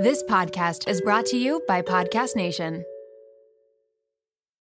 This 0.00 0.22
podcast 0.22 0.88
is 0.88 1.02
brought 1.02 1.26
to 1.26 1.36
you 1.36 1.62
by 1.68 1.82
Podcast 1.82 2.34
Nation. 2.34 2.86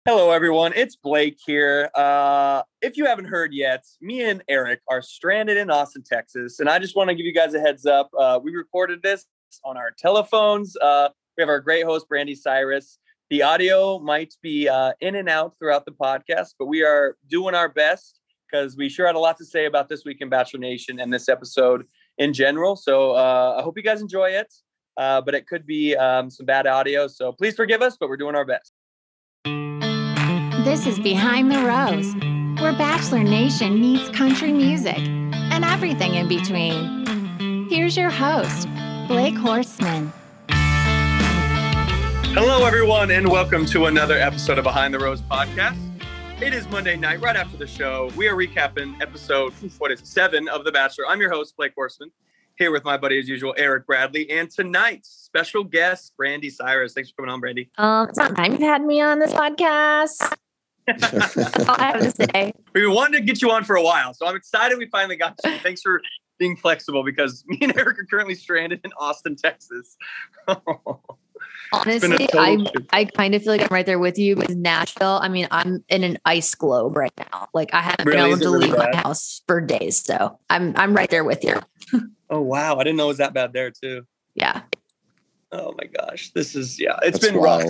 Hello, 0.05 0.31
everyone. 0.31 0.71
It's 0.77 0.95
Blake 0.95 1.37
here. 1.45 1.89
Uh, 1.93 2.61
if 2.81 2.95
you 2.95 3.05
haven't 3.05 3.25
heard 3.25 3.53
yet, 3.53 3.83
me 3.99 4.23
and 4.23 4.41
Eric 4.47 4.79
are 4.89 5.01
stranded 5.01 5.57
in 5.57 5.69
Austin, 5.69 6.03
Texas, 6.03 6.61
and 6.61 6.69
I 6.69 6.79
just 6.79 6.95
want 6.95 7.09
to 7.09 7.15
give 7.15 7.25
you 7.25 7.33
guys 7.33 7.53
a 7.53 7.59
heads 7.59 7.85
up. 7.85 8.09
Uh, 8.17 8.39
we 8.41 8.55
recorded 8.55 9.03
this 9.03 9.25
on 9.65 9.75
our 9.75 9.91
telephones. 9.91 10.77
Uh, 10.77 11.09
we 11.37 11.41
have 11.41 11.49
our 11.49 11.59
great 11.59 11.83
host, 11.83 12.05
Brandi 12.09 12.37
Cyrus. 12.37 12.97
The 13.29 13.41
audio 13.41 13.99
might 13.99 14.35
be 14.41 14.69
uh, 14.69 14.93
in 15.01 15.15
and 15.15 15.27
out 15.27 15.55
throughout 15.59 15.83
the 15.83 15.91
podcast, 15.91 16.53
but 16.57 16.67
we 16.67 16.81
are 16.81 17.17
doing 17.29 17.55
our 17.55 17.67
best 17.67 18.21
because 18.49 18.77
we 18.77 18.87
sure 18.87 19.05
had 19.05 19.15
a 19.15 19.19
lot 19.19 19.37
to 19.39 19.45
say 19.45 19.65
about 19.65 19.89
this 19.89 20.05
week 20.05 20.19
in 20.21 20.29
Bachelor 20.29 20.61
Nation 20.61 21.01
and 21.01 21.13
this 21.13 21.27
episode 21.27 21.87
in 22.17 22.31
general. 22.31 22.77
So 22.77 23.11
uh, 23.11 23.57
I 23.59 23.63
hope 23.63 23.75
you 23.75 23.83
guys 23.83 23.99
enjoy 23.99 24.29
it. 24.29 24.53
Uh, 24.97 25.21
but 25.21 25.33
it 25.35 25.47
could 25.47 25.65
be 25.65 25.95
um, 25.95 26.29
some 26.29 26.45
bad 26.45 26.67
audio. 26.67 27.07
So 27.07 27.31
please 27.31 27.55
forgive 27.55 27.81
us, 27.81 27.97
but 27.97 28.09
we're 28.09 28.17
doing 28.17 28.35
our 28.35 28.45
best. 28.45 28.71
This 30.63 30.87
is 30.87 30.99
Behind 30.99 31.51
the 31.51 31.59
Rose, 31.59 32.15
where 32.61 32.73
Bachelor 32.73 33.23
Nation 33.23 33.79
meets 33.79 34.09
country 34.09 34.51
music 34.51 34.97
and 34.97 35.63
everything 35.63 36.15
in 36.15 36.27
between. 36.27 37.67
Here's 37.69 37.95
your 37.95 38.09
host, 38.09 38.67
Blake 39.07 39.35
Horstman. 39.35 40.11
Hello, 42.33 42.65
everyone, 42.65 43.11
and 43.11 43.29
welcome 43.29 43.65
to 43.67 43.85
another 43.85 44.17
episode 44.17 44.57
of 44.57 44.63
Behind 44.63 44.93
the 44.93 44.99
Rose 44.99 45.21
podcast. 45.21 45.77
It 46.41 46.53
is 46.53 46.67
Monday 46.69 46.97
night, 46.97 47.21
right 47.21 47.35
after 47.35 47.55
the 47.55 47.67
show. 47.67 48.11
We 48.17 48.27
are 48.27 48.35
recapping 48.35 48.99
episode, 49.01 49.53
what 49.77 49.91
is 49.91 50.01
it, 50.01 50.07
seven 50.07 50.49
of 50.49 50.65
The 50.65 50.71
Bachelor. 50.71 51.05
I'm 51.07 51.21
your 51.21 51.31
host, 51.31 51.55
Blake 51.55 51.73
Horstman, 51.77 52.11
here 52.57 52.71
with 52.71 52.83
my 52.83 52.97
buddy, 52.97 53.19
as 53.19 53.27
usual, 53.27 53.53
Eric 53.57 53.85
Bradley. 53.85 54.29
And 54.29 54.49
tonight's 54.49 55.09
special 55.09 55.63
guest, 55.63 56.13
Brandi 56.19 56.51
Cyrus. 56.51 56.93
Thanks 56.93 57.09
for 57.11 57.17
coming 57.25 57.31
on, 57.31 57.41
Brandi. 57.41 57.69
Um, 57.77 58.09
it's 58.09 58.17
not 58.17 58.35
time 58.35 58.53
you've 58.53 58.61
had 58.61 58.83
me 58.83 59.01
on 59.01 59.19
this 59.19 59.33
podcast. 59.33 60.35
That's 60.87 61.35
all 61.69 61.75
I 61.77 61.91
have 61.97 62.13
to 62.15 62.27
say. 62.33 62.53
We 62.73 62.87
wanted 62.87 63.17
to 63.19 63.23
get 63.23 63.41
you 63.41 63.51
on 63.51 63.63
for 63.63 63.75
a 63.75 63.81
while, 63.83 64.13
so 64.13 64.25
I'm 64.27 64.35
excited 64.35 64.77
we 64.77 64.87
finally 64.87 65.15
got 65.15 65.35
you. 65.43 65.57
Thanks 65.59 65.81
for 65.81 66.01
being 66.37 66.55
flexible 66.55 67.03
because 67.03 67.43
me 67.47 67.57
and 67.61 67.75
Eric 67.77 67.99
are 67.99 68.05
currently 68.05 68.35
stranded 68.35 68.81
in 68.83 68.91
Austin, 68.99 69.35
Texas. 69.35 69.97
Honestly, 71.73 72.27
I 72.33 72.57
trip. 72.57 72.85
I 72.93 73.05
kind 73.05 73.33
of 73.35 73.41
feel 73.43 73.51
like 73.53 73.61
I'm 73.61 73.67
right 73.71 73.85
there 73.85 73.99
with 73.99 74.17
you 74.19 74.35
with 74.35 74.55
Nashville. 74.55 75.19
I 75.21 75.27
mean, 75.27 75.47
I'm 75.51 75.83
in 75.89 76.03
an 76.03 76.17
ice 76.23 76.53
globe 76.53 76.95
right 76.95 77.11
now. 77.17 77.47
Like 77.53 77.73
I 77.73 77.81
haven't 77.81 78.05
Really? 78.05 78.17
been 78.17 78.27
able 78.27 78.39
to 78.39 78.49
really 78.51 78.67
leave 78.67 78.77
my 78.77 78.95
house 78.95 79.41
for 79.47 79.59
days. 79.59 79.97
So 80.01 80.39
I'm 80.49 80.73
I'm 80.77 80.93
right 80.93 81.09
there 81.09 81.23
with 81.23 81.43
you. 81.43 81.59
Oh, 82.29 82.41
wow. 82.41 82.75
I 82.77 82.83
didn't 82.83 82.97
know 82.97 83.05
it 83.05 83.09
was 83.09 83.17
that 83.17 83.33
bad 83.33 83.53
there, 83.53 83.71
too. 83.71 84.05
Yeah. 84.35 84.61
Oh, 85.51 85.73
my 85.77 85.85
gosh. 85.85 86.31
This 86.31 86.55
is, 86.55 86.79
yeah, 86.79 86.97
it's 87.01 87.19
That's 87.19 87.31
been 87.31 87.41
rough. 87.41 87.63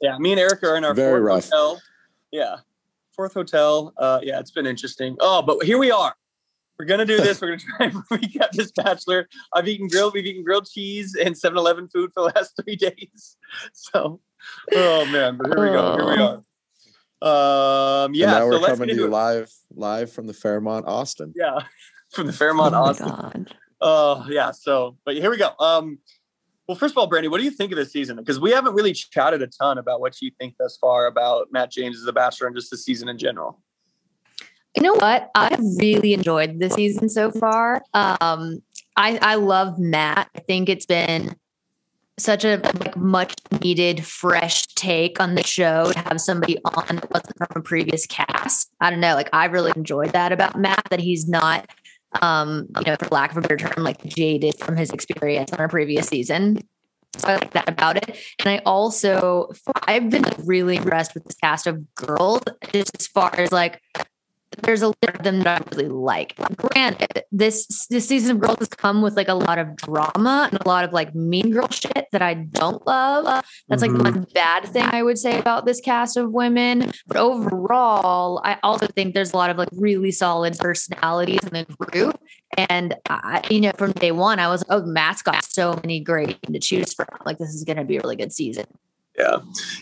Yeah, 0.00 0.16
me 0.18 0.30
and 0.32 0.40
Eric 0.40 0.62
are 0.62 0.76
in 0.76 0.84
our 0.84 0.94
Very 0.94 1.20
fourth 1.20 1.26
rough. 1.26 1.44
hotel. 1.50 1.82
Yeah, 2.30 2.56
fourth 3.16 3.34
hotel. 3.34 3.92
Uh, 3.96 4.20
yeah, 4.22 4.38
it's 4.38 4.50
been 4.52 4.66
interesting. 4.66 5.16
Oh, 5.20 5.42
but 5.42 5.62
here 5.64 5.78
we 5.78 5.90
are. 5.90 6.14
We're 6.78 6.84
gonna 6.86 7.04
do 7.04 7.16
this. 7.16 7.40
We're 7.40 7.48
gonna 7.56 7.58
try 7.76 7.86
and 7.86 7.94
recap 8.22 8.52
this 8.52 8.70
bachelor. 8.70 9.28
I've 9.52 9.66
eaten 9.66 9.88
grilled. 9.88 10.14
We've 10.14 10.24
eaten 10.26 10.44
grilled 10.44 10.66
cheese 10.66 11.16
and 11.16 11.34
7-Eleven 11.34 11.88
food 11.88 12.12
for 12.14 12.22
the 12.22 12.32
last 12.36 12.54
three 12.62 12.76
days. 12.76 13.36
So, 13.72 14.20
oh 14.74 15.04
man, 15.06 15.36
but 15.36 15.48
here 15.48 15.60
we 15.66 15.72
go. 15.72 15.96
Here 15.96 16.06
we 16.06 16.22
are. 16.22 16.42
Um, 17.20 18.04
And 18.10 18.16
yeah. 18.16 18.26
now 18.26 18.38
So 18.38 18.46
we're 18.46 18.52
let's 18.58 18.66
coming 18.78 18.88
to 18.90 18.94
you 18.94 19.08
live, 19.08 19.50
live 19.74 20.12
from 20.12 20.28
the 20.28 20.34
Fairmont, 20.34 20.86
Austin. 20.86 21.32
Yeah, 21.34 21.58
from 22.18 22.26
the 22.26 22.32
Fairmont, 22.32 22.74
oh 22.74 22.78
Austin. 22.78 23.08
God. 23.08 23.54
Oh 23.80 24.26
yeah. 24.28 24.50
So, 24.50 24.96
but 25.04 25.14
here 25.14 25.30
we 25.30 25.36
go. 25.36 25.50
Um, 25.60 25.98
well, 26.66 26.76
first 26.76 26.92
of 26.92 26.98
all, 26.98 27.08
Brandi, 27.08 27.30
what 27.30 27.38
do 27.38 27.44
you 27.44 27.50
think 27.50 27.72
of 27.72 27.78
this 27.78 27.92
season? 27.92 28.16
Because 28.16 28.40
we 28.40 28.50
haven't 28.50 28.74
really 28.74 28.92
chatted 28.92 29.40
a 29.40 29.46
ton 29.46 29.78
about 29.78 30.00
what 30.00 30.20
you 30.20 30.32
think 30.38 30.56
thus 30.58 30.76
far 30.76 31.06
about 31.06 31.48
Matt 31.52 31.70
James 31.70 31.96
as 31.96 32.06
a 32.06 32.12
bachelor 32.12 32.48
and 32.48 32.56
just 32.56 32.70
the 32.70 32.76
season 32.76 33.08
in 33.08 33.16
general. 33.16 33.62
You 34.76 34.82
know 34.82 34.94
what? 34.94 35.30
I've 35.34 35.60
really 35.78 36.12
enjoyed 36.12 36.60
the 36.60 36.68
season 36.68 37.08
so 37.08 37.30
far. 37.30 37.82
Um, 37.94 38.62
I 38.96 39.18
I 39.22 39.36
love 39.36 39.78
Matt. 39.78 40.28
I 40.36 40.40
think 40.40 40.68
it's 40.68 40.86
been 40.86 41.36
such 42.18 42.44
a 42.44 42.56
like 42.80 42.96
much 42.96 43.34
needed 43.62 44.04
fresh 44.04 44.66
take 44.74 45.20
on 45.20 45.36
the 45.36 45.44
show 45.44 45.92
to 45.92 45.98
have 46.00 46.20
somebody 46.20 46.58
on 46.64 46.96
that 46.96 47.10
wasn't 47.10 47.36
from 47.38 47.48
a 47.54 47.60
previous 47.60 48.06
cast. 48.06 48.70
I 48.80 48.90
don't 48.90 49.00
know, 49.00 49.14
like 49.14 49.30
I 49.32 49.46
really 49.46 49.72
enjoyed 49.76 50.12
that 50.12 50.32
about 50.32 50.58
Matt 50.58 50.82
that 50.90 51.00
he's 51.00 51.28
not 51.28 51.70
um, 52.22 52.66
you 52.76 52.84
know, 52.84 52.96
for 52.96 53.08
lack 53.10 53.32
of 53.32 53.38
a 53.38 53.40
better 53.40 53.56
term, 53.56 53.84
like 53.84 54.02
jaded 54.04 54.58
from 54.58 54.76
his 54.76 54.90
experience 54.90 55.52
on 55.52 55.60
a 55.60 55.68
previous 55.68 56.08
season. 56.08 56.58
So 57.16 57.28
I 57.28 57.34
like 57.36 57.52
that 57.52 57.68
about 57.68 57.96
it. 57.96 58.18
And 58.38 58.48
I 58.48 58.58
also 58.64 59.50
I've 59.86 60.10
been 60.10 60.24
really 60.44 60.76
impressed 60.76 61.14
with 61.14 61.24
this 61.24 61.36
cast 61.36 61.66
of 61.66 61.94
girls, 61.94 62.42
just 62.72 62.90
as 62.98 63.06
far 63.06 63.34
as 63.38 63.50
like 63.50 63.80
there's 64.62 64.82
a 64.82 64.88
lot 64.88 65.14
of 65.14 65.22
them 65.22 65.40
that 65.40 65.62
I 65.62 65.76
really 65.76 65.88
like. 65.88 66.34
Granted, 66.56 67.24
this 67.32 67.86
this 67.88 68.06
season 68.08 68.36
of 68.36 68.40
Girls 68.40 68.58
has 68.58 68.68
come 68.68 69.02
with 69.02 69.16
like 69.16 69.28
a 69.28 69.34
lot 69.34 69.58
of 69.58 69.76
drama 69.76 70.48
and 70.50 70.60
a 70.60 70.68
lot 70.68 70.84
of 70.84 70.92
like 70.92 71.14
mean 71.14 71.50
girl 71.50 71.68
shit 71.68 72.06
that 72.12 72.22
I 72.22 72.34
don't 72.34 72.86
love. 72.86 73.44
That's 73.68 73.82
like 73.82 73.90
Mhm. 73.90 74.02
one 74.04 74.26
bad 74.34 74.66
thing 74.68 74.84
I 74.84 75.02
would 75.02 75.18
say 75.18 75.38
about 75.38 75.66
this 75.66 75.80
cast 75.80 76.16
of 76.16 76.32
women. 76.32 76.90
But 77.06 77.16
overall, 77.16 78.40
I 78.44 78.58
also 78.62 78.86
think 78.86 79.14
there's 79.14 79.32
a 79.32 79.36
lot 79.36 79.50
of 79.50 79.56
like 79.58 79.68
really 79.72 80.10
solid 80.10 80.58
personalities 80.58 81.40
in 81.44 81.50
the 81.50 81.64
group. 81.76 82.18
And 82.56 82.94
I, 83.08 83.42
you 83.50 83.60
know, 83.60 83.72
from 83.76 83.92
day 83.92 84.12
one, 84.12 84.38
I 84.38 84.48
was 84.48 84.64
oh, 84.68 84.82
Matt's 84.84 85.22
got 85.22 85.44
so 85.44 85.74
many 85.82 86.00
great 86.00 86.38
to 86.42 86.58
choose 86.58 86.94
from. 86.94 87.06
Like 87.24 87.38
this 87.38 87.50
is 87.50 87.64
going 87.64 87.76
to 87.76 87.84
be 87.84 87.96
a 87.96 88.00
really 88.00 88.16
good 88.16 88.32
season. 88.32 88.66
Yeah. 89.18 89.38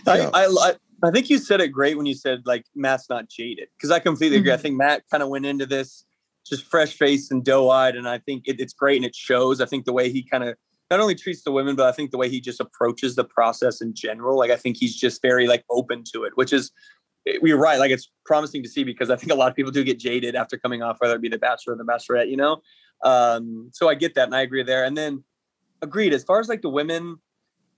Yeah. 0.06 0.30
I, 0.32 0.46
I, 0.46 0.74
I, 1.02 1.10
think 1.10 1.30
you 1.30 1.38
said 1.38 1.60
it 1.60 1.68
great 1.68 1.96
when 1.96 2.06
you 2.06 2.14
said 2.14 2.42
like 2.46 2.64
Matt's 2.74 3.08
not 3.08 3.28
jaded 3.28 3.68
because 3.76 3.90
I 3.90 3.98
completely 3.98 4.38
agree. 4.38 4.52
I 4.52 4.56
think 4.56 4.76
Matt 4.76 5.02
kind 5.10 5.22
of 5.22 5.28
went 5.28 5.46
into 5.46 5.66
this 5.66 6.04
just 6.46 6.64
fresh 6.64 6.94
faced 6.94 7.32
and 7.32 7.44
doe 7.44 7.70
eyed, 7.70 7.96
and 7.96 8.08
I 8.08 8.18
think 8.18 8.44
it, 8.46 8.60
it's 8.60 8.72
great 8.72 8.96
and 8.96 9.04
it 9.04 9.14
shows. 9.14 9.60
I 9.60 9.66
think 9.66 9.84
the 9.84 9.92
way 9.92 10.10
he 10.10 10.22
kind 10.22 10.44
of 10.44 10.56
not 10.90 11.00
only 11.00 11.14
treats 11.14 11.42
the 11.42 11.50
women, 11.50 11.74
but 11.74 11.86
I 11.86 11.92
think 11.92 12.10
the 12.10 12.18
way 12.18 12.28
he 12.28 12.40
just 12.40 12.60
approaches 12.60 13.16
the 13.16 13.24
process 13.24 13.80
in 13.80 13.94
general. 13.94 14.38
Like 14.38 14.50
I 14.50 14.56
think 14.56 14.76
he's 14.76 14.94
just 14.94 15.20
very 15.20 15.46
like 15.46 15.64
open 15.70 16.04
to 16.12 16.24
it, 16.24 16.32
which 16.36 16.52
is 16.52 16.70
you're 17.24 17.58
right. 17.58 17.78
Like 17.78 17.90
it's 17.90 18.10
promising 18.24 18.62
to 18.62 18.68
see 18.68 18.84
because 18.84 19.10
I 19.10 19.16
think 19.16 19.32
a 19.32 19.34
lot 19.34 19.50
of 19.50 19.56
people 19.56 19.72
do 19.72 19.82
get 19.82 19.98
jaded 19.98 20.36
after 20.36 20.56
coming 20.56 20.82
off, 20.82 20.98
whether 21.00 21.16
it 21.16 21.22
be 21.22 21.28
the 21.28 21.38
Bachelor 21.38 21.74
or 21.74 21.76
the 21.76 21.84
Bachelorette, 21.84 22.30
you 22.30 22.36
know. 22.36 22.62
Um, 23.02 23.70
so 23.72 23.88
I 23.88 23.94
get 23.94 24.14
that 24.14 24.26
and 24.26 24.34
I 24.34 24.42
agree 24.42 24.62
there. 24.62 24.84
And 24.84 24.96
then 24.96 25.24
agreed 25.82 26.12
as 26.12 26.24
far 26.24 26.38
as 26.40 26.48
like 26.48 26.62
the 26.62 26.68
women 26.68 27.16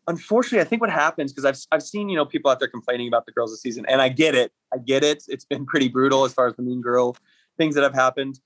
unfortunately, 0.09 0.61
I 0.61 0.65
think 0.65 0.81
what 0.81 0.91
happens 0.91 1.33
because 1.33 1.45
I've 1.45 1.59
I've 1.71 1.83
seen 1.83 2.09
you 2.09 2.17
know 2.17 2.27
people 2.27 2.51
out 2.51 2.59
there 2.59 2.69
complaining 2.69 3.07
about 3.07 3.27
the 3.27 3.33
girls 3.33 3.53
this 3.53 3.61
season, 3.61 3.87
and 3.87 4.03
I 4.03 4.09
get 4.09 4.35
it. 4.35 4.53
I 4.75 4.79
get 4.79 5.05
it. 5.05 5.23
It's 5.29 5.45
been 5.45 5.65
pretty 5.65 5.89
brutal 5.89 6.25
as 6.25 6.35
far 6.35 6.49
as 6.49 6.57
the 6.57 6.63
mean 6.63 6.81
girl 6.81 7.17
things 7.57 7.75
that 7.77 7.85
have 7.85 7.95
happened. 7.95 8.41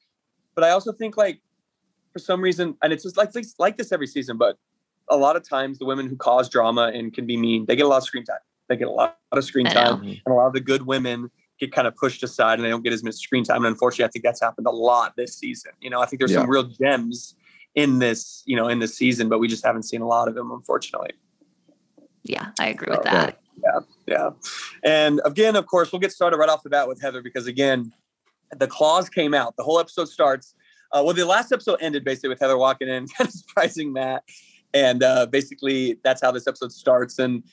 But 0.55 0.65
I 0.65 0.71
also 0.71 0.93
think 0.93 1.17
like 1.17 1.41
for 2.13 2.19
some 2.19 2.43
reason, 2.43 2.77
and 2.83 2.93
it's 2.93 3.05
just 3.05 3.17
like 3.17 3.31
it's 3.35 3.55
like 3.59 3.79
this 3.79 3.93
every 3.93 4.07
season, 4.07 4.37
but 4.37 4.59
a 5.09 5.17
lot 5.17 5.37
of 5.37 5.49
times 5.49 5.79
the 5.79 5.87
women 5.87 6.09
who 6.09 6.17
cause 6.17 6.49
drama 6.49 6.91
and 6.95 7.15
can 7.15 7.27
be 7.27 7.37
mean, 7.37 7.65
they 7.67 7.77
get 7.77 7.87
a 7.87 7.89
lot 7.89 7.99
of 7.99 8.05
screen 8.05 8.25
time. 8.25 8.39
They 8.69 8.77
get 8.77 8.89
a 8.89 8.91
lot, 8.91 9.19
lot 9.33 9.39
of 9.39 9.45
screen 9.45 9.67
time, 9.67 9.99
mm-hmm. 9.99 10.09
and 10.09 10.27
a 10.27 10.35
lot 10.35 10.47
of 10.47 10.53
the 10.53 10.61
good 10.61 10.87
women 10.87 11.31
get 11.59 11.73
kind 11.73 11.87
of 11.87 11.95
pushed 11.95 12.23
aside 12.23 12.59
and 12.59 12.65
they 12.65 12.71
don't 12.71 12.83
get 12.83 12.93
as 12.93 13.05
much 13.05 13.15
screen 13.15 13.45
time. 13.45 13.59
And 13.59 13.67
unfortunately, 13.67 14.07
I 14.07 14.09
think 14.09 14.25
that's 14.25 14.41
happened 14.41 14.67
a 14.67 14.71
lot 14.71 15.15
this 15.17 15.37
season. 15.37 15.73
You 15.81 15.91
know, 15.91 16.01
I 16.01 16.07
think 16.07 16.21
there's 16.21 16.33
some 16.33 16.49
real 16.49 16.65
gems 16.65 17.35
in 17.75 17.99
this, 17.99 18.43
you 18.47 18.57
know, 18.57 18.69
in 18.69 18.79
this 18.79 18.95
season, 18.97 19.29
but 19.29 19.39
we 19.39 19.49
just 19.49 19.65
haven't 19.65 19.85
seen 19.85 20.01
a 20.01 20.07
lot 20.07 20.29
of 20.29 20.35
them, 20.35 20.51
unfortunately. 20.51 21.13
Yeah, 22.25 22.51
I 22.59 22.69
agree 22.69 22.89
with 22.91 23.01
Oh, 23.01 23.05
that. 23.05 23.39
Yeah, 23.63 23.81
yeah. 24.07 24.31
And 24.85 25.21
again, 25.25 25.57
of 25.57 25.67
course, 25.67 25.93
we'll 25.93 26.01
get 26.01 26.13
started 26.13 26.37
right 26.37 26.49
off 26.49 26.63
the 26.63 26.71
bat 26.71 26.89
with 26.89 27.01
Heather 27.01 27.23
because 27.23 27.47
again, 27.47 27.93
the 28.57 28.67
clause 28.67 29.09
came 29.09 29.35
out. 29.35 29.57
The 29.57 29.63
whole 29.63 29.79
episode 29.81 30.09
starts. 30.09 30.55
Uh, 30.93 31.03
well, 31.05 31.15
the 31.15 31.25
last 31.25 31.53
episode 31.53 31.79
ended 31.81 32.05
basically 32.05 32.29
with 32.29 32.41
Heather 32.41 32.59
walking 32.59 32.89
in, 32.89 33.07
kind 33.17 33.29
of 33.29 33.33
surprising 33.35 33.93
Matt. 33.93 34.25
And 34.75 35.03
uh, 35.03 35.27
basically, 35.27 35.99
that's 36.03 36.21
how 36.23 36.31
this 36.33 36.47
episode 36.47 36.73
starts. 36.73 37.19
And 37.19 37.45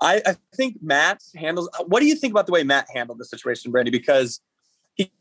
I, 0.00 0.22
I 0.26 0.36
think 0.54 0.76
Matt 0.82 1.22
handles. 1.36 1.68
What 1.86 2.00
do 2.00 2.06
you 2.06 2.14
think 2.14 2.32
about 2.32 2.46
the 2.46 2.52
way 2.52 2.62
Matt 2.62 2.86
handled 2.94 3.18
the 3.18 3.24
situation, 3.24 3.72
Brandi? 3.72 3.90
Because 3.90 4.40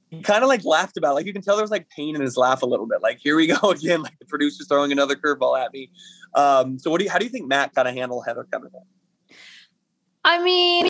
he, 0.09 0.21
kind 0.21 0.43
of 0.43 0.47
like 0.47 0.63
laughed 0.65 0.97
about. 0.97 1.11
It. 1.11 1.15
Like 1.15 1.25
you 1.25 1.33
can 1.33 1.41
tell 1.41 1.55
there 1.55 1.63
was 1.63 1.71
like 1.71 1.89
pain 1.89 2.15
in 2.15 2.21
his 2.21 2.37
laugh 2.37 2.61
a 2.61 2.65
little 2.65 2.87
bit. 2.87 3.01
Like 3.01 3.19
here 3.19 3.35
we 3.35 3.47
go 3.47 3.69
again. 3.71 4.01
Like 4.01 4.17
the 4.19 4.25
producer's 4.25 4.67
throwing 4.67 4.91
another 4.91 5.15
curveball 5.15 5.59
at 5.59 5.73
me. 5.73 5.91
Um, 6.35 6.79
so 6.79 6.91
what 6.91 6.99
do 6.99 7.05
you? 7.05 7.09
How 7.09 7.17
do 7.17 7.25
you 7.25 7.31
think 7.31 7.47
Matt 7.47 7.73
kind 7.73 7.87
of 7.87 7.93
handled 7.93 8.25
Heather 8.25 8.47
coming 8.51 8.71
in? 8.73 9.35
I 10.25 10.43
mean, 10.43 10.89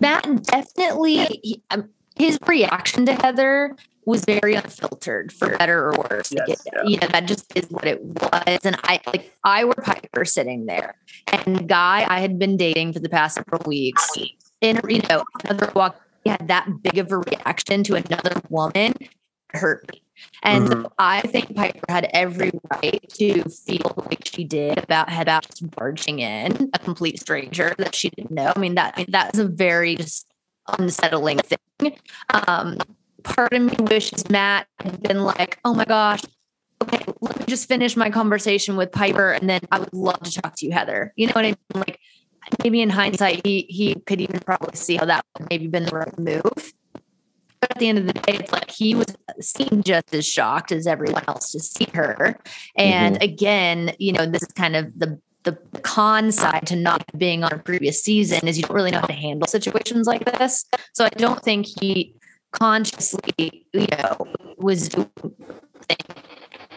Matt 0.00 0.24
definitely 0.44 1.24
he, 1.42 1.62
um, 1.70 1.88
his 2.16 2.38
reaction 2.46 3.06
to 3.06 3.14
Heather 3.14 3.76
was 4.06 4.24
very 4.24 4.54
unfiltered, 4.54 5.32
for 5.32 5.56
better 5.58 5.88
or 5.88 5.92
worse. 6.10 6.32
Yes, 6.32 6.62
yeah. 6.66 6.82
You 6.84 6.98
know, 6.98 7.08
that 7.08 7.26
just 7.26 7.56
is 7.56 7.70
what 7.70 7.84
it 7.84 8.02
was. 8.02 8.58
And 8.64 8.76
I 8.84 9.00
like 9.06 9.32
I 9.44 9.64
were 9.64 9.74
Piper 9.74 10.24
sitting 10.24 10.66
there, 10.66 10.96
and 11.32 11.56
the 11.56 11.62
guy 11.62 12.06
I 12.08 12.20
had 12.20 12.38
been 12.38 12.56
dating 12.56 12.92
for 12.92 13.00
the 13.00 13.08
past 13.08 13.36
several 13.36 13.62
weeks, 13.66 14.08
and 14.62 14.80
you 14.88 15.02
know, 15.08 15.24
another 15.44 15.70
walk 15.74 16.00
had 16.30 16.48
that 16.48 16.82
big 16.82 16.98
of 16.98 17.12
a 17.12 17.18
reaction 17.18 17.82
to 17.84 17.94
another 17.96 18.40
woman. 18.48 18.94
hurt 19.52 19.90
me. 19.92 20.00
And 20.44 20.68
Mhm. 20.68 20.82
so 20.84 20.92
I 20.98 21.22
think 21.22 21.56
Piper 21.56 21.80
had 21.88 22.08
every 22.14 22.52
right 22.70 23.04
to 23.14 23.42
feel 23.50 23.92
like 23.96 24.24
she 24.24 24.44
did 24.44 24.78
about 24.78 25.10
had 25.10 25.22
about 25.22 25.48
just 25.48 25.68
barging 25.72 26.20
in 26.20 26.70
a 26.72 26.78
complete 26.78 27.20
stranger 27.20 27.74
that 27.78 27.94
she 27.96 28.10
didn't 28.10 28.30
know. 28.30 28.52
I 28.54 28.58
mean, 28.60 28.76
that 28.76 28.94
I 28.96 29.00
mean, 29.00 29.06
that's 29.10 29.38
a 29.40 29.46
very 29.46 29.96
just 29.96 30.26
unsettling 30.78 31.38
thing. 31.38 31.96
Um, 32.46 32.78
part 33.24 33.52
of 33.52 33.62
me 33.62 33.74
wishes 33.80 34.28
Matt 34.30 34.66
had 34.80 35.02
been 35.02 35.24
like, 35.24 35.58
oh 35.64 35.74
my 35.74 35.84
gosh, 35.84 36.22
okay, 36.82 37.04
let 37.20 37.38
me 37.40 37.44
just 37.48 37.68
finish 37.68 37.96
my 37.96 38.10
conversation 38.10 38.76
with 38.76 38.92
Piper 38.92 39.32
and 39.32 39.48
then 39.48 39.60
I 39.70 39.80
would 39.80 39.92
love 39.92 40.20
to 40.20 40.32
talk 40.32 40.56
to 40.56 40.66
you, 40.66 40.72
Heather. 40.72 41.12
You 41.16 41.26
know 41.26 41.32
what 41.34 41.44
I 41.44 41.48
mean? 41.48 41.56
Like 41.74 41.99
maybe 42.62 42.80
in 42.82 42.90
hindsight, 42.90 43.44
he 43.46 43.66
he 43.68 43.94
could 44.06 44.20
even 44.20 44.40
probably 44.40 44.76
see 44.76 44.96
how 44.96 45.04
that 45.06 45.24
would 45.38 45.48
maybe 45.50 45.66
been 45.66 45.84
the 45.84 45.96
right 45.96 46.18
move. 46.18 46.72
But 47.60 47.72
at 47.72 47.78
the 47.78 47.88
end 47.88 47.98
of 47.98 48.06
the 48.06 48.14
day, 48.14 48.38
it's 48.38 48.52
like 48.52 48.70
he 48.70 48.94
was 48.94 49.06
seemed 49.40 49.84
just 49.84 50.14
as 50.14 50.26
shocked 50.26 50.72
as 50.72 50.86
everyone 50.86 51.24
else 51.28 51.52
to 51.52 51.60
see 51.60 51.86
her. 51.92 52.38
And 52.76 53.16
mm-hmm. 53.16 53.24
again, 53.24 53.94
you 53.98 54.12
know, 54.12 54.26
this 54.26 54.42
is 54.42 54.52
kind 54.52 54.76
of 54.76 54.98
the 54.98 55.20
the 55.44 55.58
con 55.82 56.30
side 56.32 56.66
to 56.66 56.76
not 56.76 57.02
being 57.16 57.44
on 57.44 57.52
a 57.52 57.58
previous 57.58 58.02
season 58.02 58.46
is 58.46 58.58
you 58.58 58.62
don't 58.64 58.74
really 58.74 58.90
know 58.90 59.00
how 59.00 59.06
to 59.06 59.12
handle 59.12 59.46
situations 59.46 60.06
like 60.06 60.24
this. 60.24 60.66
So 60.92 61.04
I 61.04 61.08
don't 61.10 61.42
think 61.42 61.66
he 61.80 62.14
consciously, 62.52 63.66
you 63.72 63.86
know, 63.92 64.16
was 64.58 64.88
doing 64.88 65.10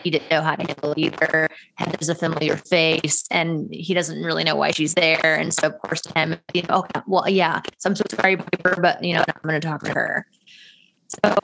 he 0.04 0.10
didn't 0.10 0.30
know 0.30 0.42
how 0.42 0.56
to 0.56 0.64
handle 0.66 0.92
it 0.92 0.98
either. 0.98 1.48
Heather's 1.76 2.10
a 2.10 2.16
familiar 2.16 2.58
face 2.58 3.26
and 3.32 3.68
he 3.72 3.94
doesn't 3.94 4.22
really 4.22 4.44
know 4.44 4.56
why 4.56 4.72
she's 4.72 4.94
there. 4.94 5.36
And 5.36 5.54
so 5.54 5.68
of 5.68 5.80
course 5.80 6.02
to 6.02 6.14
him, 6.14 6.38
you 6.54 6.64
know, 6.64 6.80
okay, 6.80 7.02
well, 7.08 7.28
yeah, 7.30 7.62
so 7.78 7.90
I'm 7.90 7.96
so 7.96 8.04
sorry, 8.20 8.38
Piper, 8.38 8.80
but 8.82 9.04
you 9.04 9.14
know, 9.14 9.24
I'm 9.28 9.42
gonna 9.44 9.60
talk 9.60 9.84
to 9.84 9.94
her. 9.94 10.26
So 11.08 11.36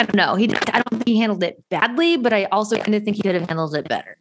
I 0.00 0.04
don't 0.04 0.16
know. 0.16 0.34
He 0.34 0.44
I 0.72 0.82
don't 0.82 0.90
think 0.90 1.06
he 1.06 1.18
handled 1.18 1.42
it 1.42 1.62
badly, 1.68 2.16
but 2.16 2.32
I 2.32 2.44
also 2.44 2.76
kind 2.76 2.94
of 2.94 3.02
think 3.04 3.16
he 3.16 3.22
could 3.22 3.34
have 3.34 3.48
handled 3.48 3.74
it 3.74 3.88
better. 3.88 4.16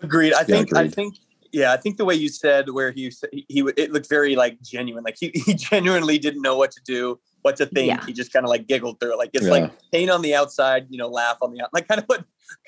Agreed. 0.00 0.32
I 0.32 0.40
Yeah, 0.40 0.44
think. 0.44 0.76
I 0.76 0.88
think. 0.88 1.16
Yeah, 1.52 1.72
I 1.72 1.76
think 1.78 1.96
the 1.96 2.04
way 2.04 2.14
you 2.14 2.28
said 2.28 2.70
where 2.70 2.90
he 2.90 3.10
said- 3.10 3.30
he, 3.32 3.46
he 3.48 3.60
it 3.76 3.90
looked 3.92 4.08
very 4.08 4.36
like 4.36 4.60
genuine. 4.62 5.04
Like 5.04 5.16
he, 5.18 5.30
he 5.46 5.54
genuinely 5.54 6.18
didn't 6.18 6.42
know 6.42 6.56
what 6.56 6.70
to 6.72 6.80
do, 6.84 7.18
what 7.42 7.56
to 7.56 7.66
think. 7.66 7.88
Yeah. 7.88 8.04
He 8.06 8.12
just 8.12 8.32
kind 8.32 8.44
of 8.44 8.50
like 8.50 8.66
giggled 8.66 9.00
through 9.00 9.12
it. 9.14 9.18
Like 9.18 9.30
it's 9.32 9.44
Yeah. 9.46 9.50
like 9.52 9.72
pain 9.92 10.10
on 10.10 10.22
the 10.22 10.34
outside, 10.34 10.86
you 10.90 10.98
know, 10.98 11.08
laugh 11.08 11.38
on 11.40 11.52
the 11.54 11.62
out. 11.62 11.70
Like 11.72 11.88
kind 11.88 12.00
of 12.00 12.04
what. 12.06 12.24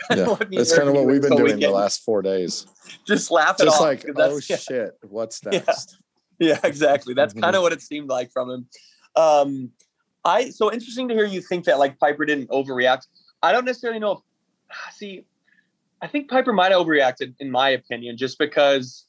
Kind 0.09 0.19
Yeah, 0.21 0.31
of 0.31 0.39
what 0.41 0.51
me 0.51 0.59
that's 0.59 0.77
kind 0.77 0.89
of 0.91 0.95
what 0.95 1.07
we've 1.07 1.23
been 1.23 1.31
this 1.31 1.39
whole 1.39 1.47
doing 1.47 1.59
the 1.61 1.71
last 1.71 2.03
four 2.05 2.21
days. 2.21 2.67
Just 3.07 3.31
laugh 3.31 3.57
it 3.61 3.65
Just 3.65 3.77
off. 3.77 3.81
like, 3.83 4.05
'cause 4.05 4.15
oh 4.19 4.41
yeah. 4.49 4.57
shit, 4.69 4.91
what's 5.09 5.43
next? 5.45 5.97
Yeah, 6.39 6.59
exactly. 6.65 7.15
That's 7.15 7.33
Mhm. 7.35 7.41
kind 7.43 7.57
of 7.57 7.63
what 7.63 7.73
it 7.73 7.81
seemed 7.81 8.09
like 8.11 8.31
from 8.31 8.51
him. 8.51 8.67
Um, 9.17 9.71
I 10.25 10.51
so 10.51 10.71
interesting 10.73 11.09
to 11.09 11.15
hear 11.15 11.25
you 11.25 11.41
think 11.41 11.65
that 11.65 11.79
like 11.79 11.99
Piper 11.99 12.25
didn't 12.27 12.49
overreact. 12.51 13.07
I 13.43 13.53
don't 13.53 13.65
necessarily 13.65 14.01
know. 14.01 14.13
If, 14.13 14.95
see, 14.97 15.25
I 16.03 16.07
think 16.07 16.31
Piper 16.31 16.53
might 16.53 16.73
have 16.73 16.81
overreacted, 16.87 17.35
in 17.41 17.51
my 17.51 17.71
opinion, 17.71 18.17
just 18.17 18.39
because. 18.39 19.07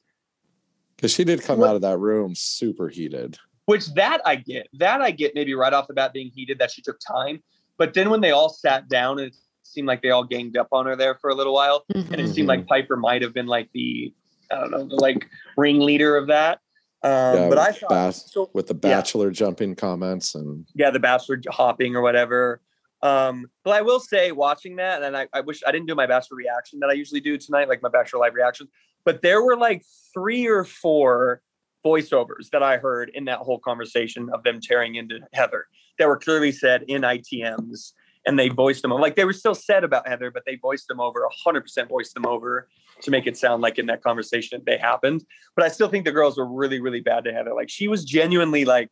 Because 0.96 1.14
she 1.14 1.24
did 1.24 1.42
come 1.42 1.60
What- 1.60 1.70
out 1.70 1.76
of 1.76 1.82
that 1.82 1.98
room 1.98 2.36
super 2.36 2.90
heated. 2.90 3.38
Which 3.66 3.94
that 3.94 4.22
I 4.26 4.36
get. 4.36 4.68
That 4.74 5.02
I 5.02 5.12
get. 5.12 5.34
Maybe 5.36 5.54
right 5.54 5.72
off 5.72 5.88
the 5.88 5.94
bat 5.94 6.14
being 6.14 6.32
heated 6.36 6.60
that 6.60 6.72
she 6.72 6.82
took 6.82 6.98
time, 7.00 7.42
but 7.78 7.94
then 7.94 8.10
when 8.10 8.20
they 8.20 8.32
all 8.32 8.50
sat 8.50 8.90
down 8.90 9.20
and 9.20 9.28
it 9.30 9.36
seemed 9.64 9.88
like 9.88 10.02
they 10.02 10.10
all 10.10 10.24
ganged 10.26 10.58
up 10.58 10.68
on 10.72 10.86
her 10.88 10.96
there 10.96 11.16
for 11.16 11.30
a 11.30 11.36
little 11.36 11.54
while, 11.54 11.86
and 11.94 12.20
it 12.20 12.28
seemed 12.34 12.48
like 12.50 12.68
Piper 12.68 12.98
might 12.98 13.22
have 13.22 13.34
been 13.34 13.48
like 13.48 13.70
the 13.74 14.14
I 14.52 14.56
don't 14.60 14.72
know, 14.72 14.84
the 14.88 14.96
like 14.96 15.28
ringleader 15.56 16.18
of 16.18 16.28
that. 16.28 16.60
Um, 17.04 17.12
Yeah, 17.12 17.50
but 17.50 17.58
I 17.58 17.72
thought 17.72 17.90
Bas- 17.90 18.32
so. 18.32 18.50
with 18.54 18.68
the 18.68 18.74
Yeah. 18.74 18.80
bachelor 18.98 19.32
jumping 19.32 19.76
comments 19.76 20.36
and 20.36 20.66
yeah, 20.76 20.90
the 20.90 21.00
bachelor 21.00 21.40
hopping 21.50 21.96
or 21.96 22.02
whatever. 22.02 22.60
Um, 23.04 23.48
but 23.64 23.72
I 23.72 23.82
will 23.82 24.00
say, 24.00 24.32
watching 24.32 24.76
that, 24.76 25.02
and 25.02 25.18
I, 25.18 25.28
I 25.34 25.42
wish 25.42 25.62
I 25.66 25.72
didn't 25.72 25.88
do 25.88 25.96
my 25.96 26.06
bachelor 26.06 26.38
reaction 26.38 26.80
that 26.82 26.90
I 26.90 26.94
usually 26.94 27.22
do 27.22 27.38
tonight, 27.38 27.68
like 27.68 27.82
my 27.82 27.90
bachelor 27.90 28.20
live 28.20 28.34
reactions. 28.34 28.70
But 29.04 29.22
there 29.22 29.42
were 29.42 29.58
like 29.58 29.84
three 30.14 30.48
or 30.48 30.64
four 30.64 31.42
voiceovers 31.84 32.50
that 32.52 32.62
I 32.62 32.78
heard 32.78 33.10
in 33.14 33.26
that 33.26 33.40
whole 33.40 33.60
conversation 33.60 34.30
of 34.32 34.44
them 34.44 34.60
tearing 34.62 34.96
into 34.96 35.20
Heather 35.34 35.66
that 35.98 36.08
were 36.08 36.18
clearly 36.18 36.52
said 36.52 36.84
in 36.88 37.02
ITMs, 37.02 37.94
and 38.28 38.38
they 38.38 38.50
voiced 38.50 38.84
them 38.84 38.92
like 38.92 39.16
they 39.16 39.26
were 39.26 39.34
still 39.34 39.56
said 39.56 39.84
about 39.84 40.08
Heather, 40.08 40.30
but 40.30 40.44
they 40.46 40.56
voiced 40.56 40.88
them 40.88 41.00
over, 41.00 41.28
hundred 41.44 41.62
percent 41.62 41.90
voiced 41.90 42.14
them 42.14 42.26
over 42.26 42.68
to 43.02 43.10
make 43.12 43.26
it 43.26 43.36
sound 43.36 43.64
like 43.64 43.80
in 43.80 43.88
that 43.88 44.04
conversation 44.04 44.62
they 44.66 44.78
happened. 44.78 45.26
But 45.56 45.66
I 45.66 45.70
still 45.70 45.88
think 45.88 46.06
the 46.06 46.12
girls 46.12 46.38
were 46.38 46.46
really, 46.46 46.80
really 46.80 47.02
bad 47.02 47.24
to 47.24 47.34
Heather. 47.34 47.54
Like 47.56 47.70
she 47.70 47.88
was 47.88 48.06
genuinely 48.06 48.64
like 48.64 48.90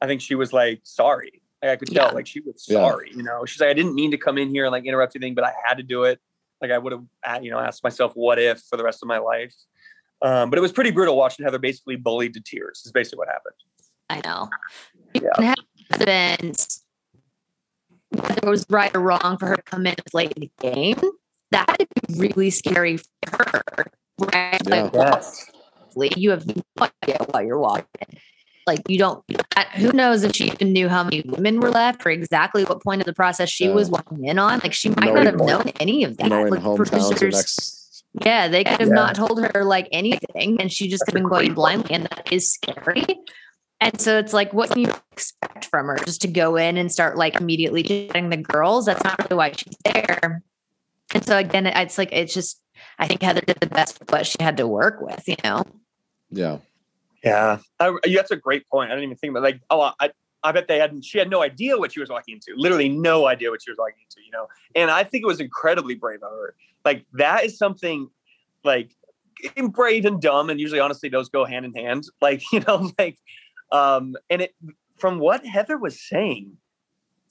I 0.00 0.06
think 0.06 0.20
she 0.20 0.34
was 0.34 0.52
like 0.52 0.80
sorry. 0.82 1.40
Like 1.64 1.72
I 1.72 1.76
could 1.76 1.88
tell, 1.88 2.08
Yeah. 2.08 2.12
like 2.12 2.26
she 2.26 2.40
was 2.40 2.66
Yeah. 2.68 2.74
sorry. 2.74 3.10
You 3.14 3.22
know, 3.22 3.44
she's 3.46 3.60
like, 3.60 3.70
I 3.70 3.72
didn't 3.72 3.94
mean 3.94 4.10
to 4.10 4.18
come 4.18 4.36
in 4.38 4.50
here 4.50 4.64
and 4.64 4.72
like 4.72 4.84
interrupt 4.84 5.16
anything, 5.16 5.34
but 5.34 5.44
I 5.44 5.52
had 5.64 5.78
to 5.78 5.82
do 5.82 6.04
it. 6.04 6.20
Like 6.60 6.70
I 6.70 6.78
would 6.78 6.92
have, 6.92 7.42
you 7.44 7.50
know, 7.50 7.58
asked 7.58 7.82
myself 7.82 8.12
what 8.14 8.38
if 8.38 8.60
for 8.68 8.76
the 8.76 8.84
rest 8.84 9.02
of 9.02 9.08
my 9.08 9.18
life. 9.18 9.54
Um, 10.22 10.50
but 10.50 10.58
it 10.58 10.62
was 10.62 10.72
pretty 10.72 10.90
brutal 10.90 11.16
watching 11.16 11.44
Heather 11.44 11.58
basically 11.58 11.96
bullied 11.96 12.34
to 12.34 12.40
tears. 12.40 12.82
Is 12.84 12.92
basically 12.92 13.18
what 13.18 13.28
happened. 13.28 13.54
I 14.10 14.20
know. 14.24 14.50
Yeah. 15.14 15.30
It 15.38 15.56
happens 16.00 16.84
whether 18.10 18.40
it 18.42 18.48
was 18.48 18.66
right 18.68 18.94
or 18.94 19.00
wrong 19.00 19.38
for 19.38 19.46
her 19.46 19.56
to 19.56 19.62
come 19.62 19.86
in 19.86 19.94
and 19.94 20.06
play 20.06 20.28
the 20.28 20.50
game. 20.60 21.00
That 21.50 21.66
would 21.78 21.88
be 22.08 22.18
really 22.18 22.50
scary 22.50 22.98
for 22.98 23.44
her. 23.52 23.62
Right? 24.18 24.60
Yeah. 24.66 24.82
Like, 24.82 24.94
honestly, 24.94 26.12
you 26.16 26.30
have 26.30 26.46
no 26.46 26.62
idea 27.02 27.18
what 27.30 27.44
you're 27.46 27.58
walking. 27.58 28.18
Like 28.66 28.80
you 28.88 28.98
don't. 28.98 29.22
Who 29.76 29.92
knows 29.92 30.22
if 30.24 30.34
she 30.34 30.46
even 30.46 30.72
knew 30.72 30.88
how 30.88 31.04
many 31.04 31.22
women 31.26 31.60
were 31.60 31.70
left, 31.70 32.04
or 32.06 32.10
exactly 32.10 32.64
what 32.64 32.82
point 32.82 33.00
of 33.00 33.06
the 33.06 33.12
process 33.12 33.50
she 33.50 33.68
was 33.68 33.90
walking 33.90 34.24
in 34.24 34.38
on? 34.38 34.60
Like 34.60 34.72
she 34.72 34.88
might 34.90 35.12
not 35.14 35.26
have 35.26 35.36
known 35.36 35.68
any 35.80 36.04
of 36.04 36.16
that. 36.16 36.30
Like 36.30 36.62
producers, 36.76 37.34
next. 37.34 38.04
yeah, 38.24 38.48
they 38.48 38.64
could 38.64 38.80
have 38.80 38.88
Yeah. 38.88 38.94
not 38.94 39.14
told 39.14 39.44
her 39.44 39.64
like 39.64 39.88
anything, 39.92 40.60
and 40.60 40.72
she 40.72 40.88
just 40.88 41.04
That's 41.06 41.14
been 41.14 41.28
going 41.28 41.54
blindly, 41.54 41.94
and 41.94 42.04
that 42.04 42.32
is 42.32 42.48
scary. 42.52 43.04
And 43.80 44.00
so 44.00 44.18
it's 44.18 44.32
like, 44.32 44.54
what 44.54 44.70
can 44.70 44.80
you 44.80 44.92
expect 45.12 45.66
from 45.66 45.86
her? 45.88 45.96
Just 45.96 46.22
to 46.22 46.28
go 46.28 46.56
in 46.56 46.78
and 46.78 46.90
start 46.90 47.18
like 47.18 47.36
immediately 47.38 47.82
getting 47.82 48.30
the 48.30 48.38
girls? 48.38 48.86
That's 48.86 49.04
not 49.04 49.18
really 49.18 49.36
why 49.36 49.52
she's 49.52 49.76
there. 49.84 50.42
And 51.12 51.22
so 51.24 51.36
again, 51.36 51.66
it's 51.66 51.98
like 51.98 52.10
it's 52.12 52.32
just 52.32 52.62
I 52.98 53.06
think 53.06 53.20
Heather 53.20 53.42
did 53.42 53.58
the 53.60 53.66
best 53.66 53.98
with 54.00 54.10
what 54.10 54.26
she 54.26 54.38
had 54.40 54.56
to 54.56 54.66
work 54.66 55.00
with, 55.02 55.22
you 55.28 55.36
know. 55.44 55.64
Yeah. 56.30 56.58
Yeah, 57.24 57.58
I, 57.80 57.96
yeah, 58.04 58.16
that's 58.16 58.30
a 58.30 58.36
great 58.36 58.68
point. 58.68 58.90
I 58.90 58.94
didn't 58.94 59.04
even 59.04 59.16
think 59.16 59.30
about 59.30 59.42
like, 59.42 59.60
oh, 59.70 59.92
I, 59.98 60.10
I 60.42 60.52
bet 60.52 60.68
they 60.68 60.78
hadn't. 60.78 61.04
She 61.04 61.18
had 61.18 61.30
no 61.30 61.42
idea 61.42 61.78
what 61.78 61.92
she 61.92 62.00
was 62.00 62.10
walking 62.10 62.34
into. 62.34 62.52
Literally, 62.56 62.88
no 62.88 63.26
idea 63.26 63.50
what 63.50 63.62
she 63.62 63.70
was 63.70 63.78
walking 63.78 64.02
into. 64.02 64.24
You 64.24 64.30
know, 64.30 64.48
and 64.74 64.90
I 64.90 65.04
think 65.04 65.22
it 65.22 65.26
was 65.26 65.40
incredibly 65.40 65.94
brave 65.94 66.22
of 66.22 66.30
her. 66.30 66.54
Like 66.84 67.06
that 67.14 67.44
is 67.44 67.56
something, 67.56 68.10
like 68.62 68.90
brave 69.70 70.04
and 70.04 70.20
dumb, 70.20 70.50
and 70.50 70.60
usually, 70.60 70.80
honestly, 70.80 71.08
those 71.08 71.30
go 71.30 71.44
hand 71.44 71.64
in 71.64 71.72
hand. 71.74 72.04
Like 72.20 72.42
you 72.52 72.60
know, 72.60 72.90
like, 72.98 73.18
um, 73.72 74.16
and 74.28 74.42
it 74.42 74.54
from 74.96 75.18
what 75.18 75.46
Heather 75.46 75.78
was 75.78 75.98
saying, 76.00 76.58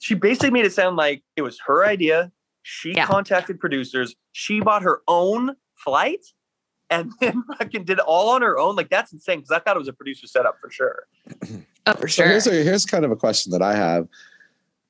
she 0.00 0.14
basically 0.14 0.50
made 0.50 0.64
it 0.64 0.72
sound 0.72 0.96
like 0.96 1.22
it 1.36 1.42
was 1.42 1.58
her 1.66 1.84
idea. 1.84 2.32
She 2.62 2.92
Yeah. 2.92 3.06
contacted 3.06 3.60
producers. 3.60 4.16
She 4.32 4.60
bought 4.60 4.82
her 4.82 5.02
own 5.06 5.54
flight 5.76 6.24
and 6.90 7.12
then 7.20 7.42
fucking 7.58 7.84
did 7.84 7.98
it 7.98 8.04
all 8.04 8.30
on 8.30 8.42
her 8.42 8.58
own. 8.58 8.76
Like 8.76 8.90
that's 8.90 9.12
insane 9.12 9.38
because 9.38 9.50
I 9.50 9.58
thought 9.58 9.76
it 9.76 9.78
was 9.78 9.88
a 9.88 9.92
producer 9.92 10.26
setup 10.26 10.58
for 10.60 10.70
sure. 10.70 11.06
Oh, 11.86 11.94
for 11.94 12.08
So 12.08 12.22
sure. 12.22 12.26
here's 12.28 12.46
a, 12.46 12.52
here's 12.62 12.86
kind 12.86 13.04
of 13.04 13.10
a 13.10 13.16
question 13.16 13.52
that 13.52 13.62
I 13.62 13.74
have 13.74 14.08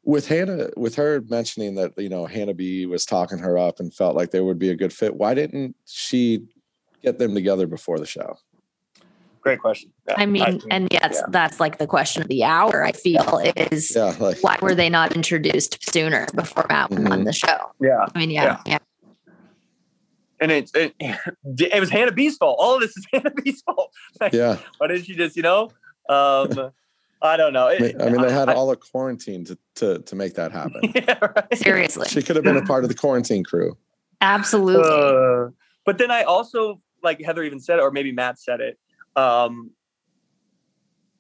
with 0.04 0.28
Hannah 0.28 0.70
with 0.76 0.94
her 0.96 1.22
mentioning 1.28 1.74
that 1.76 1.92
you 1.96 2.08
know 2.08 2.26
Hannah 2.26 2.54
B 2.54 2.86
was 2.86 3.04
talking 3.06 3.38
her 3.38 3.58
up 3.58 3.80
and 3.80 3.92
felt 3.92 4.14
like 4.16 4.30
they 4.30 4.40
would 4.40 4.58
be 4.58 4.70
a 4.70 4.76
good 4.76 4.92
fit. 4.92 5.14
Why 5.14 5.34
didn't 5.34 5.76
she 5.86 6.44
get 7.02 7.18
them 7.18 7.34
together 7.34 7.66
before 7.66 7.98
the 7.98 8.06
show? 8.06 8.36
Great 9.40 9.60
question. 9.60 9.92
Yeah, 10.08 10.14
I 10.16 10.24
mean, 10.24 10.44
think- 10.44 10.64
and 10.70 10.88
yes, 10.90 11.16
yeah. 11.16 11.22
that's 11.28 11.60
like 11.60 11.76
the 11.76 11.86
question 11.86 12.22
of 12.22 12.28
the 12.28 12.44
hour. 12.44 12.82
I 12.82 12.92
feel 12.92 13.40
is 13.56 13.94
Yeah, 13.94 14.14
like 14.18 14.42
why 14.42 14.56
were 14.62 14.74
they 14.74 14.88
not 14.88 15.14
introduced 15.14 15.92
sooner 15.92 16.26
before 16.34 16.64
Matt 16.70 16.90
went 16.90 17.06
on 17.08 17.18
mm-hmm. 17.18 17.24
the 17.24 17.32
show? 17.34 17.72
yeah, 17.78 18.06
I 18.14 18.18
mean, 18.18 18.30
yeah, 18.30 18.62
yeah. 18.64 18.78
And 20.40 20.50
it's 20.52 20.72
it, 20.74 20.94
it 21.00 21.80
was 21.80 21.90
Hannah 21.90 22.12
B's 22.12 22.36
fault. 22.36 22.56
All 22.60 22.74
of 22.74 22.80
this 22.80 22.96
is 22.96 23.06
Hannah 23.12 23.30
B's 23.30 23.62
fault. 23.62 23.92
Like, 24.20 24.32
yeah. 24.34 24.58
Why 24.78 24.88
didn't 24.88 25.04
she 25.04 25.14
just, 25.14 25.36
you 25.36 25.42
know? 25.42 25.70
Um, 26.08 26.70
I 27.22 27.36
don't 27.38 27.52
know. 27.54 27.68
I 27.68 27.78
mean, 27.78 28.00
I 28.02 28.10
mean, 28.10 28.20
they 28.20 28.32
had 28.32 28.48
I- 28.50 28.54
all 28.54 28.66
the 28.68 28.76
quarantine 28.76 29.44
to 29.46 29.58
to 29.76 29.98
to 30.00 30.14
make 30.16 30.34
that 30.34 30.52
happen. 30.52 30.92
yeah, 30.94 31.18
right. 31.20 31.56
Seriously, 31.56 32.08
She 32.08 32.22
could 32.22 32.36
have 32.36 32.44
been 32.44 32.56
a 32.58 32.64
part 32.66 32.84
of 32.84 32.88
the 32.90 32.94
quarantine 32.96 33.44
crew. 33.44 33.76
absolutely. 34.20 34.84
Uh, 34.84 35.50
but 35.86 35.98
then 35.98 36.10
I 36.10 36.22
also 36.22 36.80
like 37.02 37.20
Heather 37.22 37.42
even 37.42 37.60
said 37.60 37.78
it, 37.78 37.82
or 37.82 37.90
maybe 37.90 38.12
Matt 38.12 38.38
said 38.38 38.60
it. 38.60 38.78
Um, 39.16 39.70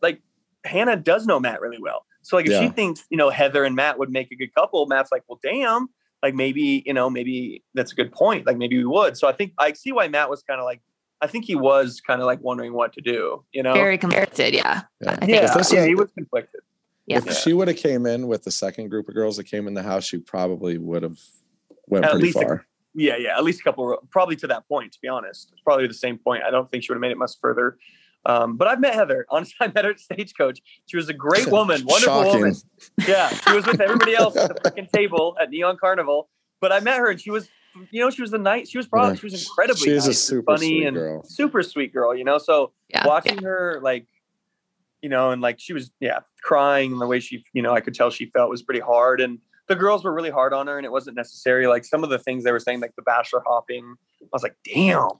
like 0.02 0.20
Hannah 0.64 0.96
does 0.96 1.26
know 1.26 1.40
Matt 1.40 1.60
really 1.60 1.78
well. 1.80 2.04
So 2.22 2.36
like 2.36 2.46
if 2.46 2.58
she 2.60 2.68
thinks 2.68 3.04
you 3.10 3.16
know 3.16 3.30
Heather 3.30 3.64
and 3.64 3.74
Matt 3.76 3.98
would 3.98 4.10
make 4.10 4.30
a 4.30 4.36
good 4.36 4.54
couple, 4.54 4.84
Matt's 4.86 5.10
like, 5.12 5.22
well, 5.28 5.38
damn, 5.42 5.88
like 6.24 6.34
maybe 6.34 6.82
you 6.86 6.94
know 6.94 7.08
maybe 7.10 7.62
that's 7.74 7.92
a 7.92 7.94
good 7.94 8.10
point. 8.12 8.46
Like 8.46 8.56
maybe 8.56 8.78
we 8.78 8.86
would. 8.86 9.16
So 9.16 9.28
I 9.28 9.32
think 9.32 9.52
I 9.58 9.72
see 9.74 9.92
why 9.92 10.08
Matt 10.08 10.28
was 10.30 10.42
kind 10.42 10.58
of 10.60 10.64
like. 10.64 10.80
I 11.20 11.26
think 11.26 11.44
he 11.46 11.54
was 11.54 12.00
kind 12.06 12.20
of 12.20 12.26
like 12.26 12.40
wondering 12.42 12.72
what 12.74 12.92
to 12.94 13.00
do. 13.00 13.44
You 13.52 13.62
know. 13.62 13.72
Very 13.74 13.96
conflicted. 13.98 14.52
Yeah. 14.54 14.82
Yeah. 15.00 15.10
I 15.12 15.16
think 15.16 15.30
yeah, 15.32 15.44
If 15.46 15.54
this 15.54 15.72
yeah, 15.72 15.80
was- 15.80 15.88
he 15.88 15.94
was 15.94 16.10
conflicted. 16.12 16.60
Yeah. 17.06 17.18
If 17.18 17.32
she 17.36 17.52
would 17.52 17.68
have 17.68 17.76
came 17.76 18.04
in 18.06 18.26
with 18.28 18.42
the 18.44 18.50
second 18.50 18.88
group 18.88 19.08
of 19.08 19.14
girls 19.14 19.36
that 19.36 19.44
came 19.44 19.66
in 19.68 19.74
the 19.74 19.82
house, 19.82 20.04
she 20.04 20.18
probably 20.18 20.76
would 20.78 21.02
have 21.02 21.18
went 21.86 22.04
At 22.06 22.12
pretty 22.12 22.26
least 22.26 22.38
a- 22.38 22.40
far. 22.46 22.66
Yeah, 22.94 23.16
yeah, 23.16 23.36
at 23.36 23.42
least 23.44 23.60
a 23.60 23.64
couple, 23.64 23.98
probably 24.10 24.36
to 24.36 24.46
that 24.46 24.66
point. 24.68 24.92
To 24.92 24.98
be 25.02 25.08
honest, 25.08 25.50
it's 25.52 25.60
probably 25.62 25.86
the 25.86 25.94
same 25.94 26.16
point. 26.18 26.42
I 26.44 26.50
don't 26.50 26.70
think 26.70 26.84
she 26.84 26.92
would 26.92 26.96
have 26.96 27.00
made 27.00 27.10
it 27.12 27.18
much 27.18 27.32
further. 27.42 27.76
Um, 28.26 28.56
but 28.56 28.68
I've 28.68 28.80
met 28.80 28.94
Heather. 28.94 29.26
Honestly, 29.30 29.54
I 29.60 29.66
met 29.68 29.84
her 29.84 29.90
at 29.92 30.00
Stagecoach. 30.00 30.60
She 30.86 30.96
was 30.96 31.08
a 31.08 31.12
great 31.14 31.46
woman, 31.50 31.82
wonderful 31.84 32.24
Shocking. 32.24 32.40
woman. 32.40 32.54
Yeah, 33.06 33.28
she 33.28 33.52
was 33.52 33.66
with 33.66 33.80
everybody 33.80 34.14
else 34.16 34.36
at 34.36 34.48
the 34.54 34.60
freaking 34.70 34.90
table 34.90 35.36
at 35.40 35.50
Neon 35.50 35.76
Carnival. 35.76 36.28
But 36.60 36.72
I 36.72 36.80
met 36.80 36.98
her, 36.98 37.10
and 37.10 37.20
she 37.20 37.30
was, 37.30 37.48
you 37.90 38.00
know, 38.00 38.08
she 38.10 38.22
was 38.22 38.30
the 38.30 38.38
night. 38.38 38.68
She 38.68 38.78
was 38.78 38.86
probably 38.86 39.12
Yeah. 39.14 39.18
she 39.20 39.26
was 39.26 39.42
incredibly. 39.46 39.82
She's 39.82 39.92
a 39.92 39.96
nice 39.96 40.06
and 40.06 40.16
super 40.16 40.44
funny 40.52 40.66
sweet 40.68 40.86
and 40.86 40.96
girl. 40.96 41.22
super 41.24 41.62
sweet 41.62 41.92
girl. 41.92 42.14
You 42.14 42.24
know, 42.24 42.38
so 42.38 42.72
Yeah. 42.88 43.06
watching 43.06 43.42
her 43.42 43.78
like 43.82 44.06
you 45.02 45.10
know 45.10 45.32
and 45.32 45.42
like 45.42 45.60
she 45.60 45.74
was 45.74 45.90
yeah 46.00 46.20
crying 46.42 46.92
and 46.92 46.98
the 47.00 47.06
way 47.06 47.20
she 47.20 47.44
you 47.52 47.60
know 47.60 47.74
i 47.74 47.80
could 47.82 47.92
tell 47.92 48.08
she 48.08 48.24
felt 48.30 48.48
was 48.48 48.62
pretty 48.62 48.80
hard 48.80 49.20
and 49.20 49.38
the 49.68 49.74
girls 49.76 50.02
were 50.02 50.14
really 50.14 50.30
hard 50.30 50.54
on 50.54 50.66
her 50.66 50.78
and 50.78 50.86
it 50.86 50.90
wasn't 50.90 51.14
necessary 51.14 51.66
like 51.66 51.84
some 51.84 52.02
of 52.02 52.08
the 52.08 52.18
things 52.18 52.42
they 52.42 52.52
were 52.52 52.58
saying 52.58 52.80
like 52.80 52.96
the 52.96 53.02
bachelor 53.02 53.42
hopping 53.46 53.96
i 54.22 54.26
was 54.32 54.42
like 54.42 54.56
damn 54.64 55.10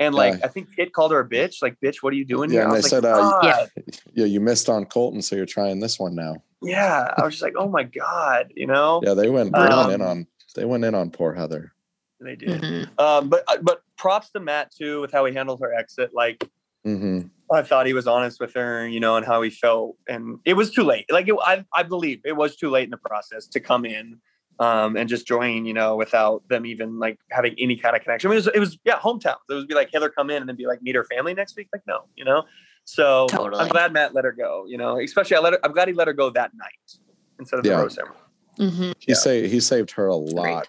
and 0.00 0.14
like 0.14 0.34
Yeah. 0.34 0.46
i 0.46 0.48
think 0.48 0.74
Kit 0.74 0.92
called 0.92 1.12
her 1.12 1.20
a 1.20 1.28
bitch 1.28 1.62
like 1.62 1.76
bitch 1.80 1.96
what 2.02 2.12
are 2.12 2.16
you 2.16 2.24
doing 2.24 2.50
Yeah, 2.50 2.54
here 2.56 2.62
and 2.64 2.70
I 2.72 2.74
they 2.74 2.78
was 2.78 2.88
said, 2.88 3.04
uh, 3.04 3.32
Yeah. 3.42 3.66
Yeah, 4.14 4.24
you 4.24 4.40
missed 4.40 4.68
on 4.68 4.86
Colton, 4.86 5.22
so 5.22 5.36
you're 5.36 5.46
trying 5.46 5.78
this 5.78 6.00
one 6.00 6.14
now. 6.16 6.36
yeah 6.62 7.14
i 7.16 7.22
was 7.24 7.34
just 7.34 7.42
like 7.42 7.54
oh 7.56 7.68
my 7.68 7.84
god 7.84 8.52
you 8.56 8.66
know 8.66 9.00
Yeah, 9.04 9.14
they 9.14 9.30
went, 9.30 9.54
they 9.54 9.60
Um, 9.60 9.76
went 9.78 9.92
in 9.92 10.02
on 10.02 10.26
they 10.56 10.64
went 10.64 10.84
in 10.84 10.94
on 10.96 11.10
poor 11.10 11.32
Heather. 11.34 11.72
they 12.20 12.34
did 12.34 12.60
Mhm. 12.62 12.98
um 12.98 13.28
but 13.28 13.44
but 13.62 13.82
props 13.96 14.30
to 14.30 14.40
matt 14.40 14.72
too 14.74 15.00
with 15.02 15.12
how 15.12 15.24
he 15.26 15.32
handled 15.34 15.60
her 15.60 15.72
exit 15.72 16.10
like 16.14 16.42
hmm 16.84 17.20
I 17.52 17.62
thought 17.62 17.86
he 17.86 17.94
was 17.94 18.06
honest 18.06 18.38
with 18.38 18.54
her, 18.54 18.86
you 18.86 19.00
know, 19.00 19.16
and 19.16 19.26
how 19.26 19.42
he 19.42 19.50
felt, 19.50 19.96
and 20.08 20.38
it 20.44 20.54
was 20.54 20.70
too 20.70 20.84
late. 20.84 21.06
Like 21.10 21.26
it, 21.26 21.34
I, 21.42 21.64
I 21.74 21.82
believe 21.82 22.20
it 22.24 22.36
was 22.36 22.54
too 22.54 22.70
late 22.70 22.84
in 22.84 22.90
the 22.90 22.96
process 22.96 23.48
to 23.48 23.58
come 23.58 23.84
in 23.84 24.20
um, 24.60 24.96
and 24.96 25.08
just 25.08 25.26
join, 25.26 25.64
you 25.64 25.72
know, 25.72 25.96
without 25.96 26.46
them 26.48 26.66
even 26.66 26.98
like 26.98 27.18
having 27.30 27.54
any 27.58 27.76
kind 27.76 27.96
of 27.96 28.02
connection. 28.02 28.28
I 28.28 28.30
mean, 28.30 28.36
it 28.36 28.44
was, 28.44 28.54
it 28.54 28.60
was 28.60 28.78
yeah, 28.84 28.98
hometown. 28.98 29.36
It 29.48 29.54
would 29.54 29.66
be 29.66 29.74
like 29.74 29.90
Heather 29.92 30.10
come 30.10 30.30
in 30.30 30.36
and 30.36 30.48
then 30.48 30.54
be 30.54 30.66
like 30.66 30.82
meet 30.82 30.94
her 30.94 31.04
family 31.04 31.34
next 31.34 31.56
week. 31.56 31.68
Like 31.72 31.82
no, 31.86 32.04
you 32.14 32.24
know. 32.24 32.44
So 32.84 33.26
Totally. 33.28 33.62
I'm 33.62 33.68
glad 33.68 33.92
Matt 33.92 34.14
let 34.14 34.24
her 34.24 34.32
go. 34.32 34.66
You 34.68 34.78
know, 34.78 35.00
especially 35.00 35.36
I 35.36 35.40
let 35.40 35.54
her. 35.54 35.60
I'm 35.64 35.72
glad 35.72 35.88
he 35.88 35.94
let 35.94 36.06
her 36.06 36.12
go 36.12 36.30
that 36.30 36.52
night 36.54 36.98
instead 37.38 37.58
of 37.58 37.64
the 37.64 37.70
rose 37.70 37.94
ceremony. 37.94 38.20
Mhm. 38.58 38.94
He 38.98 39.12
Yeah. 39.12 39.16
say 39.16 39.48
he 39.48 39.60
saved 39.60 39.92
her 39.92 40.06
a 40.06 40.14
lot 40.14 40.68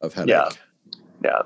of 0.00 0.14
headache. 0.14 0.30
Yeah. 0.30 0.48
Yeah, 1.24 1.42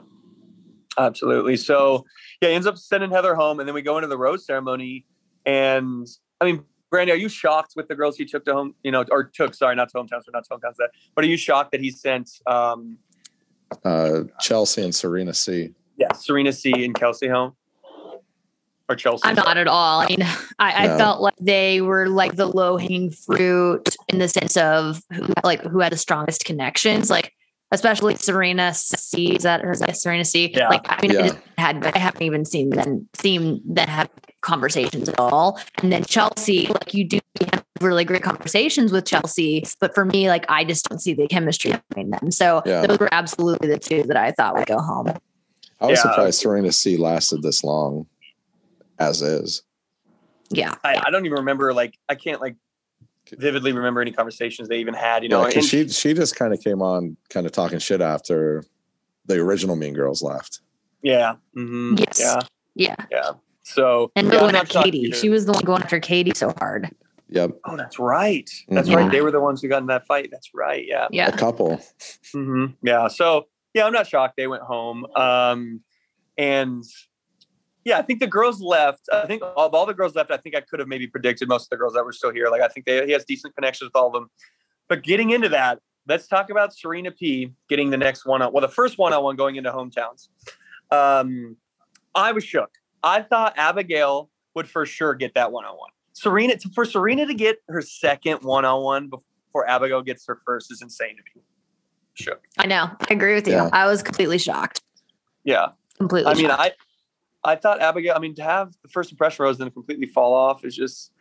absolutely. 0.98 1.56
So 1.56 2.04
yeah, 2.40 2.48
he 2.50 2.54
ends 2.54 2.66
up 2.66 2.76
sending 2.76 3.10
Heather 3.10 3.34
home, 3.34 3.60
and 3.60 3.68
then 3.68 3.74
we 3.74 3.82
go 3.82 3.98
into 3.98 4.08
the 4.08 4.18
rose 4.18 4.44
ceremony. 4.44 5.06
And 5.46 6.06
I 6.40 6.44
mean, 6.44 6.64
Brandi, 6.90 7.12
are 7.12 7.16
you 7.16 7.28
shocked 7.28 7.74
with 7.76 7.88
the 7.88 7.94
girls 7.94 8.16
he 8.16 8.24
took 8.24 8.44
to 8.46 8.52
home? 8.52 8.74
You 8.82 8.90
know, 8.90 9.04
or 9.10 9.24
took? 9.24 9.54
Sorry, 9.54 9.76
not 9.76 9.90
to 9.90 9.98
hometowns, 9.98 10.28
or 10.28 10.32
not 10.32 10.44
to 10.44 10.50
hometowns. 10.50 10.76
That, 10.76 10.90
but 11.14 11.24
are 11.24 11.28
you 11.28 11.36
shocked 11.36 11.72
that 11.72 11.80
he 11.80 11.90
sent? 11.90 12.30
um 12.46 12.98
Uh, 13.84 14.24
Chelsea 14.40 14.82
and 14.82 14.94
Serena 14.94 15.32
C. 15.32 15.72
Yeah, 15.96 16.12
Serena 16.14 16.52
C 16.52 16.84
and 16.84 16.94
Kelsey 16.94 17.28
home, 17.28 17.54
or 18.88 18.96
Chelsea. 18.96 19.22
I'm 19.24 19.36
not 19.36 19.56
at 19.56 19.68
all. 19.68 20.00
I 20.00 20.06
mean, 20.08 20.22
I, 20.58 20.86
I 20.86 20.98
felt 20.98 21.20
like 21.20 21.36
they 21.40 21.80
were 21.80 22.08
like 22.08 22.34
the 22.34 22.46
low 22.46 22.76
hanging 22.76 23.12
fruit 23.12 23.94
in 24.08 24.18
the 24.18 24.28
sense 24.28 24.56
of 24.56 25.02
who, 25.12 25.32
like 25.44 25.62
who 25.62 25.78
had 25.80 25.92
the 25.92 25.96
strongest 25.96 26.44
connections, 26.44 27.10
like 27.10 27.32
especially 27.72 28.16
Serena 28.16 28.74
C. 28.74 29.34
Is 29.36 29.42
that 29.44 29.60
her? 29.62 29.72
Is 29.72 29.80
that 29.80 29.96
Serena 29.96 30.24
C? 30.24 30.50
Yeah. 30.54 30.68
Like 30.68 30.84
I 30.88 30.98
mean, 31.02 31.10
I 31.12 31.14
Yeah. 31.14 31.26
just 31.28 31.38
had 31.58 31.86
I 31.86 31.98
haven't 31.98 32.22
even 32.22 32.44
seen 32.44 32.70
them 32.70 33.08
seen 33.14 33.60
them 33.64 33.88
have 33.88 34.08
conversations 34.40 35.08
at 35.08 35.18
all. 35.20 35.60
And 35.82 35.92
then 35.92 36.04
Chelsea, 36.04 36.66
like 36.66 36.94
you 36.94 37.04
do 37.04 37.18
have 37.52 37.64
really 37.80 38.04
great 38.04 38.22
conversations 38.22 38.92
with 38.92 39.04
Chelsea, 39.06 39.64
but 39.80 39.94
for 39.94 40.04
me, 40.04 40.28
like 40.28 40.44
I 40.48 40.64
just 40.64 40.88
don't 40.88 40.98
see 41.00 41.14
the 41.14 41.28
chemistry 41.28 41.72
between 41.88 42.10
them. 42.10 42.30
So 42.30 42.62
Yeah. 42.66 42.86
those 42.86 42.98
were 42.98 43.08
absolutely 43.12 43.68
the 43.68 43.78
two 43.78 44.02
that 44.04 44.16
I 44.16 44.32
thought 44.32 44.56
would 44.56 44.66
go 44.66 44.78
home. 44.78 45.08
I 45.80 45.86
was 45.86 45.98
Yeah. 45.98 46.02
surprised 46.02 46.40
Serena 46.40 46.72
C 46.72 46.96
lasted 46.96 47.42
this 47.42 47.62
long, 47.64 48.06
as 48.98 49.22
is. 49.22 49.62
Yeah. 50.50 50.74
I, 50.84 51.00
I 51.06 51.10
don't 51.10 51.24
even 51.26 51.38
remember. 51.38 51.72
Like, 51.72 51.96
I 52.08 52.14
can't 52.16 52.40
like 52.40 52.56
vividly 53.38 53.72
remember 53.72 54.00
any 54.00 54.12
conversations 54.12 54.68
they 54.68 54.78
even 54.78 54.94
had. 54.94 55.22
You 55.22 55.28
know, 55.30 55.46
Yeah, 55.46 55.54
and 55.56 55.64
she 55.64 55.88
she 55.88 56.14
just 56.14 56.36
kind 56.36 56.52
of 56.54 56.60
came 56.60 56.82
on, 56.82 57.16
kind 57.28 57.46
of 57.46 57.52
talking 57.52 57.78
shit 57.78 58.00
after 58.00 58.64
the 59.26 59.38
original 59.40 59.76
Mean 59.76 59.94
Girls 59.94 60.22
left. 60.22 60.60
yeah, 61.02 61.34
Mm-hmm. 61.56 61.96
Yes. 61.98 62.18
yeah, 62.18 62.40
Yeah. 62.74 62.94
yeah. 63.10 63.30
So 63.62 64.10
And 64.16 64.26
yeah, 64.26 64.32
really 64.32 64.38
I'm 64.40 64.44
went 64.46 64.54
not 64.54 64.64
at 64.64 64.72
shocked 64.72 64.84
Katie. 64.86 65.12
She 65.12 65.28
was 65.28 65.46
the 65.46 65.52
one 65.52 65.62
going 65.64 65.82
after 65.82 66.00
Katie 66.00 66.32
so 66.34 66.52
hard. 66.58 66.90
Yep, 67.28 67.52
Oh, 67.64 67.76
that's 67.76 67.98
right. 68.00 68.50
That's 68.68 68.88
Mhm. 68.88 68.96
right. 68.96 69.10
They 69.12 69.20
were 69.20 69.30
the 69.30 69.40
ones 69.40 69.62
who 69.62 69.68
got 69.68 69.82
in 69.82 69.86
that 69.86 70.04
fight. 70.06 70.30
That's 70.32 70.50
right. 70.52 70.84
Yeah. 70.84 71.06
Yeah. 71.12 71.28
A 71.28 71.30
Yeah. 71.30 71.36
couple. 71.36 71.80
hmm 72.32 72.66
Yeah. 72.82 73.06
So 73.08 73.46
yeah, 73.74 73.86
I'm 73.86 73.92
not 73.92 74.08
shocked 74.08 74.36
they 74.36 74.48
went 74.48 74.62
home. 74.64 75.06
Um, 75.14 75.80
and 76.36 76.82
yeah, 77.84 77.98
I 77.98 78.02
think 78.02 78.20
the 78.20 78.26
girls 78.26 78.60
left. 78.60 79.08
I 79.12 79.26
think 79.26 79.42
of 79.42 79.74
all 79.74 79.86
the 79.86 79.94
girls 79.94 80.14
left, 80.14 80.30
I 80.30 80.36
think 80.36 80.54
I 80.54 80.60
could 80.60 80.80
have 80.80 80.88
maybe 80.88 81.06
predicted 81.06 81.48
most 81.48 81.64
of 81.64 81.70
the 81.70 81.76
girls 81.76 81.94
that 81.94 82.04
were 82.04 82.12
still 82.12 82.32
here. 82.32 82.48
Like 82.50 82.60
I 82.60 82.68
think 82.68 82.86
they, 82.86 83.06
he 83.06 83.12
has 83.12 83.24
decent 83.24 83.54
connections 83.54 83.88
with 83.88 83.96
all 83.96 84.08
of 84.08 84.12
them. 84.12 84.30
But 84.88 85.02
getting 85.02 85.30
into 85.30 85.48
that, 85.50 85.78
let's 86.06 86.26
talk 86.26 86.50
about 86.50 86.74
Serena 86.74 87.10
P 87.10 87.52
getting 87.68 87.90
the 87.90 87.96
next 87.96 88.26
one 88.26 88.42
on. 88.42 88.52
Well, 88.52 88.60
the 88.60 88.68
first 88.68 88.98
one 88.98 89.12
on 89.12 89.22
one 89.22 89.36
going 89.36 89.56
into 89.56 89.70
hometowns. 89.70 90.28
Um, 90.90 91.56
I 92.14 92.32
was 92.32 92.44
shook. 92.44 92.70
I 93.02 93.22
thought 93.22 93.54
Abigail 93.56 94.28
would 94.54 94.68
for 94.68 94.84
sure 94.84 95.14
get 95.14 95.34
that 95.34 95.52
one 95.52 95.64
on 95.64 95.76
one. 95.76 95.90
Serena 96.12 96.54
for 96.74 96.84
Serena 96.84 97.26
to 97.26 97.34
get 97.34 97.58
her 97.68 97.80
second 97.80 98.42
one 98.42 98.64
on 98.64 98.82
one 98.82 99.08
before 99.08 99.66
Abigail 99.68 100.02
gets 100.02 100.26
her 100.26 100.40
first 100.44 100.70
is 100.70 100.82
insane 100.82 101.16
to 101.16 101.22
me. 101.34 101.42
Shook. 102.14 102.42
I 102.58 102.66
know. 102.66 102.90
I 103.08 103.14
agree 103.14 103.34
with 103.34 103.46
you. 103.46 103.54
Yeah. 103.54 103.70
I 103.72 103.86
was 103.86 104.02
completely 104.02 104.36
shocked. 104.36 104.82
Yeah. 105.44 105.68
Completely 105.96 106.30
I 106.30 106.34
mean. 106.34 106.50
I 106.50 106.72
I 107.44 107.56
thought 107.56 107.80
Abigail. 107.80 108.14
I 108.14 108.18
mean, 108.18 108.34
to 108.36 108.42
have 108.42 108.76
the 108.82 108.88
first 108.88 109.10
impression 109.10 109.42
rose 109.44 109.56
and 109.58 109.66
then 109.66 109.72
completely 109.72 110.06
fall 110.06 110.34
off 110.34 110.64
is 110.64 110.74
just. 110.76 111.12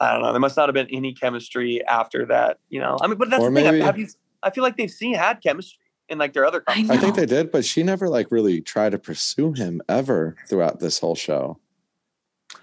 I 0.00 0.12
don't 0.12 0.22
know. 0.22 0.32
There 0.32 0.40
must 0.40 0.56
not 0.56 0.68
have 0.68 0.74
been 0.74 0.88
any 0.90 1.12
chemistry 1.12 1.84
after 1.86 2.26
that. 2.26 2.58
You 2.68 2.80
know. 2.80 2.98
I 3.00 3.06
mean, 3.06 3.16
but 3.16 3.30
that's 3.30 3.42
Or 3.42 3.48
the 3.50 3.54
thing. 3.54 3.64
maybe- 3.64 3.80
Have 3.80 3.98
you? 3.98 4.08
I 4.42 4.50
feel 4.50 4.62
like 4.64 4.76
they've 4.76 4.90
seen 4.90 5.14
had 5.14 5.40
chemistry 5.40 5.78
in 6.08 6.18
like 6.18 6.32
their 6.32 6.44
other. 6.44 6.62
I. 6.66 6.84
I 6.90 6.96
think 6.96 7.14
they 7.14 7.26
did, 7.26 7.50
but 7.52 7.64
she 7.64 7.82
never 7.82 8.08
like 8.08 8.30
really 8.32 8.60
tried 8.60 8.90
to 8.92 8.98
pursue 8.98 9.52
him 9.52 9.80
ever 9.88 10.36
throughout 10.48 10.80
this 10.80 10.98
whole 10.98 11.14
show. 11.14 11.58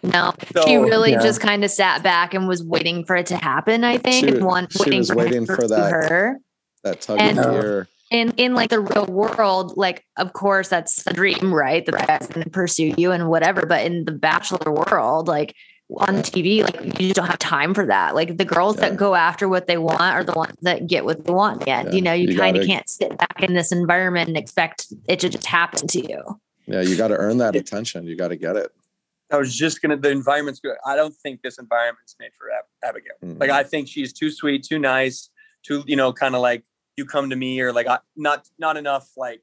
no, 0.04 0.34
So, 0.54 0.64
she 0.66 0.76
really 0.76 1.12
yeah. 1.12 1.22
just 1.22 1.42
kind 1.42 1.64
of 1.64 1.72
sat 1.72 2.04
back 2.04 2.34
and 2.34 2.48
was 2.48 2.64
waiting 2.64 3.04
for 3.06 3.16
it 3.16 3.26
to 3.28 3.38
happen. 3.38 3.84
I 3.84 3.98
think, 3.98 4.26
She 4.28 4.36
and 4.36 4.46
one 4.46 4.68
she 4.70 4.80
waiting 4.80 5.00
was 5.00 5.10
for, 5.10 5.16
waiting 5.16 5.46
for 5.46 5.68
that- 5.68 5.92
Her. 6.10 6.38
That 6.84 7.02
tug 7.02 7.20
And- 7.20 7.40
of 7.40 7.46
the 7.46 7.54
ear. 7.62 7.88
In 8.12 8.32
in 8.38 8.54
like 8.54 8.70
the 8.70 8.82
real 8.82 9.06
world, 9.08 9.76
like 9.78 10.06
of 10.18 10.34
course 10.34 10.68
that's 10.70 11.06
a 11.08 11.14
dream, 11.14 11.54
right? 11.54 11.86
The 11.86 11.94
guy's 11.94 12.28
gonna 12.28 12.46
pursue 12.48 12.94
you 12.98 13.12
and 13.12 13.30
whatever. 13.30 13.66
But 13.66 13.86
in 13.86 14.06
the 14.06 14.12
bachelor 14.12 14.72
world, 14.72 15.28
like 15.28 15.56
on 15.98 16.18
TV, 16.18 16.62
like 16.64 16.84
you 17.00 17.08
just 17.08 17.16
don't 17.16 17.26
have 17.28 17.40
time 17.40 17.74
for 17.74 17.86
that. 17.86 18.14
Like 18.14 18.38
the 18.38 18.46
girls 18.46 18.76
Yeah. 18.78 18.90
that 18.90 18.98
go 18.98 19.16
after 19.16 19.50
what 19.50 19.68
they 19.68 19.78
want 19.78 20.02
are 20.02 20.24
the 20.24 20.34
ones 20.34 20.56
that 20.62 20.88
get 20.88 21.04
what 21.06 21.26
they 21.26 21.34
want. 21.34 21.64
Yeah, 21.66 21.84
Yeah. 21.86 21.92
you 21.92 22.02
know, 22.02 22.14
you, 22.14 22.30
You 22.30 22.38
kind 22.38 22.56
of 22.58 22.66
can't 22.66 22.88
sit 22.88 23.18
back 23.18 23.42
in 23.44 23.54
this 23.56 23.72
environment 23.72 24.28
and 24.28 24.38
expect 24.38 24.88
it 25.08 25.20
to 25.22 25.30
just 25.30 25.46
happen 25.46 25.88
to 25.88 26.00
you. 26.08 26.40
Yeah, 26.68 26.82
you 26.82 26.96
got 26.96 27.10
to 27.10 27.18
earn 27.18 27.40
that 27.40 27.56
attention. 27.56 28.06
You 28.06 28.16
got 28.16 28.30
to 28.30 28.36
get 28.38 28.56
it. 28.56 28.72
I 29.32 29.38
was 29.38 29.56
just 29.56 29.82
gonna. 29.82 29.96
The 29.98 30.10
environment's 30.12 30.60
good. 30.60 30.76
I 30.86 30.96
don't 30.98 31.14
think 31.16 31.42
this 31.42 31.58
environment's 31.58 32.16
made 32.20 32.32
for 32.38 32.50
Ab- 32.52 32.66
Abigail. 32.90 33.14
Mhm. 33.24 33.40
Like 33.40 33.50
I 33.50 33.64
think 33.64 33.88
she's 33.88 34.12
too 34.12 34.30
sweet, 34.30 34.64
too 34.64 34.78
nice, 34.80 35.30
too 35.64 35.84
you 35.88 35.96
know, 35.96 36.12
kind 36.12 36.36
of 36.36 36.42
like 36.42 36.64
you 36.98 37.06
come 37.06 37.30
to 37.30 37.36
me 37.36 37.60
or 37.62 37.74
like 37.74 37.88
I, 37.88 38.00
not 38.16 38.48
not 38.58 38.78
enough 38.78 39.10
like 39.18 39.42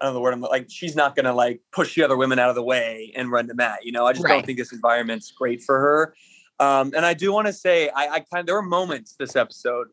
I 0.00 0.04
don't 0.04 0.14
know 0.14 0.18
the 0.18 0.20
word 0.20 0.34
I'm 0.34 0.40
like 0.40 0.66
she's 0.68 0.96
not 0.96 1.16
gonna 1.16 1.34
like 1.34 1.60
push 1.72 1.94
the 1.94 2.02
other 2.02 2.16
women 2.16 2.38
out 2.38 2.48
of 2.48 2.54
the 2.54 2.62
way 2.62 3.12
and 3.16 3.30
run 3.30 3.48
to 3.48 3.54
Matt. 3.54 3.84
You 3.84 3.92
know, 3.92 4.06
I 4.06 4.12
just 4.12 4.26
don't 4.26 4.44
think 4.44 4.58
this 4.58 4.72
environment's 4.72 5.30
great 5.30 5.62
for 5.62 5.78
her. 5.78 6.14
Um, 6.60 6.92
and 6.94 7.04
I 7.04 7.14
do 7.14 7.32
want 7.32 7.46
to 7.46 7.52
say 7.52 7.88
I, 7.88 8.06
I 8.06 8.20
kind 8.20 8.40
of 8.40 8.46
there 8.46 8.54
were 8.54 8.62
moments 8.62 9.16
this 9.18 9.36
episode 9.36 9.88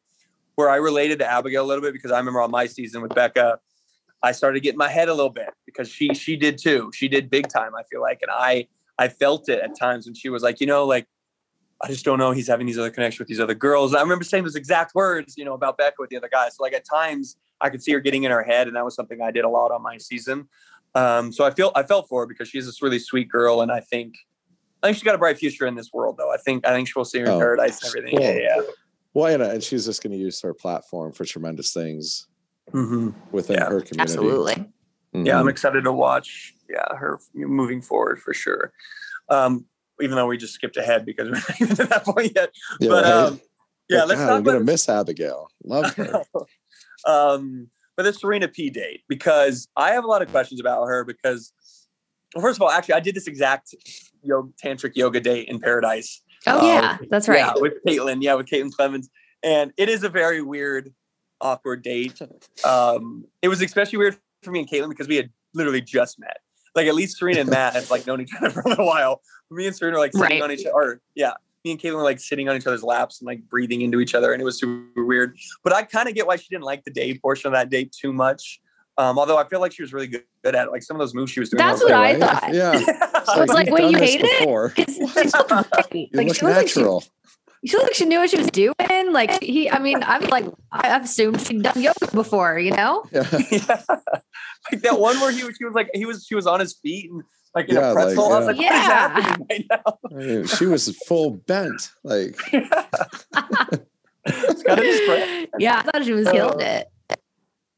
where 0.56 0.70
I 0.70 0.75
related 0.75 1.20
to 1.20 1.25
Abigail 1.25 1.63
a 1.63 1.68
little 1.68 1.82
bit 1.82 1.94
because 1.94 2.12
I 2.12 2.18
remember 2.18 2.41
on 2.41 2.51
my 2.51 2.65
season 2.65 3.01
with 3.01 3.15
Becca, 3.15 3.60
I 4.22 4.34
started 4.34 4.62
getting 4.62 4.77
my 4.77 4.89
head 4.89 5.08
a 5.08 5.13
little 5.13 5.32
bit 5.32 5.51
because 5.65 5.88
she 5.88 6.13
she 6.13 6.36
did 6.36 6.58
too. 6.58 6.91
She 6.94 7.08
did 7.08 7.29
big 7.29 7.48
time. 7.48 7.75
I 7.75 7.84
feel 7.84 8.01
like, 8.01 8.20
and 8.22 8.32
I 8.32 8.68
I 8.98 9.08
felt 9.08 9.48
it 9.48 9.62
at 9.62 9.79
times 9.79 10.06
when 10.06 10.13
she 10.13 10.29
was 10.29 10.44
like, 10.44 10.60
you 10.60 10.68
know, 10.68 10.86
like 10.86 11.08
I 11.81 11.88
just 11.88 12.03
don't 12.03 12.19
know. 12.19 12.31
He's 12.31 12.48
having 12.48 12.67
these 12.67 12.77
other 12.77 12.89
connections 12.89 13.19
with 13.19 13.27
these 13.29 13.39
other 13.39 13.53
girls. 13.55 13.91
And 13.93 14.00
I 14.00 14.01
remember 14.01 14.25
saying 14.25 14.43
those 14.43 14.55
exact 14.55 14.93
words, 14.95 15.36
you 15.38 15.45
know, 15.45 15.53
about 15.53 15.77
Becca 15.77 15.95
with 16.00 16.09
the 16.09 16.17
other 16.17 16.27
guys. 16.29 16.57
So 16.57 16.63
like 16.63 16.74
at 16.74 16.83
times 16.86 17.38
I 17.62 17.69
could 17.69 17.81
see 17.81 17.93
her 17.93 18.00
getting 18.00 18.24
in 18.24 18.31
her 18.31 18.43
head, 18.43 18.67
and 18.67 18.75
that 18.75 18.83
was 18.83 18.95
something 18.95 19.21
I 19.21 19.31
did 19.31 19.45
a 19.45 19.50
lot 19.50 19.71
on 19.71 19.81
my 19.81 19.98
season. 19.98 20.48
Um, 20.95 21.31
so 21.31 21.45
I 21.45 21.51
feel 21.51 21.71
I 21.75 21.83
felt 21.83 22.09
for 22.09 22.21
her 22.24 22.27
because 22.27 22.50
she's 22.50 22.65
this 22.65 22.81
really 22.81 23.00
sweet 23.00 23.29
girl, 23.29 23.62
and 23.62 23.71
I 23.71 23.79
think 23.79 24.15
I 24.81 24.88
think 24.88 24.98
she's 24.98 25.03
got 25.03 25.15
a 25.15 25.19
bright 25.19 25.38
future 25.38 25.67
in 25.67 25.75
this 25.75 25.91
world, 25.93 26.15
though. 26.17 26.31
I 26.33 26.38
think 26.38 26.65
I 26.67 26.74
think 26.74 26.88
she 26.88 26.93
will 26.98 27.05
see 27.05 27.19
her 27.19 27.25
in 27.25 27.31
Oh, 27.31 27.39
paradise 27.39 27.81
and 27.83 27.89
everything. 27.89 28.19
well, 28.19 28.33
yeah, 28.33 28.39
yeah. 28.57 28.62
Well, 29.13 29.33
and, 29.33 29.43
and 29.43 29.63
she's 29.63 29.86
just 29.86 30.01
going 30.03 30.12
to 30.13 30.17
use 30.17 30.41
her 30.41 30.53
platform 30.53 31.12
for 31.12 31.25
tremendous 31.25 31.74
things 31.74 32.27
Mhm. 32.74 33.13
within 33.31 33.57
Yeah, 33.57 33.69
her 33.69 33.81
community. 33.81 34.01
Absolutely. 34.13 34.69
Yeah, 35.13 35.39
I'm 35.39 35.48
excited 35.48 35.83
to 35.86 35.91
watch. 35.91 36.55
Yeah, 36.69 36.95
her 36.95 37.19
moving 37.33 37.81
forward 37.81 38.21
for 38.21 38.33
sure. 38.33 38.71
Um, 39.29 39.65
even 40.01 40.15
though 40.15 40.27
we 40.27 40.38
just 40.38 40.53
skipped 40.53 40.77
ahead 40.77 41.06
because 41.06 41.27
we're 41.29 41.36
not 41.36 41.62
even 41.62 41.75
to 41.75 41.86
that 41.86 42.06
point 42.06 42.32
yet. 42.36 42.51
Yeah, 42.79 42.89
but 42.89 43.03
right? 43.03 43.13
um, 43.13 43.41
Yeah, 43.89 44.00
But 44.00 44.08
let's 44.10 44.22
God, 44.22 44.27
talk 44.27 44.38
I'm 44.38 44.44
gonna 44.44 44.60
miss 44.62 44.88
Abigail. 44.89 45.50
Love 45.63 45.94
her. 45.96 46.24
um, 47.06 47.68
but 47.98 48.03
the 48.03 48.13
Serena 48.13 48.48
P 48.48 48.70
date 48.70 49.01
because 49.10 49.68
I 49.75 49.91
have 49.91 50.03
a 50.03 50.08
lot 50.08 50.22
of 50.22 50.29
questions 50.29 50.60
about 50.60 50.86
her 50.86 51.03
because, 51.03 51.51
well, 52.34 52.41
first 52.41 52.58
of 52.58 52.62
all, 52.62 52.72
actually, 52.72 52.94
I 52.96 53.00
did 53.01 53.15
this 53.15 53.27
exact 53.27 53.75
yoga, 54.24 54.51
tantric 54.63 54.96
yoga 54.96 55.20
date 55.20 55.48
in 55.50 55.60
Paradise. 55.60 56.22
Oh 56.48 56.60
Uh, 56.60 56.63
yeah, 56.65 56.98
that's 57.10 57.27
right. 57.27 57.39
Yeah, 57.39 57.53
with 57.58 57.74
Caitlin. 57.86 58.22
Yeah, 58.22 58.36
with 58.36 58.46
Caitlin 58.48 58.72
Clemens, 58.72 59.10
and 59.44 59.74
it 59.77 59.89
is 59.89 60.03
a 60.03 60.10
very 60.10 60.41
weird, 60.41 60.94
awkward 61.41 61.84
date. 61.84 62.20
Um, 62.65 63.25
it 63.41 63.48
was 63.48 63.62
especially 63.62 63.98
weird 64.00 64.18
for 64.44 64.51
me 64.51 64.60
and 64.60 64.70
Caitlin 64.70 64.89
because 64.89 65.08
we 65.08 65.15
had 65.15 65.29
literally 65.53 65.82
just 65.82 66.20
met. 66.20 66.38
Like 66.76 66.88
at 66.88 66.96
least 66.96 67.18
Serena 67.18 67.42
and 67.42 67.50
Matt 67.50 67.74
have 67.74 67.90
like 67.92 68.06
known 68.08 68.22
each 68.22 68.32
other 68.38 68.50
for 68.50 68.62
a 68.62 68.70
little 68.70 68.86
while. 68.86 69.22
Me 69.52 69.66
and 69.68 69.76
Serena 69.76 69.98
are 69.98 70.00
like 70.00 70.14
sitting 70.14 70.30
Right. 70.40 70.42
on 70.44 70.52
each 70.52 70.66
other. 70.66 71.02
Yeah, 71.16 71.34
me 71.66 71.72
and 71.72 71.80
Caitlin 71.80 71.96
were 71.96 72.04
like 72.04 72.20
sitting 72.20 72.48
on 72.50 72.56
each 72.56 72.68
other's 72.68 72.84
laps 72.84 73.20
and 73.20 73.28
like 73.28 73.42
breathing 73.50 73.82
into 73.82 74.00
each 74.00 74.14
other, 74.16 74.32
and 74.34 74.42
it 74.42 74.46
was 74.46 74.60
super 74.60 75.04
weird. 75.06 75.36
But 75.64 75.74
I 75.74 75.84
kind 75.84 76.08
of 76.08 76.16
get 76.16 76.28
why 76.28 76.36
she 76.36 76.48
didn't 76.50 76.64
like 76.66 76.84
the 76.86 76.92
day 76.92 77.18
portion 77.18 77.48
of 77.48 77.54
that 77.54 77.70
date 77.70 77.92
too 77.92 78.14
much. 78.14 78.60
Um, 78.98 79.18
although 79.18 79.38
I 79.38 79.48
feel 79.48 79.62
like 79.62 79.72
she 79.72 79.82
was 79.82 79.94
really 79.94 80.08
good, 80.08 80.24
good 80.44 80.56
at 80.56 80.68
it. 80.68 80.72
Like 80.72 80.84
some 80.84 80.96
of 80.98 81.00
those 81.00 81.14
moves 81.14 81.32
she 81.32 81.40
was 81.40 81.50
doing. 81.50 81.60
That's 81.60 81.82
was 81.82 81.90
what 81.90 81.94
I 81.94 82.12
Right? 82.14 82.20
thought. 82.20 82.54
Yeah. 82.54 82.74
It's 82.76 83.30
I 83.30 83.40
was 83.40 83.50
like, 83.50 83.68
you've 83.68 83.74
wait, 83.80 83.92
you 83.92 83.98
this 83.98 84.10
hate 84.12 84.22
it? 84.24 84.40
before. 84.40 84.70
'Cause 84.72 84.94
she 84.96 85.02
looked 85.04 85.72
great. 85.92 86.10
You 86.12 86.18
Like 86.18 86.28
look 86.28 86.36
she 86.36 86.46
looked 86.46 86.58
like 86.58 86.68
she, 86.68 86.80
natural. 86.82 87.04
she 87.66 87.74
looked 87.78 87.84
like 87.88 87.94
she 87.96 88.06
knew 88.06 88.20
what 88.20 88.30
she 88.30 88.38
was 88.38 88.48
doing. 88.48 88.76
Like 89.14 89.42
he, 89.42 89.70
I 89.70 89.80
mean, 89.80 90.04
I'm 90.04 90.24
like, 90.24 90.46
I 90.74 90.96
I've 90.96 91.06
assumed 91.06 91.40
she'd 91.42 91.64
done 91.64 91.82
yoga 91.82 92.12
before, 92.14 92.60
you 92.60 92.72
know? 92.72 93.06
Yeah. 93.14 93.26
yeah. 93.52 93.82
like 94.72 94.82
that 94.82 95.00
one 95.00 95.20
where 95.20 95.32
he 95.32 95.44
was, 95.44 95.56
she 95.58 95.66
was 95.66 95.74
like, 95.74 95.90
he 95.94 96.06
was, 96.06 96.26
she 96.26 96.36
was 96.36 96.48
on 96.48 96.60
his 96.60 96.74
feet 96.74 97.10
and 97.12 97.24
like 97.56 97.70
in 97.70 97.76
Yeah, 97.76 97.92
a 97.92 97.94
like, 97.94 98.04
pretzel. 98.06 98.32
I 98.34 98.40
was 98.40 98.46
yeah. 98.46 98.46
like, 98.46 98.58
what 98.58 98.66
is 98.66 98.72
Yeah. 98.72 99.10
happening 99.10 99.48
right 99.50 99.66
now? 99.70 100.00
I 100.12 100.14
mean, 100.14 100.46
she 100.48 100.66
was 100.66 100.96
full 101.08 101.32
bent. 101.32 101.92
Like 102.04 102.36
It's 104.26 104.64
gotta 104.64 104.82
be 104.82 104.94
spread. 104.94 105.50
yeah, 105.60 105.80
I 105.80 105.82
thought 105.84 106.06
she 106.06 106.14
was 106.14 106.30
killing 106.30 106.62
uh, 106.62 106.66
it. 106.66 106.88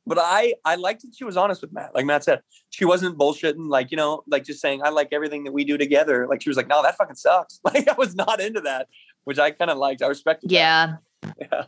But 0.06 0.18
I, 0.20 0.56
I 0.66 0.76
liked 0.76 1.04
that 1.04 1.14
she 1.16 1.24
was 1.24 1.38
honest 1.38 1.62
with 1.62 1.72
Matt. 1.72 1.94
Like 1.94 2.06
Matt 2.06 2.24
said, 2.24 2.42
she 2.72 2.84
wasn't 2.86 3.18
bullshitting. 3.18 3.70
Like 3.70 3.92
you 3.92 3.98
know, 3.98 4.24
like 4.28 4.44
just 4.44 4.60
saying, 4.60 4.82
I 4.84 4.90
like 4.90 5.10
everything 5.12 5.44
that 5.46 5.52
we 5.52 5.64
do 5.64 5.78
together. 5.78 6.28
Like 6.28 6.42
she 6.42 6.50
was 6.50 6.58
like, 6.58 6.68
no, 6.68 6.82
that 6.84 6.98
fucking 6.98 7.16
sucks. 7.16 7.60
Like 7.74 7.88
I 7.88 7.94
was 7.94 8.16
not 8.16 8.42
into 8.42 8.62
that, 8.62 8.88
which 9.26 9.40
I 9.40 9.52
kind 9.52 9.70
of 9.72 9.78
liked. 9.78 10.02
I 10.02 10.08
respected. 10.08 10.50
that. 10.50 10.54
Yeah. 10.54 10.96
Yeah. 11.40 11.64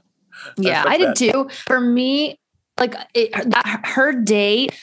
Yeah, 0.58 0.84
I 0.88 0.96
respect 0.96 1.18
did 1.20 1.32
too. 1.32 1.50
For 1.68 1.80
me, 1.80 2.40
like 2.80 2.96
it, 3.14 3.32
that, 3.52 3.82
her 3.86 4.12
date, 4.12 4.76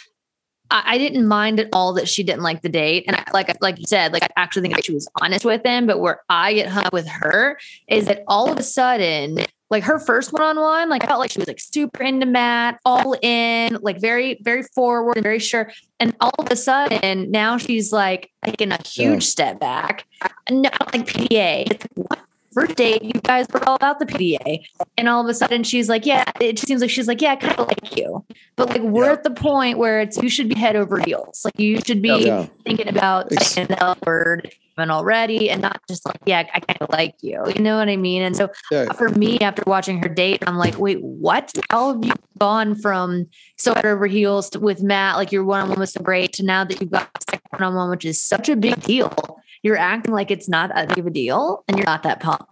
I, 0.70 0.82
I 0.94 0.98
didn't 0.98 1.26
mind 1.26 1.60
at 1.60 1.68
all 1.72 1.92
that 1.94 2.08
she 2.08 2.22
didn't 2.22 2.42
like 2.42 2.62
the 2.62 2.68
date, 2.68 3.04
and 3.06 3.16
I, 3.16 3.24
like 3.32 3.54
like 3.60 3.78
you 3.78 3.84
said, 3.86 4.12
like 4.12 4.22
I 4.22 4.28
actually 4.36 4.62
think 4.68 4.84
she 4.84 4.92
was 4.94 5.08
honest 5.20 5.44
with 5.44 5.64
him. 5.64 5.86
But 5.86 6.00
where 6.00 6.20
I 6.28 6.54
get 6.54 6.68
hung 6.68 6.84
up 6.84 6.92
with 6.92 7.08
her 7.08 7.58
is 7.88 8.06
that 8.06 8.22
all 8.28 8.50
of 8.50 8.58
a 8.58 8.62
sudden, 8.62 9.38
like 9.70 9.84
her 9.84 9.98
first 9.98 10.32
one 10.32 10.42
on 10.42 10.56
one, 10.60 10.88
like 10.88 11.04
I 11.04 11.06
felt 11.06 11.20
like 11.20 11.30
she 11.30 11.38
was 11.38 11.48
like 11.48 11.60
super 11.60 12.02
into 12.02 12.26
Matt, 12.26 12.78
all 12.84 13.14
in, 13.22 13.78
like 13.82 14.00
very 14.00 14.38
very 14.42 14.62
forward 14.74 15.16
and 15.16 15.22
very 15.22 15.38
sure. 15.38 15.70
And 15.98 16.14
all 16.20 16.34
of 16.38 16.48
a 16.50 16.56
sudden, 16.56 17.30
now 17.30 17.58
she's 17.58 17.92
like 17.92 18.30
taking 18.44 18.72
a 18.72 18.78
huge 18.86 19.12
Yeah. 19.12 19.18
step 19.20 19.60
back. 19.60 20.06
No, 20.50 20.70
like 20.92 21.06
PDA. 21.06 21.68
Like, 21.70 21.86
what? 21.94 22.20
First 22.52 22.74
date, 22.76 23.02
you 23.02 23.12
guys 23.12 23.46
were 23.52 23.62
all 23.68 23.76
about 23.76 24.00
the 24.00 24.06
PDA. 24.06 24.64
And 24.98 25.08
all 25.08 25.22
of 25.22 25.28
a 25.28 25.34
sudden 25.34 25.62
she's 25.62 25.88
like, 25.88 26.04
Yeah, 26.04 26.24
it 26.40 26.52
just 26.56 26.66
seems 26.66 26.80
like 26.80 26.90
she's 26.90 27.06
like, 27.06 27.20
Yeah, 27.22 27.32
I 27.32 27.36
kind 27.36 27.58
of 27.58 27.68
like 27.68 27.96
you. 27.96 28.24
But 28.56 28.70
like 28.70 28.82
we're 28.82 29.04
Yeah. 29.06 29.12
at 29.12 29.22
the 29.24 29.30
point 29.30 29.78
where 29.78 30.00
it's 30.00 30.16
you 30.20 30.28
should 30.28 30.48
be 30.48 30.58
head 30.58 30.74
over 30.76 30.98
heels. 30.98 31.42
Like 31.44 31.58
you 31.58 31.80
should 31.80 32.02
be 32.02 32.24
Yeah. 32.26 32.46
thinking 32.64 32.88
about 32.88 33.30
Ex- 33.32 33.48
saying 33.48 33.68
the 33.68 33.80
L 33.82 33.96
word 34.04 34.52
and 34.76 34.90
already 34.90 35.50
and 35.50 35.60
not 35.60 35.78
just 35.88 36.06
like, 36.06 36.16
yeah, 36.24 36.44
I 36.54 36.60
kind 36.60 36.78
of 36.80 36.88
like 36.90 37.14
you. 37.20 37.40
You 37.54 37.62
know 37.62 37.76
what 37.76 37.88
I 37.88 37.96
mean? 37.96 38.22
And 38.22 38.34
so 38.36 38.48
yeah, 38.72 38.90
for 38.94 39.10
me, 39.10 39.38
after 39.40 39.62
watching 39.66 40.02
her 40.02 40.08
date, 40.08 40.42
I'm 40.46 40.56
like, 40.56 40.78
wait, 40.78 41.02
what? 41.02 41.52
How 41.70 41.92
have 41.92 42.04
you 42.04 42.12
gone 42.38 42.74
from 42.74 43.26
so 43.58 43.74
head 43.74 43.84
over 43.84 44.06
heels 44.06 44.48
to, 44.50 44.58
with 44.58 44.82
Matt, 44.82 45.16
like 45.16 45.30
your 45.32 45.44
one 45.44 45.60
on 45.60 45.68
one 45.68 45.78
was 45.78 45.92
so 45.92 46.00
great, 46.02 46.32
to 46.34 46.42
now 46.44 46.64
that 46.64 46.80
you've 46.80 46.90
got 46.90 47.10
second 47.28 47.42
one 47.50 47.62
on 47.62 47.74
one, 47.74 47.90
which 47.90 48.06
is 48.06 48.20
such 48.20 48.48
a 48.48 48.56
big 48.56 48.80
deal? 48.82 49.39
You're 49.62 49.76
acting 49.76 50.12
like 50.14 50.30
it's 50.30 50.48
not 50.48 50.70
that 50.74 50.88
big 50.88 50.98
of 50.98 51.06
a 51.06 51.10
deal, 51.10 51.64
and 51.68 51.76
you're 51.76 51.86
not 51.86 52.02
that 52.04 52.20
pumped. 52.20 52.50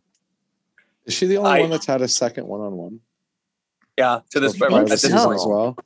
is 1.06 1.14
she 1.14 1.26
the 1.26 1.38
only 1.38 1.50
I- 1.50 1.61
one 1.61 1.70
that's 1.70 1.87
had 1.87 2.02
a 2.02 2.09
second 2.09 2.46
one 2.46 2.61
on 2.61 2.72
one? 2.76 3.00
Yeah. 3.96 4.20
To 4.30 4.40
this 4.40 4.56
point, 4.56 4.72
think 4.72 4.83
at 4.85 4.88
this 4.90 5.02
season 5.02 5.18
so. 5.18 5.33
as 5.33 5.44
well. 5.44 5.76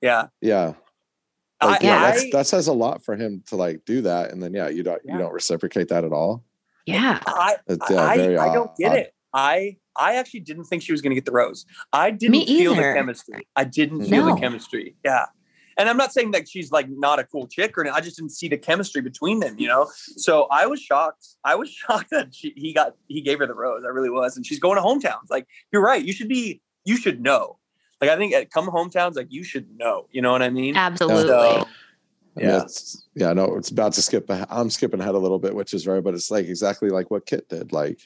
yeah. 0.00 0.28
Yeah. 0.40 0.74
I, 1.60 1.66
Like, 1.66 1.82
yeah, 1.82 1.96
I, 1.96 2.10
that's, 2.10 2.30
that 2.32 2.46
says 2.46 2.68
a 2.68 2.72
lot 2.72 3.04
for 3.04 3.16
him 3.16 3.42
to 3.48 3.56
like 3.56 3.84
do 3.84 4.02
that, 4.02 4.30
and 4.30 4.42
then 4.42 4.54
yeah, 4.54 4.68
you 4.68 4.82
don't 4.82 5.02
Yeah. 5.04 5.14
you 5.14 5.18
don't 5.18 5.32
reciprocate 5.32 5.88
that 5.88 6.04
at 6.04 6.12
all. 6.12 6.44
Yeah. 6.86 7.18
I, 7.26 7.56
It's, 7.66 7.90
yeah, 7.90 8.02
I, 8.02 8.16
very 8.16 8.38
I 8.38 8.54
don't 8.54 8.74
get 8.76 8.92
odd. 8.92 8.98
it. 8.98 9.14
I 9.34 9.76
I 9.96 10.14
actually 10.16 10.40
didn't 10.40 10.64
think 10.64 10.82
she 10.82 10.92
was 10.92 11.02
going 11.02 11.10
to 11.10 11.14
get 11.14 11.24
the 11.24 11.32
rose. 11.32 11.66
I 11.92 12.10
didn't 12.10 12.46
feel 12.46 12.74
the 12.74 12.82
chemistry. 12.82 13.46
I 13.56 13.64
didn't 13.64 14.00
mm-hmm. 14.00 14.10
feel 14.10 14.26
the 14.26 14.40
chemistry. 14.40 14.96
Yeah. 15.04 15.26
And 15.78 15.88
I'm 15.88 15.96
not 15.96 16.12
saying 16.12 16.32
that 16.32 16.48
she's 16.48 16.70
like 16.72 16.88
not 16.90 17.18
a 17.18 17.24
cool 17.24 17.46
chick 17.46 17.76
or 17.76 17.82
anything. 17.82 17.96
I 17.96 18.00
just 18.00 18.16
didn't 18.16 18.32
see 18.32 18.48
the 18.48 18.58
chemistry 18.58 19.00
between 19.00 19.40
them, 19.40 19.56
you 19.58 19.68
know? 19.68 19.88
So 20.16 20.46
I 20.50 20.66
was 20.66 20.80
shocked. 20.80 21.26
I 21.44 21.54
was 21.54 21.70
shocked 21.80 22.10
that 22.10 22.34
she, 22.34 22.52
he 22.56 22.72
got, 22.74 22.96
he 23.08 23.20
gave 23.20 23.38
her 23.38 23.46
the 23.46 23.54
rose. 23.54 23.82
I 23.84 23.88
really 23.88 24.10
was. 24.10 24.36
And 24.36 24.44
she's 24.44 24.58
going 24.58 24.76
to 24.76 24.82
hometowns. 24.82 25.30
Like, 25.30 25.46
you're 25.72 25.82
right. 25.82 26.04
You 26.04 26.12
should 26.12 26.28
be, 26.28 26.60
you 26.84 26.96
should 26.96 27.20
know. 27.22 27.58
Like, 28.00 28.10
I 28.10 28.16
think 28.16 28.32
at 28.34 28.50
come 28.50 28.66
hometowns, 28.68 29.16
like, 29.16 29.28
you 29.30 29.42
should 29.44 29.76
know. 29.76 30.06
You 30.10 30.22
know 30.22 30.32
what 30.32 30.42
I 30.42 30.50
mean? 30.50 30.76
Absolutely. 30.76 31.28
So, 31.28 31.38
I 31.40 31.56
mean, 31.58 31.66
Yeah. 32.48 32.62
it's, 32.62 33.06
yeah, 33.14 33.32
no, 33.32 33.56
it's 33.56 33.70
about 33.70 33.92
to 33.94 34.02
skip. 34.02 34.26
I'm 34.28 34.70
skipping 34.70 35.00
ahead 35.00 35.14
a 35.14 35.18
little 35.18 35.38
bit, 35.38 35.54
which 35.54 35.74
is 35.74 35.86
right, 35.86 36.02
but 36.02 36.14
it's 36.14 36.30
like 36.30 36.46
exactly 36.46 36.88
like 36.90 37.10
what 37.10 37.26
Kit 37.26 37.48
did. 37.48 37.72
Like, 37.72 38.00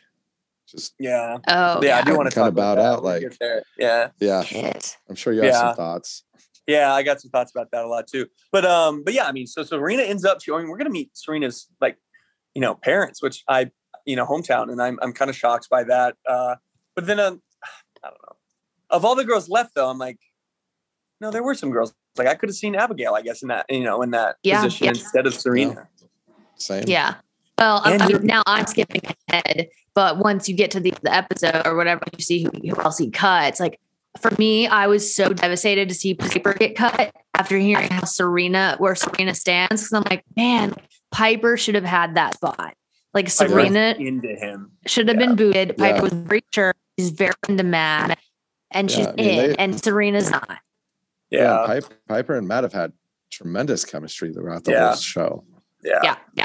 just 0.67 0.95
yeah. 0.99 1.39
oh, 1.47 1.81
Yeah. 1.83 1.99
I 1.99 2.03
do 2.03 2.17
want 2.17 2.31
to 2.31 2.35
kinda 2.35 2.47
talk 2.47 2.49
about 2.53 2.77
bowed 2.77 2.79
that 2.79 2.85
out, 2.87 3.05
like- 3.05 3.37
yeah. 3.79 4.09
yeah, 4.19 4.43
Shit. 4.43 4.97
I'm 5.09 5.15
sure 5.15 5.33
you 5.33 5.43
have 5.43 5.51
Yeah. 5.53 5.61
some 5.61 5.77
thoughts. 5.77 6.25
Yeah, 6.67 6.95
I 6.95 7.03
got 7.03 7.21
some 7.21 7.31
thoughts 7.31 7.53
about 7.55 7.71
that 7.73 7.85
a 7.85 7.89
lot 7.89 8.07
too. 8.07 8.27
But 8.51 8.65
um, 8.65 9.03
but 9.05 9.13
yeah, 9.15 9.27
I 9.27 9.33
mean, 9.33 9.47
so 9.47 9.63
Serena 9.63 10.03
ends 10.03 10.25
up 10.25 10.41
showing. 10.43 10.69
We're 10.69 10.79
gonna 10.79 10.91
meet 10.91 11.11
Serena's 11.17 11.69
like, 11.81 11.99
you 12.55 12.61
know, 12.63 12.75
parents, 12.75 13.23
which 13.23 13.43
I, 13.49 13.71
you 14.07 14.17
know, 14.17 14.25
hometown, 14.27 14.71
and 14.73 14.81
I'm 14.81 14.99
I'm 15.03 15.13
kind 15.13 15.29
of 15.29 15.37
shocked 15.37 15.69
by 15.71 15.85
that. 15.85 16.17
Uh, 16.27 16.57
but 16.95 17.07
then 17.07 17.21
um, 17.21 17.43
I 18.05 18.09
don't 18.09 18.19
know. 18.23 18.37
Of 18.91 19.05
all 19.05 19.15
the 19.15 19.25
girls 19.25 19.49
left, 19.49 19.75
though, 19.75 19.91
I'm 19.91 19.99
like, 19.99 20.19
no, 21.21 21.31
there 21.31 21.43
were 21.43 21.55
some 21.55 21.71
girls. 21.71 21.93
Like 22.17 22.29
I 22.29 22.35
could 22.35 22.49
have 22.49 22.57
seen 22.57 22.75
Abigail, 22.77 23.15
I 23.15 23.23
guess, 23.23 23.43
in 23.43 23.49
that 23.49 23.67
you 23.69 23.83
know 23.85 24.01
in 24.03 24.13
that 24.13 24.37
Yeah, 24.43 24.63
position 24.63 24.85
yeah. 24.85 24.91
instead 24.91 25.27
of 25.27 25.35
Serena. 25.35 25.89
Same. 26.57 26.85
Yeah. 26.87 27.17
Well, 27.59 27.83
I'm, 27.85 28.01
I'm- 28.01 28.27
now 28.27 28.43
I'm 28.47 28.67
skipping 28.67 29.03
ahead, 29.29 29.69
but 29.95 30.19
once 30.19 30.49
you 30.49 30.57
get 30.57 30.71
to 30.73 30.81
the, 30.81 30.93
the 31.03 31.13
episode 31.15 31.63
or 31.67 31.77
whatever, 31.77 32.03
you 32.17 32.23
see 32.25 32.45
who, 32.45 32.51
who 32.51 32.81
else 32.81 32.99
he 32.99 33.11
cuts. 33.11 33.61
Like 33.61 33.79
for 34.21 34.31
me, 34.39 34.67
I 34.67 34.87
was 34.87 35.15
so 35.15 35.33
devastated 35.33 35.89
to 35.89 35.95
see 35.95 36.15
Piper 36.15 36.55
get 36.55 36.77
cut 36.77 37.15
after 37.35 37.59
hearing 37.59 37.89
how 37.91 38.05
Serena, 38.05 38.77
where 38.79 38.95
Serena 38.95 39.35
stands. 39.35 39.89
Cause 39.89 39.93
I'm 39.93 40.05
like, 40.09 40.25
man, 40.37 40.75
Piper 41.11 41.57
should 41.57 41.75
have 41.75 41.85
had 41.85 42.15
that 42.17 42.35
spot. 42.35 42.75
Like 43.13 43.29
Serena 43.29 43.95
into 43.99 44.29
him. 44.35 44.73
should 44.87 45.09
have 45.09 45.21
yeah. 45.21 45.27
been 45.27 45.37
booted. 45.37 45.77
Piper 45.77 45.97
Yeah. 45.97 46.03
was 46.03 46.13
very 46.13 46.43
sure. 46.53 46.75
She's 46.99 47.11
very 47.11 47.33
into 47.49 47.63
Matt 47.65 48.19
and 48.71 48.91
she's 48.91 49.07
Yeah, 49.07 49.13
I 49.13 49.15
mean, 49.17 49.29
in, 49.29 49.51
they- 49.51 49.57
and 49.57 49.83
Serena's 49.85 50.31
not. 50.31 50.59
Yeah, 51.31 51.65
Piper, 51.67 51.95
Piper 52.09 52.39
and 52.39 52.47
Matt 52.47 52.63
have 52.65 52.73
had 52.73 52.93
tremendous 53.31 53.85
chemistry 53.85 54.33
throughout 54.33 54.65
the 54.65 54.73
Yeah. 54.73 54.87
whole 54.89 54.97
show. 54.97 55.45
yeah, 55.83 56.01
Yeah. 56.03 56.17
Yeah. 56.35 56.45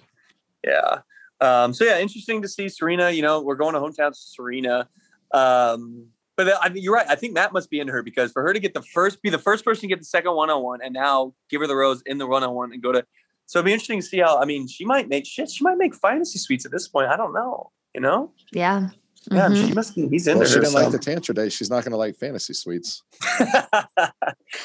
Yeah. 0.63 0.99
Um, 1.41 1.73
so 1.73 1.85
yeah, 1.85 1.99
interesting 1.99 2.41
to 2.41 2.47
see 2.47 2.67
Serena. 2.69 3.11
You 3.11 3.21
know, 3.21 3.41
we're 3.41 3.55
going 3.55 3.73
to 3.73 3.79
hometown 3.79 4.13
Serena. 4.15 4.89
Um, 5.33 6.07
but 6.39 6.57
I 6.61 6.69
mean, 6.69 6.81
you're 6.81 6.93
right. 6.93 7.05
I 7.09 7.15
think 7.15 7.33
Matt 7.33 7.51
must 7.51 7.69
be 7.69 7.81
into 7.81 7.91
her 7.91 8.01
because 8.01 8.31
for 8.31 8.41
her 8.43 8.53
to 8.53 8.61
get 8.61 8.73
the 8.73 8.81
first, 8.81 9.21
be 9.21 9.29
the 9.29 9.37
first 9.37 9.65
person 9.65 9.81
to 9.81 9.87
get 9.87 9.99
the 9.99 10.05
second 10.05 10.35
one 10.35 10.49
on 10.49 10.63
one, 10.63 10.79
and 10.81 10.93
now 10.93 11.33
give 11.49 11.59
her 11.59 11.67
the 11.67 11.75
rose 11.75 12.01
in 12.05 12.17
the 12.17 12.25
one 12.25 12.45
on 12.45 12.53
one 12.53 12.71
and 12.71 12.81
go 12.81 12.93
to. 12.93 13.05
So 13.45 13.59
it'd 13.59 13.65
be 13.65 13.73
interesting 13.73 13.99
to 13.99 14.05
see 14.05 14.19
how. 14.19 14.39
I 14.39 14.45
mean, 14.45 14.65
she 14.65 14.85
might 14.85 15.09
make 15.09 15.25
shit. 15.25 15.49
She 15.49 15.65
might 15.65 15.77
make 15.77 15.93
fantasy 15.93 16.39
suites 16.39 16.65
at 16.65 16.71
this 16.71 16.87
point. 16.87 17.09
I 17.09 17.17
don't 17.17 17.33
know. 17.33 17.71
You 17.93 17.99
know? 17.99 18.31
Yeah. 18.53 18.91
Yeah, 19.29 19.49
Mhm. 19.49 19.67
she 19.67 19.73
must 19.73 19.95
be. 19.95 20.07
He's 20.07 20.27
into 20.27 20.39
Well, 20.39 20.47
she 20.47 20.59
didn't 20.61 20.73
like 20.75 20.91
the 20.91 20.97
Tantra 20.97 21.35
Day. 21.35 21.49
She's 21.49 21.69
not 21.69 21.83
going 21.83 21.91
to 21.91 21.97
like 21.97 22.15
fantasy 22.15 22.53
suites. 22.53 23.03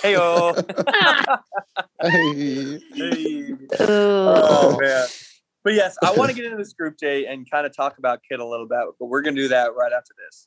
hey 0.01 0.17
oh. 0.17 0.55
Hey. 2.01 2.79
hey. 2.95 3.53
Oh. 3.81 4.77
Oh 4.77 4.79
man. 4.81 5.07
But 5.65 5.75
yes, 5.75 5.97
I 6.05 6.13
want 6.13 6.31
to 6.31 6.37
get 6.37 6.45
into 6.45 6.57
this 6.57 6.73
group 6.73 6.99
date 6.99 7.27
and 7.27 7.51
kind 7.51 7.67
of 7.67 7.75
talk 7.75 7.99
about 7.99 8.21
Kit 8.29 8.39
a 8.39 8.47
little 8.47 8.69
bit, 8.69 8.79
but 9.01 9.07
we're 9.07 9.23
gonna 9.23 9.35
do 9.35 9.49
that 9.49 9.75
right 9.75 9.93
after 9.93 10.15
this. 10.25 10.47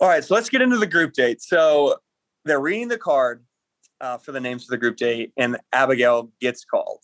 All 0.00 0.08
right, 0.08 0.24
so 0.24 0.34
let's 0.34 0.48
get 0.48 0.62
into 0.62 0.78
the 0.78 0.86
group 0.86 1.12
date. 1.12 1.42
So 1.42 1.96
they're 2.44 2.60
reading 2.60 2.88
the 2.88 2.98
card 2.98 3.44
uh, 4.00 4.18
for 4.18 4.32
the 4.32 4.40
names 4.40 4.64
for 4.64 4.70
the 4.70 4.78
group 4.78 4.96
date, 4.96 5.32
and 5.36 5.58
Abigail 5.72 6.30
gets 6.40 6.64
called. 6.64 7.00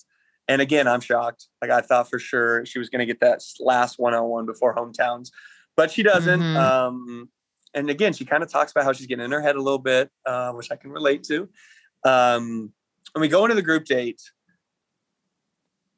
And 0.46 0.60
again, 0.62 0.86
I'm 0.86 1.00
shocked. 1.00 1.48
Like 1.60 1.70
I 1.70 1.80
thought 1.80 2.08
for 2.08 2.18
sure 2.18 2.64
she 2.66 2.78
was 2.78 2.88
going 2.88 3.00
to 3.00 3.06
get 3.06 3.20
that 3.20 3.40
last 3.58 3.98
one-on-one 3.98 4.46
before 4.46 4.74
hometowns, 4.76 5.30
but 5.76 5.90
she 5.90 6.02
doesn't. 6.02 6.40
Mhm. 6.40 6.56
Um, 6.56 7.28
and 7.72 7.90
again, 7.90 8.12
she 8.12 8.24
kind 8.24 8.42
of 8.44 8.48
talks 8.50 8.70
about 8.70 8.84
how 8.84 8.92
she's 8.92 9.06
getting 9.08 9.24
in 9.24 9.32
her 9.32 9.40
head 9.40 9.56
a 9.56 9.60
little 9.62 9.78
bit, 9.78 10.10
uh, 10.26 10.52
which 10.52 10.70
I 10.70 10.76
can 10.76 10.92
relate 10.92 11.24
to. 11.24 11.48
Um, 12.04 12.72
and 13.14 13.20
we 13.20 13.26
go 13.28 13.44
into 13.44 13.56
the 13.56 13.62
group 13.62 13.86
date. 13.86 14.20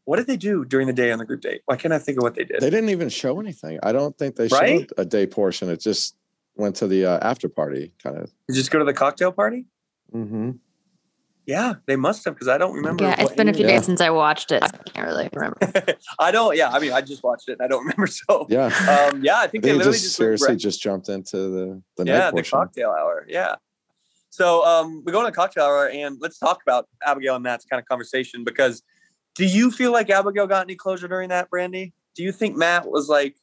What 0.05 0.17
did 0.17 0.29
they 0.29 0.37
do 0.37 0.65
during 0.65 0.87
the 0.87 0.93
day 0.93 1.11
on 1.13 1.19
the 1.19 1.25
group 1.25 1.41
date? 1.41 1.63
Why 1.67 1.77
can't 1.77 1.93
I 1.93 1.99
think 1.99 2.17
of 2.19 2.23
what 2.23 2.37
they 2.37 2.45
did? 2.45 2.61
They 2.61 2.71
didn't 2.71 2.91
even 2.91 3.09
show 3.09 3.41
anything. 3.41 3.79
I 3.83 3.93
don't 3.93 4.17
think 4.17 4.37
they 4.37 4.47
Right? 4.49 4.81
showed 4.83 4.93
a 4.97 5.05
day 5.05 5.27
portion. 5.27 5.69
It 5.69 5.81
just 5.81 6.16
went 6.57 6.77
to 6.77 6.87
the 6.87 7.05
uh, 7.07 7.19
after 7.23 7.49
party 7.49 7.93
kind 8.03 8.17
of. 8.17 8.31
You 8.49 8.55
just 8.55 8.71
go 8.71 8.79
to 8.79 8.85
the 8.85 8.95
cocktail 8.95 9.33
party? 9.33 9.67
Mm-hmm. 10.15 10.53
Yeah, 11.47 11.75
they 11.87 11.95
must 11.95 12.25
have 12.25 12.35
because 12.35 12.49
I 12.49 12.59
don't 12.59 12.75
remember. 12.75 13.05
Yeah, 13.05 13.23
it's 13.23 13.33
been 13.35 13.49
a 13.49 13.55
few 13.55 13.65
Yeah. 13.67 13.77
days 13.77 13.85
since 13.87 14.01
I 14.01 14.11
watched 14.11 14.51
it. 14.51 14.65
I 14.65 14.69
can't 14.91 15.07
really 15.07 15.29
remember. 15.33 15.59
I 16.19 16.33
don't. 16.33 16.57
Yeah, 16.57 16.71
I 16.71 16.81
mean, 16.81 16.93
I 16.93 17.03
just 17.03 17.23
watched 17.23 17.49
it. 17.49 17.53
and 17.53 17.63
I 17.63 17.69
don't 17.69 17.81
remember. 17.87 18.09
So, 18.09 18.47
Yeah. 18.49 18.67
um, 19.13 19.23
yeah, 19.23 19.37
I 19.37 19.43
I 19.45 19.47
think 19.47 19.63
they 19.63 19.69
think 19.71 19.75
it 19.75 19.79
literally 19.79 19.93
just 19.93 20.05
just, 20.05 20.17
seriously 20.17 20.49
went 20.49 20.61
just 20.61 20.81
jumped 20.83 21.09
into 21.09 21.37
the 21.37 21.83
the 21.97 22.03
right- 22.05 22.07
yeah, 22.09 22.19
night 22.31 22.35
the 22.35 22.43
cocktail 22.43 22.91
hour. 22.91 23.25
Yeah. 23.29 23.57
So 24.31 24.65
um, 24.67 25.03
we 25.07 25.13
go 25.13 25.21
into 25.21 25.31
the 25.31 25.37
cocktail 25.37 25.65
hour 25.65 25.89
and 25.89 26.19
let's 26.21 26.39
talk 26.39 26.61
about 26.67 26.89
Abigail 27.07 27.37
and 27.37 27.45
Matt's 27.45 27.65
kind 27.65 27.81
of 27.81 27.87
conversation 27.87 28.43
because 28.45 28.83
do 29.35 29.47
you 29.47 29.71
feel 29.71 29.93
like 29.93 30.11
Abigail 30.11 30.47
got 30.47 30.63
any 30.67 30.75
closure 30.75 31.09
during 31.09 31.29
that, 31.31 31.49
Brandi? 31.51 31.93
Do 32.17 32.23
you 32.23 32.33
think 32.33 32.57
Matt 32.57 32.91
was 32.91 33.09
like 33.09 33.37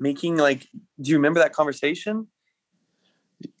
making 0.00 0.36
like? 0.36 0.66
Do 1.00 1.10
you 1.10 1.16
remember 1.16 1.40
that 1.40 1.52
conversation? 1.52 2.28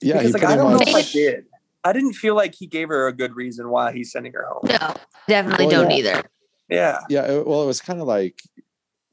Yeah, 0.00 0.14
because 0.22 0.26
he 0.28 0.32
like 0.32 0.44
I 0.44 0.56
don't 0.56 0.72
know 0.72 0.80
if 0.80 0.94
I 0.94 1.02
did. 1.02 1.46
I 1.84 1.92
didn't 1.92 2.14
feel 2.14 2.34
like 2.34 2.54
he 2.54 2.66
gave 2.66 2.88
her 2.88 3.06
a 3.06 3.12
good 3.12 3.36
reason 3.36 3.68
why 3.70 3.92
he's 3.92 4.10
sending 4.10 4.32
her 4.32 4.44
home. 4.48 4.62
No, 4.64 4.94
definitely 5.28 5.66
Well, 5.66 5.82
don't 5.84 5.90
yeah. 5.90 5.96
either. 5.96 6.22
Yeah. 6.68 6.98
Yeah, 7.08 7.30
it- 7.32 7.46
well, 7.46 7.62
it 7.62 7.66
was 7.66 7.80
kind 7.80 8.00
of 8.00 8.06
like 8.06 8.42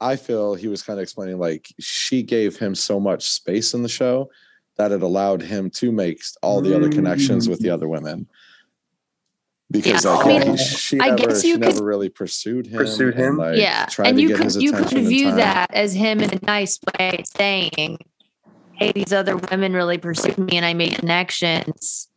I 0.00 0.16
feel 0.16 0.54
he 0.54 0.66
was 0.68 0.82
kind 0.82 0.98
of 0.98 1.02
explaining 1.02 1.38
like 1.38 1.68
she 1.78 2.22
gave 2.22 2.56
him 2.58 2.74
so 2.74 2.98
much 2.98 3.24
space 3.30 3.74
in 3.74 3.82
the 3.82 3.88
show 3.88 4.30
that 4.76 4.90
it 4.90 5.02
allowed 5.02 5.40
him 5.40 5.70
to 5.70 5.92
make 5.92 6.20
all 6.42 6.60
the 6.60 6.74
other 6.76 6.90
connections 6.90 7.48
with 7.48 7.60
the 7.60 7.70
other 7.70 7.86
women. 7.88 8.26
Because 9.70 10.04
Yeah, 10.04 10.10
like 10.12 10.26
I 10.26 10.30
yeah, 10.32 10.44
mean, 10.46 10.56
she 10.56 11.00
I 11.00 11.06
never, 11.10 11.16
guess 11.28 11.42
she 11.42 11.48
you 11.48 11.54
could- 11.54 11.60
never 11.62 11.84
really 11.84 12.08
pursued 12.08 12.66
him. 12.66 12.78
Pursued 12.78 13.14
him? 13.14 13.36
like, 13.38 13.56
yeah, 13.56 13.86
tried 13.86 14.08
and 14.08 14.16
to 14.16 14.22
you 14.22 14.28
get 14.28 14.38
could 14.38 14.54
you 14.56 14.72
could 14.72 14.80
attention 14.86 15.06
view 15.08 15.34
that 15.36 15.72
as 15.72 15.94
him 15.94 16.20
in 16.20 16.34
a 16.34 16.38
nice 16.44 16.78
way, 16.98 17.22
saying, 17.36 17.98
"Hey, 18.76 18.92
these 18.92 19.12
other 19.12 19.36
women 19.36 19.72
really 19.72 19.98
pursued 19.98 20.38
me, 20.38 20.56
and 20.56 20.66
I 20.66 20.74
made 20.74 20.94
connections." 20.94 22.08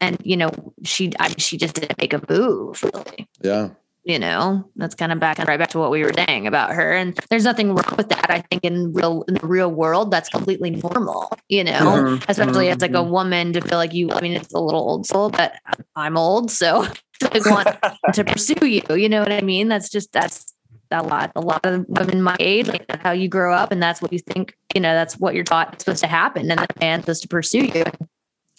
And 0.00 0.18
you 0.22 0.36
know, 0.36 0.50
she 0.84 1.12
I, 1.18 1.28
she 1.38 1.56
just 1.56 1.74
didn't 1.74 1.98
make 1.98 2.12
a 2.12 2.22
move, 2.28 2.82
really. 2.82 3.28
Yeah, 3.40 3.70
you 4.04 4.18
know 4.18 4.64
that's 4.76 4.94
kind 4.94 5.10
of 5.12 5.18
back 5.18 5.38
and 5.38 5.48
right 5.48 5.58
back 5.58 5.70
to 5.70 5.78
what 5.78 5.90
we 5.90 6.02
were 6.02 6.12
saying 6.14 6.46
about 6.46 6.70
her. 6.72 6.92
And 6.92 7.18
there's 7.30 7.44
nothing 7.44 7.74
wrong 7.74 7.94
with 7.96 8.08
that. 8.10 8.30
I 8.30 8.40
think 8.42 8.64
in 8.64 8.92
real 8.92 9.24
in 9.28 9.34
the 9.34 9.46
real 9.46 9.70
world 9.70 10.10
that's 10.10 10.28
completely 10.28 10.70
normal 10.70 11.30
you 11.48 11.64
know 11.64 11.72
Mhm, 11.72 12.24
especially 12.28 12.68
as 12.68 12.80
like 12.80 12.94
a 12.94 13.02
woman 13.02 13.52
to 13.52 13.60
feel 13.60 13.78
like 13.78 13.94
you 13.94 14.10
i 14.10 14.20
mean 14.20 14.32
it's 14.32 14.52
a 14.52 14.58
little 14.58 14.80
old 14.80 15.06
soul 15.06 15.30
but 15.30 15.54
i'm 15.94 16.16
old 16.16 16.50
so 16.50 16.84
i 17.22 17.40
want 17.46 17.68
to 18.12 18.24
pursue 18.24 18.66
you 18.66 18.82
you 18.90 19.08
know 19.08 19.20
what 19.20 19.32
i 19.32 19.40
mean? 19.40 19.68
That's 19.68 19.88
just 19.88 20.12
that's 20.12 20.52
a 20.90 21.02
lot 21.02 21.32
a 21.36 21.40
lot 21.40 21.64
of 21.64 21.84
women 21.88 22.22
my 22.22 22.36
age 22.40 22.66
like 22.68 22.86
that's 22.86 23.02
how 23.02 23.12
you 23.12 23.28
grow 23.28 23.52
up 23.52 23.72
and 23.72 23.82
that's 23.82 24.00
what 24.00 24.12
you 24.12 24.18
think 24.18 24.56
you 24.74 24.80
know 24.80 24.94
that's 24.94 25.18
what 25.18 25.34
you're 25.34 25.44
taught 25.44 25.74
is 25.74 25.82
supposed 25.82 26.02
to 26.02 26.06
happen 26.06 26.50
and 26.50 26.60
that 26.60 26.80
man's 26.80 27.04
supposed 27.04 27.22
to 27.22 27.28
pursue 27.28 27.64
you 27.64 27.84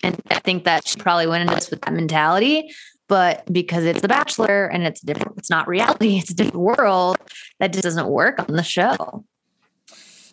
and 0.04 0.20
i 0.30 0.40
think 0.40 0.64
that 0.64 0.88
she 0.88 0.98
probably 0.98 1.28
went 1.28 1.42
into 1.42 1.56
this 1.56 1.70
with 1.70 1.82
that 1.82 1.94
mentality 1.94 2.70
but 3.08 3.44
because 3.52 3.86
it's 3.86 4.02
the 4.02 4.08
bachelor 4.08 4.66
and 4.68 4.84
it's 4.84 5.02
different 5.02 5.38
it's 5.38 5.50
not 5.50 5.68
reality 5.68 6.18
it's 6.22 6.32
a 6.32 6.36
different 6.36 6.60
world 6.60 7.18
that 7.60 7.72
just 7.74 7.84
doesn't 7.84 8.08
work 8.08 8.40
on 8.40 8.56
the 8.56 8.64
show 8.64 9.24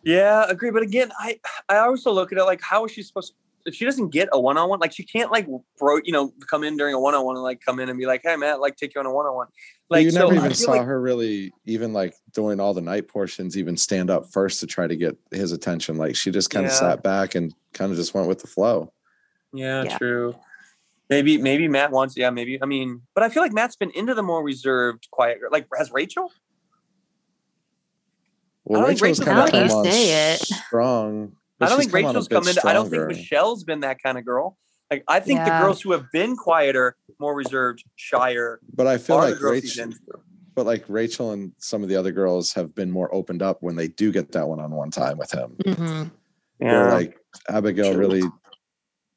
Yeah, 0.04 0.44
agree. 0.48 0.70
But 0.70 0.83
again, 0.83 1.11
I 1.18 1.40
I 1.68 1.78
also 1.78 2.12
look 2.12 2.30
at 2.30 2.38
it 2.38 2.44
like 2.44 2.61
how 2.61 2.85
is 2.85 2.92
she 2.92 3.02
supposed 3.02 3.33
to, 3.33 3.35
if 3.66 3.74
she 3.74 3.85
doesn't 3.85 4.11
get 4.11 4.29
a 4.33 4.40
one 4.40 4.57
on 4.59 4.68
one, 4.68 4.79
like 4.79 4.92
she 4.92 5.05
can't 5.05 5.31
like 5.33 5.46
bro, 5.79 5.98
you 6.05 6.12
know, 6.12 6.33
come 6.50 6.64
in 6.64 6.77
during 6.77 6.94
a 6.94 7.00
one 7.00 7.14
on 7.14 7.24
one 7.24 7.37
and 7.37 7.42
like 7.42 7.61
come 7.61 7.81
in 7.81 7.88
and 7.88 7.98
be 7.98 8.07
like, 8.07 8.20
hey 8.24 8.37
Matt, 8.37 8.61
like 8.61 8.77
take 8.77 8.94
you 8.94 8.98
on 9.00 9.07
a 9.07 9.12
one 9.12 9.27
on 9.27 9.35
one. 9.35 9.46
Like 9.90 10.05
you 10.05 10.11
so 10.11 10.20
never 10.29 10.35
I 10.35 10.37
even 10.38 10.55
saw 10.55 10.72
like- 10.72 10.83
her 10.85 11.00
really 11.00 11.53
even 11.64 11.92
like 11.92 12.14
doing 12.33 12.61
all 12.61 12.74
the 12.74 12.81
night 12.81 13.09
portions, 13.09 13.57
even 13.57 13.77
stand 13.77 14.11
up 14.11 14.27
first 14.33 14.61
to 14.61 14.66
try 14.66 14.87
to 14.87 14.96
get 14.96 15.16
his 15.31 15.53
attention. 15.53 15.96
Like 15.96 16.16
she 16.16 16.31
just 16.31 16.50
kind 16.50 16.66
of 16.66 16.72
Yeah. 16.72 16.79
sat 16.79 17.03
back 17.03 17.35
and 17.35 17.55
kind 17.72 17.90
of 17.90 17.96
just 17.96 18.14
went 18.14 18.29
with 18.29 18.40
the 18.40 18.46
flow. 18.46 18.92
Yeah, 19.53 19.85
Yeah. 19.85 19.98
true. 19.98 20.35
Maybe 21.11 21.37
maybe 21.38 21.68
Matt 21.68 21.90
wants, 21.90 22.16
yeah, 22.16 22.31
maybe. 22.31 22.61
I 22.62 22.66
mean, 22.66 23.03
but 23.14 23.22
I 23.22 23.29
feel 23.29 23.42
like 23.42 23.53
Matt's 23.53 23.77
been 23.77 23.90
into 23.90 24.14
the 24.14 24.22
more 24.22 24.42
reserved, 24.42 25.09
quiet. 25.11 25.38
Like 25.53 25.66
has 25.77 25.90
Rachel? 25.92 26.33
Well, 28.64 28.81
I 28.81 28.85
don't 28.87 29.00
Rachel's 29.03 29.20
Rachel's 29.20 29.24
kind 29.27 29.38
of 29.38 29.44
Now 29.44 29.44
that 29.44 29.68
come 29.68 29.68
you 29.68 29.77
on 29.77 29.85
say 29.92 30.37
it. 31.60 31.66
strong. 31.66 31.66
I 31.66 31.70
don't 31.70 31.78
think 31.80 31.92
come 31.92 32.06
Rachel's 32.06 32.28
come 32.28 32.48
into. 32.48 32.66
I 32.68 32.72
don't 32.72 32.90
think. 32.90 33.06
Michelle's 33.08 33.64
been 33.64 33.80
that 33.80 34.02
kind 34.02 34.18
of 34.18 34.24
girl. 34.24 34.56
Like 34.90 35.04
I 35.08 35.20
think 35.20 35.38
Yeah. 35.38 35.58
the 35.60 35.64
girls 35.64 35.80
who 35.80 35.92
have 35.92 36.04
been 36.12 36.36
quieter, 36.36 36.96
more 37.18 37.34
reserved, 37.34 37.84
shyer, 37.96 38.60
But 38.74 38.86
I 38.86 38.98
feel 38.98 39.16
are 39.16 39.30
like 39.30 39.40
Rachel, 39.40 39.90
but 40.54 40.66
like 40.66 40.84
Rachel 40.88 41.32
and 41.32 41.52
some 41.58 41.82
of 41.82 41.88
the 41.88 41.96
other 41.96 42.12
girls 42.12 42.52
have 42.52 42.74
been 42.74 42.90
more 42.90 43.12
opened 43.14 43.42
up 43.42 43.58
when 43.62 43.76
they 43.76 43.88
do 43.88 44.12
get 44.12 44.32
that 44.32 44.46
one-on-one 44.46 44.90
time 44.90 45.16
with 45.18 45.32
him. 45.32 45.56
Mhm. 45.64 46.10
Where 46.58 46.90
like 46.92 47.18
Abigail 47.48 47.92
True. 47.92 48.00
really, 48.00 48.22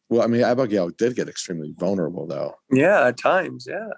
well, 0.10 0.22
I 0.22 0.28
mean, 0.28 0.42
Abigail 0.42 0.90
did 0.90 1.16
get 1.16 1.28
extremely 1.28 1.74
vulnerable 1.78 2.26
though 2.28 2.56
yeah, 2.72 3.08
at 3.08 3.18
times, 3.18 3.68
yeah. 3.70 3.90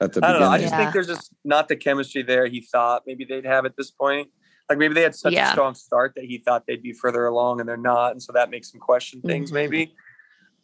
at 0.00 0.12
the 0.14 0.24
I 0.24 0.32
don't 0.32 0.40
know. 0.40 0.48
I 0.48 0.58
just 0.58 0.72
Yeah. 0.72 0.78
think 0.78 0.92
there's 0.94 1.06
just 1.06 1.32
not 1.44 1.68
the 1.68 1.76
chemistry 1.76 2.22
there 2.22 2.46
he 2.46 2.60
thought 2.62 3.02
maybe 3.06 3.24
they'd 3.24 3.44
have 3.44 3.66
at 3.66 3.76
this 3.76 3.90
point. 3.90 4.28
Like 4.68 4.78
maybe 4.78 4.94
they 4.94 5.02
had 5.02 5.14
such 5.14 5.32
Yeah. 5.32 5.48
a 5.48 5.52
strong 5.52 5.74
start 5.74 6.12
that 6.16 6.24
he 6.24 6.38
thought 6.38 6.66
they'd 6.66 6.82
be 6.82 6.92
further 6.92 7.24
along 7.26 7.60
and 7.60 7.68
they're 7.68 7.76
not, 7.76 8.12
and 8.12 8.22
so 8.22 8.32
that 8.34 8.50
makes 8.50 8.72
him 8.72 8.80
question 8.80 9.22
things 9.22 9.50
Mhm. 9.50 9.54
maybe. 9.54 9.94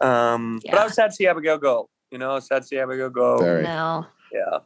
Um, 0.01 0.61
but 0.71 0.79
I 0.79 0.85
was 0.85 0.95
sad 0.95 1.11
to 1.11 1.13
see 1.17 1.27
Abigail 1.27 1.57
go. 1.59 1.89
You 2.11 2.19
know, 2.19 2.33
I 2.33 2.35
was 2.35 2.47
sad 2.47 2.63
to 2.63 2.69
see 2.69 2.79
Abigail 2.79 3.09
go. 3.11 3.39
Very. 3.39 3.63
no 3.63 4.07
Yeah, 4.33 4.59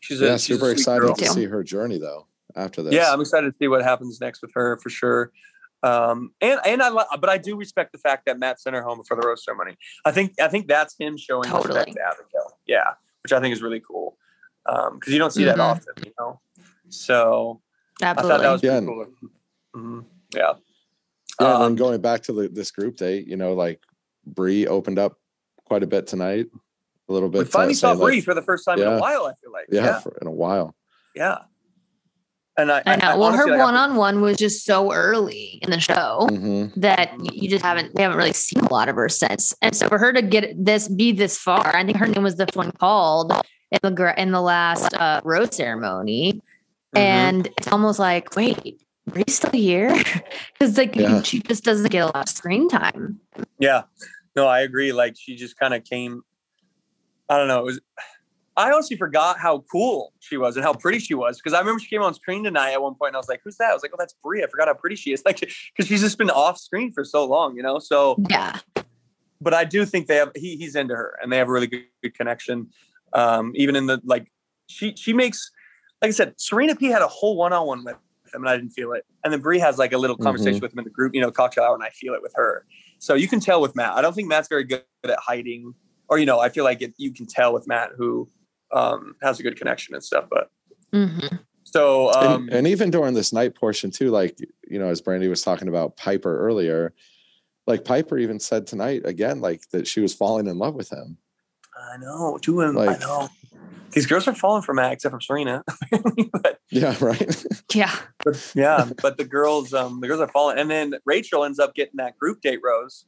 she's 0.00 0.20
a 0.20 0.26
yeah, 0.26 0.32
she's 0.36 0.50
a 0.50 0.54
super 0.54 0.66
sweet 0.66 0.72
excited 0.80 1.00
girl. 1.02 1.14
to 1.14 1.26
see 1.26 1.44
her 1.44 1.62
journey 1.62 1.98
though. 1.98 2.26
After 2.56 2.82
this, 2.82 2.92
Yeah, 2.94 3.12
I'm 3.12 3.20
excited 3.20 3.52
to 3.52 3.56
see 3.58 3.68
what 3.68 3.82
happens 3.82 4.20
next 4.20 4.42
with 4.42 4.50
her 4.54 4.76
for 4.82 4.90
sure. 4.90 5.30
Um, 5.82 6.34
and 6.40 6.58
and 6.66 6.82
I 6.82 6.90
li- 6.90 7.04
but 7.20 7.30
I 7.30 7.38
do 7.38 7.56
respect 7.56 7.92
the 7.92 7.98
fact 7.98 8.26
that 8.26 8.38
Matt 8.38 8.60
sent 8.60 8.74
her 8.74 8.82
home 8.82 9.02
for 9.04 9.16
the 9.16 9.26
rose 9.26 9.44
ceremony. 9.44 9.76
I 10.04 10.10
think 10.10 10.34
I 10.40 10.48
think 10.48 10.66
that's 10.66 10.96
him 10.98 11.16
showing 11.16 11.48
respect 11.50 11.92
to 11.92 12.00
Abigail. 12.02 12.58
Yeah, 12.66 12.94
which 13.22 13.32
I 13.32 13.40
think 13.40 13.52
is 13.52 13.62
really 13.62 13.80
cool 13.80 14.18
because 14.66 15.12
you 15.12 15.18
don't 15.18 15.30
see 15.32 15.44
that 15.44 15.56
Mhm. 15.56 15.60
often, 15.64 15.94
you 16.04 16.12
know. 16.18 16.40
So 16.88 17.62
I 18.02 18.06
absolutely 18.06 18.36
thought 18.36 18.42
that 18.42 18.52
was 18.52 18.62
Yeah, 18.62 18.70
pretty 18.80 18.86
cool. 18.86 19.06
Mhm. 19.76 20.04
Yeah. 20.34 20.40
Yeah, 20.40 20.52
and 21.46 21.48
Um, 21.48 21.62
then 21.62 21.74
going 21.76 22.00
back 22.00 22.22
to 22.24 22.32
the, 22.32 22.48
this 22.48 22.70
group 22.70 22.96
date, 22.96 23.26
you 23.26 23.36
know, 23.36 23.54
like 23.54 23.80
Bri 24.26 24.66
opened 24.66 24.98
up 24.98 25.18
quite 25.64 25.82
a 25.82 25.86
bit 25.86 26.06
tonight, 26.06 26.46
a 27.08 27.12
little 27.12 27.28
bit. 27.28 27.38
we 27.40 27.44
finally 27.46 27.74
saw 27.74 27.88
saying, 27.88 27.98
like, 27.98 28.06
Bri 28.06 28.20
for 28.20 28.34
the 28.34 28.42
first 28.42 28.64
time 28.64 28.78
in 28.80 28.86
a 28.86 28.98
while. 28.98 29.26
I 29.26 29.34
feel 29.34 29.52
like. 29.52 29.66
yeah, 29.70 29.82
Yeah. 29.84 30.00
For, 30.00 30.16
in 30.20 30.26
a 30.26 30.32
while. 30.32 30.74
Yeah. 31.14 31.38
And 32.58 32.70
I, 32.70 32.82
I 32.84 32.96
know. 32.96 33.18
well, 33.18 33.32
her 33.32 33.46
I 33.48 33.50
have 33.52 33.58
one 33.60 33.74
to- 33.74 33.80
on 33.80 33.96
one 33.96 34.20
was 34.20 34.36
just 34.36 34.66
so 34.66 34.92
early 34.92 35.60
in 35.62 35.70
the 35.70 35.80
show 35.80 36.26
hmm 36.28 36.66
that 36.76 37.14
you 37.34 37.48
just 37.48 37.64
haven't 37.64 37.94
we 37.94 38.02
haven't 38.02 38.18
really 38.18 38.34
seen 38.34 38.62
a 38.64 38.70
lot 38.72 38.88
of 38.90 38.96
her 38.96 39.08
since. 39.08 39.54
And 39.62 39.74
so 39.74 39.88
for 39.88 39.96
her 39.98 40.12
to 40.12 40.20
get 40.20 40.62
this 40.62 40.86
be 40.88 41.12
this 41.12 41.38
far, 41.38 41.74
I 41.74 41.84
think 41.84 41.96
her 41.96 42.06
name 42.06 42.22
was 42.22 42.36
the 42.36 42.46
one 42.52 42.72
called 42.72 43.32
in 43.70 43.78
the 43.82 43.90
gra- 43.92 44.18
in 44.20 44.32
the 44.32 44.42
last 44.42 44.92
uh, 44.94 45.20
rose 45.24 45.56
ceremony, 45.56 46.42
Mhm. 46.94 47.00
and 47.00 47.46
it's 47.58 47.68
almost 47.68 47.98
like 47.98 48.34
wait. 48.36 48.82
Bri's 49.06 49.34
still 49.36 49.50
here 49.50 49.88
because 50.58 50.76
like 50.76 50.94
Yeah. 50.94 51.22
she 51.24 51.40
just 51.40 51.64
doesn't 51.64 51.90
get 51.90 52.00
a 52.00 52.06
lot 52.06 52.16
of 52.16 52.28
screen 52.28 52.68
time. 52.68 53.20
Yeah. 53.58 53.82
No, 54.36 54.46
I 54.46 54.60
agree. 54.60 54.92
Like 54.92 55.16
she 55.18 55.36
just 55.36 55.58
kind 55.58 55.74
of 55.74 55.84
came. 55.84 56.22
I 57.28 57.36
don't 57.38 57.48
know. 57.48 57.60
It 57.60 57.64
was. 57.64 57.80
I 58.56 58.70
honestly 58.72 58.96
forgot 58.96 59.38
how 59.38 59.64
cool 59.72 60.12
she 60.18 60.36
was 60.36 60.56
and 60.56 60.64
how 60.64 60.74
pretty 60.74 60.98
she 60.98 61.14
was 61.14 61.38
because 61.38 61.54
I 61.54 61.60
remember 61.60 61.78
she 61.80 61.88
came 61.88 62.02
on 62.02 62.12
screen 62.14 62.44
tonight 62.44 62.72
at 62.72 62.82
one 62.82 62.94
point 62.94 63.10
and 63.10 63.16
I 63.16 63.18
was 63.18 63.28
like, 63.28 63.40
"Who's 63.42 63.56
that?" 63.56 63.70
I 63.70 63.72
was 63.74 63.82
like, 63.82 63.92
"Oh, 63.94 63.96
that's 63.98 64.14
Bri." 64.22 64.42
I 64.44 64.48
forgot 64.48 64.66
how 64.68 64.74
pretty 64.74 64.96
she 64.96 65.12
is. 65.12 65.22
Like, 65.24 65.40
because 65.40 65.86
she's 65.88 66.00
just 66.00 66.18
been 66.18 66.30
off 66.30 66.58
screen 66.58 66.92
for 66.92 67.04
so 67.04 67.24
long, 67.24 67.56
you 67.56 67.62
know. 67.62 67.78
So, 67.78 68.16
Yeah, 68.28 68.58
but 69.40 69.54
I 69.54 69.64
do 69.64 69.86
think 69.86 70.08
they 70.08 70.16
have. 70.16 70.32
He, 70.34 70.56
he's 70.56 70.74
into 70.74 70.94
her 70.94 71.16
and 71.22 71.32
they 71.32 71.38
have 71.38 71.48
a 71.48 71.52
really 71.52 71.68
good, 71.68 71.84
good 72.02 72.14
connection. 72.14 72.68
Um, 73.12 73.52
even 73.54 73.76
in 73.76 73.86
the 73.86 74.00
like, 74.04 74.30
she 74.66 74.94
she 74.96 75.12
makes. 75.12 75.50
Like 76.02 76.08
I 76.08 76.12
said, 76.12 76.34
Serena 76.38 76.74
P 76.74 76.86
had 76.86 77.02
a 77.02 77.08
whole 77.08 77.36
one 77.36 77.52
on 77.52 77.66
one 77.66 77.84
with 77.84 77.94
him 77.94 78.42
and 78.42 78.48
I 78.48 78.56
didn't 78.56 78.70
feel 78.70 78.92
it. 78.92 79.04
And 79.24 79.32
then 79.32 79.40
Bri 79.40 79.58
has 79.58 79.78
like 79.78 79.92
a 79.92 79.98
little 79.98 80.16
conversation 80.16 80.60
with 80.60 80.72
him 80.72 80.78
in 80.78 80.84
the 80.84 80.90
group, 80.90 81.14
you 81.14 81.20
know, 81.20 81.30
cocktail 81.30 81.64
hour, 81.64 81.74
and 81.74 81.82
I 81.82 81.90
feel 81.90 82.14
it 82.14 82.22
with 82.22 82.32
her. 82.36 82.64
So 82.98 83.14
you 83.14 83.28
can 83.28 83.40
tell 83.40 83.60
with 83.60 83.76
Matt. 83.76 83.92
I 83.94 84.02
don't 84.02 84.14
think 84.14 84.28
Matt's 84.28 84.48
very 84.48 84.64
good 84.64 84.82
at 85.04 85.18
hiding, 85.18 85.74
or 86.08 86.18
you 86.18 86.26
know, 86.26 86.38
I 86.38 86.48
feel 86.48 86.64
like 86.64 86.80
it, 86.80 86.94
you 86.96 87.12
can 87.12 87.26
tell 87.26 87.52
with 87.52 87.66
Matt 87.66 87.90
who 87.96 88.28
um, 88.72 89.16
has 89.22 89.40
a 89.40 89.42
good 89.42 89.56
connection 89.56 89.94
and 89.94 90.02
stuff. 90.02 90.24
But 90.30 90.50
hmm 90.92 91.18
so 91.64 92.12
um, 92.14 92.44
and, 92.48 92.52
and 92.52 92.66
even 92.66 92.90
during 92.90 93.14
this 93.14 93.32
night 93.32 93.54
portion 93.54 93.90
too, 93.90 94.10
like 94.10 94.36
you 94.68 94.78
know, 94.78 94.88
as 94.88 95.00
Brandi 95.00 95.28
was 95.28 95.42
talking 95.42 95.68
about 95.68 95.96
Piper 95.96 96.40
earlier, 96.40 96.92
like 97.66 97.84
Piper 97.84 98.18
even 98.18 98.40
said 98.40 98.66
tonight 98.66 99.02
again, 99.04 99.40
like 99.40 99.68
that 99.70 99.86
she 99.86 100.00
was 100.00 100.14
falling 100.14 100.46
in 100.46 100.58
love 100.58 100.74
with 100.74 100.90
him. 100.90 101.18
I 101.76 101.96
know. 101.98 102.38
Two 102.40 102.54
women. 102.54 102.74
Like- 102.74 102.96
I 102.96 102.98
know. 102.98 103.28
These 103.92 104.06
girls 104.06 104.26
are 104.28 104.34
falling 104.34 104.62
for 104.62 104.74
Matt, 104.74 104.92
except 104.92 105.12
for 105.14 105.20
Serena. 105.20 105.62
but 106.32 106.58
Yeah, 106.70 106.94
right. 107.00 107.44
Yeah. 107.74 107.94
but 108.24 108.52
yeah, 108.54 108.90
but 109.02 109.16
the 109.18 109.24
girls, 109.24 109.72
um, 109.74 110.00
the 110.00 110.08
girls 110.08 110.20
are 110.20 110.28
falling, 110.28 110.58
and 110.58 110.70
then 110.70 110.94
Rachel 111.04 111.44
ends 111.44 111.58
up 111.58 111.74
getting 111.74 111.96
that 111.96 112.18
group 112.18 112.40
date 112.40 112.60
rose, 112.64 113.04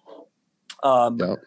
um, 0.83 1.18
Yep. 1.18 1.38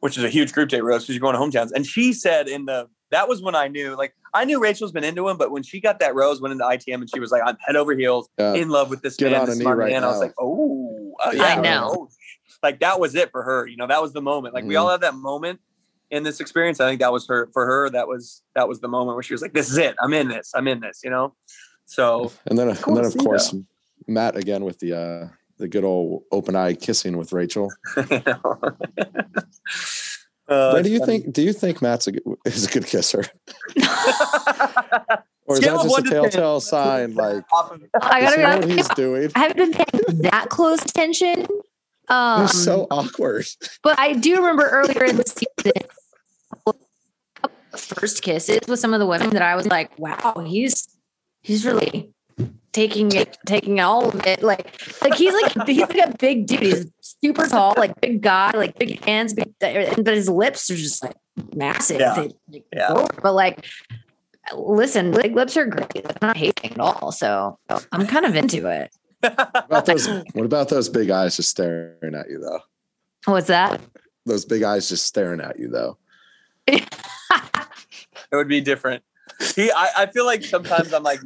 which 0.00 0.18
is 0.18 0.24
a 0.24 0.28
huge 0.28 0.52
group 0.52 0.68
date 0.68 0.82
rose 0.82 1.02
because 1.04 1.14
you're 1.16 1.20
going 1.32 1.34
to 1.34 1.58
hometowns. 1.58 1.70
And 1.74 1.86
she 1.86 2.12
said 2.12 2.48
in 2.48 2.66
the 2.66 2.88
that 3.10 3.28
was 3.28 3.40
when 3.42 3.54
I 3.54 3.68
knew, 3.68 3.96
like, 3.96 4.12
I 4.32 4.44
knew 4.44 4.60
Rachel's 4.60 4.90
been 4.90 5.04
into 5.04 5.28
him, 5.28 5.36
but 5.36 5.52
when 5.52 5.62
she 5.62 5.80
got 5.80 6.00
that 6.00 6.16
rose, 6.16 6.40
went 6.40 6.50
into 6.52 6.64
ITM, 6.64 6.94
and 6.96 7.08
she 7.08 7.20
was 7.20 7.30
like, 7.30 7.42
I'm 7.46 7.56
head 7.60 7.76
over 7.76 7.94
heels 7.94 8.28
Yeah. 8.38 8.54
in 8.54 8.70
love 8.70 8.90
with 8.90 9.02
this 9.02 9.14
Get 9.16 9.30
man, 9.30 9.42
on 9.42 9.46
this 9.46 9.58
smart 9.58 9.78
right 9.78 9.92
man. 9.92 10.02
I 10.02 10.08
was 10.08 10.18
like, 10.18 10.34
oh, 10.40 11.12
uh, 11.24 11.32
I 11.38 11.60
know. 11.60 11.90
oh. 11.96 12.08
Like 12.62 12.80
that 12.80 12.98
was 12.98 13.14
it 13.14 13.30
for 13.30 13.42
her. 13.44 13.66
You 13.66 13.76
know, 13.76 13.86
that 13.86 14.02
was 14.02 14.12
the 14.14 14.22
moment. 14.22 14.52
Like 14.54 14.64
we 14.64 14.74
Mhm. 14.74 14.80
all 14.80 14.88
have 14.90 15.02
that 15.02 15.14
moment 15.14 15.60
in 16.14 16.22
this 16.22 16.40
experience. 16.40 16.80
I 16.80 16.88
think 16.88 17.00
that 17.00 17.12
was 17.12 17.26
her 17.28 17.48
for 17.52 17.66
her. 17.66 17.90
That 17.90 18.06
was 18.08 18.42
that 18.54 18.68
was 18.68 18.80
the 18.80 18.88
moment 18.88 19.16
where 19.16 19.22
she 19.22 19.34
was 19.34 19.42
like, 19.42 19.52
"This 19.52 19.70
is 19.70 19.76
it. 19.78 19.94
I'm 20.00 20.14
in 20.14 20.28
this. 20.28 20.52
I'm 20.54 20.68
in 20.68 20.80
this." 20.80 21.00
You 21.04 21.10
know. 21.10 21.34
So 21.86 22.32
And 22.46 22.58
then, 22.58 22.74
cool 22.76 22.96
and 22.96 22.98
then 22.98 23.04
of 23.06 23.12
see, 23.12 23.18
course, 23.18 23.54
Matt 24.06 24.36
again 24.36 24.64
with 24.64 24.78
the 24.78 24.92
uh 24.94 25.28
the 25.58 25.68
good 25.68 25.84
old 25.84 26.22
open 26.32 26.56
eye 26.56 26.74
kissing 26.74 27.16
with 27.16 27.32
Rachel. 27.32 27.70
you. 28.10 28.22
Uh, 30.46 30.82
do 30.82 30.90
you 30.90 30.98
funny. 30.98 31.20
think? 31.20 31.32
Do 31.32 31.40
you 31.40 31.54
think 31.54 31.80
Matt's 31.80 32.06
a 32.06 32.12
good, 32.12 32.22
is 32.44 32.66
a 32.66 32.70
good 32.70 32.86
kisser, 32.86 33.24
or 35.46 35.56
is 35.56 35.62
Scale 35.62 35.78
that 35.78 35.84
just 35.84 35.86
a 35.86 35.88
one 35.88 36.02
ten. 36.04 36.12
telltale 36.12 36.60
sign? 36.60 37.14
Like, 37.14 37.44
I 38.02 38.20
gotta 38.20 38.36
be 38.36 38.42
know 38.42 38.48
what 38.50 38.64
honest. 38.64 38.68
he's 38.68 38.88
doing? 38.90 39.30
I 39.34 39.38
haven't 39.38 39.56
been 39.56 39.72
paying 39.72 40.18
that 40.30 40.50
close 40.50 40.82
attention. 40.82 41.46
Um, 42.08 42.40
They're 42.40 42.48
so 42.48 42.86
awkward. 42.90 43.46
But 43.82 43.98
I 43.98 44.12
do 44.12 44.36
remember 44.36 44.68
earlier 44.68 45.04
in 45.04 45.16
the 45.16 45.24
season, 45.24 45.72
first 47.76 48.22
kisses 48.22 48.60
with 48.68 48.78
some 48.80 48.92
of 48.94 49.00
the 49.00 49.06
women 49.06 49.30
that 49.30 49.42
I 49.42 49.54
was 49.56 49.66
like, 49.66 49.96
wow, 49.98 50.44
he's 50.46 50.88
he's 51.42 51.64
really 51.66 52.10
taking 52.72 53.12
it, 53.12 53.38
taking 53.46 53.78
all 53.80 54.08
of 54.08 54.26
it. 54.26 54.42
Like, 54.42 54.66
like 55.02 55.14
he's 55.14 55.32
like 55.32 55.66
he's 55.66 55.80
like 55.80 55.96
a 55.96 56.16
big 56.18 56.46
dude. 56.46 56.60
He's 56.60 56.86
super 57.22 57.46
tall, 57.46 57.74
like 57.76 58.00
big 58.00 58.20
guy, 58.22 58.50
like 58.54 58.78
big 58.78 59.04
hands, 59.04 59.32
big, 59.34 59.52
but 59.60 60.06
his 60.06 60.28
lips 60.28 60.70
are 60.70 60.76
just 60.76 61.02
like 61.02 61.16
massive. 61.54 62.00
Yeah. 62.00 62.14
They- 62.14 62.34
they 62.48 62.64
Yeah. 62.72 62.88
go 62.88 62.94
over. 63.02 63.20
But 63.22 63.34
like, 63.34 63.64
listen, 64.56 65.12
big 65.12 65.34
lips 65.34 65.56
are 65.56 65.66
great. 65.66 66.04
I'm 66.04 66.16
not 66.20 66.36
hating 66.36 66.72
at 66.72 66.80
all. 66.80 67.12
So 67.12 67.58
I'm 67.92 68.06
kind 68.06 68.26
of 68.26 68.34
into 68.36 68.66
it. 68.68 68.90
What 69.20 69.34
about 69.66 69.86
those? 69.86 70.06
What 70.08 70.44
about 70.44 70.68
those 70.68 70.88
big 70.88 71.10
eyes 71.10 71.36
just 71.36 71.48
staring 71.50 72.14
at 72.14 72.28
you 72.28 72.40
though? 72.40 72.60
What's 73.32 73.46
that? 73.46 73.80
Those 74.26 74.44
big 74.44 74.62
eyes 74.62 74.88
just 74.88 75.06
staring 75.06 75.40
at 75.40 75.58
you 75.58 75.68
though. 75.68 75.96
it 77.32 78.36
would 78.36 78.48
be 78.48 78.60
different. 78.60 79.02
He, 79.54 79.70
I, 79.70 79.88
I 79.98 80.06
feel 80.06 80.26
like 80.26 80.44
sometimes 80.44 80.92
I'm 80.92 81.02
like, 81.02 81.20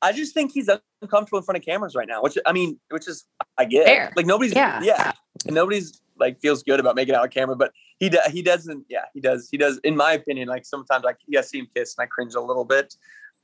I 0.00 0.12
just 0.12 0.34
think 0.34 0.52
he's 0.52 0.68
uncomfortable 1.00 1.38
in 1.38 1.44
front 1.44 1.58
of 1.58 1.64
cameras 1.64 1.94
right 1.94 2.08
now. 2.08 2.22
Which 2.22 2.36
I 2.46 2.52
mean, 2.52 2.78
which 2.90 3.06
is 3.08 3.24
I 3.58 3.64
get. 3.64 3.86
Fair. 3.86 4.12
Like 4.16 4.26
nobody's, 4.26 4.54
Yeah. 4.54 4.80
yeah, 4.82 5.12
and 5.46 5.54
nobody's 5.54 6.00
like 6.18 6.40
feels 6.40 6.62
good 6.62 6.78
about 6.80 6.94
making 6.96 7.14
out 7.14 7.22
on 7.22 7.28
camera, 7.30 7.56
but 7.56 7.72
he 7.98 8.08
do, 8.08 8.18
he 8.30 8.42
doesn't. 8.42 8.84
Yeah, 8.88 9.04
he 9.14 9.20
does. 9.20 9.48
He 9.50 9.56
does. 9.58 9.78
In 9.84 9.96
my 9.96 10.12
opinion, 10.12 10.48
like 10.48 10.64
sometimes 10.64 11.04
like 11.04 11.18
yeah, 11.26 11.40
I 11.40 11.42
see 11.42 11.58
him 11.58 11.68
kiss 11.74 11.94
and 11.96 12.04
I 12.04 12.06
cringe 12.06 12.34
a 12.34 12.40
little 12.40 12.64
bit. 12.64 12.94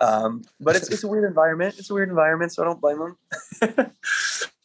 Um, 0.00 0.42
but 0.60 0.76
it's 0.76 0.88
it's 0.90 1.02
a 1.02 1.08
weird 1.08 1.24
environment. 1.24 1.74
It's 1.78 1.90
a 1.90 1.94
weird 1.94 2.08
environment, 2.08 2.52
so 2.52 2.62
I 2.62 2.66
don't 2.66 2.80
blame 2.80 3.00
him. 3.00 3.90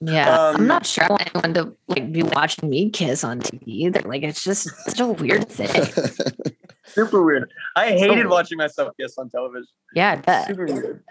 Yeah, 0.06 0.50
Um, 0.50 0.56
I'm 0.58 0.67
not 0.67 0.86
sure 0.86 1.06
I 1.06 1.08
want 1.12 1.30
anyone 1.34 1.54
to 1.54 1.78
like 1.88 2.12
be 2.12 2.24
watching 2.24 2.69
me 2.69 2.89
kiss 2.89 3.24
on 3.24 3.39
TV 3.39 3.62
either. 3.65 4.02
Like 4.02 4.22
it's 4.24 4.43
just 4.43 4.63
such 4.84 5.00
a 5.00 5.08
weird 5.08 5.48
thing. 5.48 5.69
super 6.94 7.24
weird. 7.24 7.52
I 7.76 7.90
hated 7.90 8.10
weird. 8.10 8.30
watching 8.30 8.58
myself 8.58 8.94
kiss 9.00 9.18
on 9.18 9.30
television. 9.30 9.68
Yeah, 9.94 10.12
I 10.12 10.16
bet. 10.18 10.48
super 10.48 10.66
weird. 10.66 11.04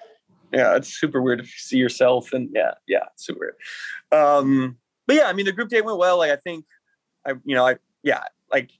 Yeah, 0.52 0.76
it's 0.76 0.98
super 0.98 1.22
weird 1.22 1.40
to 1.40 1.46
see 1.46 1.78
yourself 1.78 2.32
and 2.32 2.50
yeah, 2.52 2.72
yeah, 2.86 3.04
it's 3.14 3.24
super 3.26 3.40
weird. 3.40 4.20
Um, 4.20 4.76
but 5.06 5.16
yeah, 5.16 5.26
I 5.26 5.32
mean 5.32 5.46
the 5.46 5.52
group 5.52 5.68
date 5.68 5.84
went 5.84 5.98
well. 5.98 6.18
Like 6.18 6.30
I 6.30 6.36
think 6.36 6.64
I 7.26 7.32
you 7.44 7.54
know, 7.54 7.66
I 7.66 7.76
yeah, 8.02 8.22
like 8.52 8.70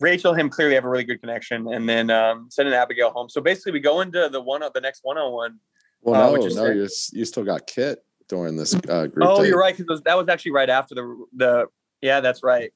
Rachel 0.00 0.32
and 0.32 0.40
him 0.40 0.50
clearly 0.50 0.74
have 0.74 0.84
a 0.84 0.88
really 0.88 1.04
good 1.04 1.20
connection, 1.20 1.72
and 1.72 1.88
then 1.88 2.10
um 2.10 2.48
sending 2.50 2.74
Abigail 2.74 3.10
home. 3.10 3.28
So 3.28 3.40
basically 3.40 3.72
we 3.72 3.80
go 3.80 4.00
into 4.00 4.28
the 4.30 4.40
one 4.40 4.62
the 4.74 4.80
next 4.80 5.00
one 5.04 5.18
on 5.18 5.32
one. 5.32 5.58
Well, 6.02 6.20
Uh, 6.20 6.26
no, 6.26 6.32
which 6.32 6.46
is 6.46 6.56
no, 6.56 6.66
you 6.70 6.88
you 7.12 7.24
still 7.24 7.44
got 7.44 7.66
Kit 7.66 8.04
during 8.28 8.56
this 8.56 8.74
uh, 8.74 9.06
group. 9.06 9.18
Oh, 9.28 9.42
date. 9.42 9.48
you're 9.48 9.58
right, 9.58 9.76
because 9.76 10.00
that 10.02 10.16
was 10.16 10.28
actually 10.28 10.52
right 10.52 10.70
after 10.70 10.94
the 10.94 11.24
the 11.36 11.66
yeah, 12.00 12.20
that's 12.20 12.42
right. 12.42 12.72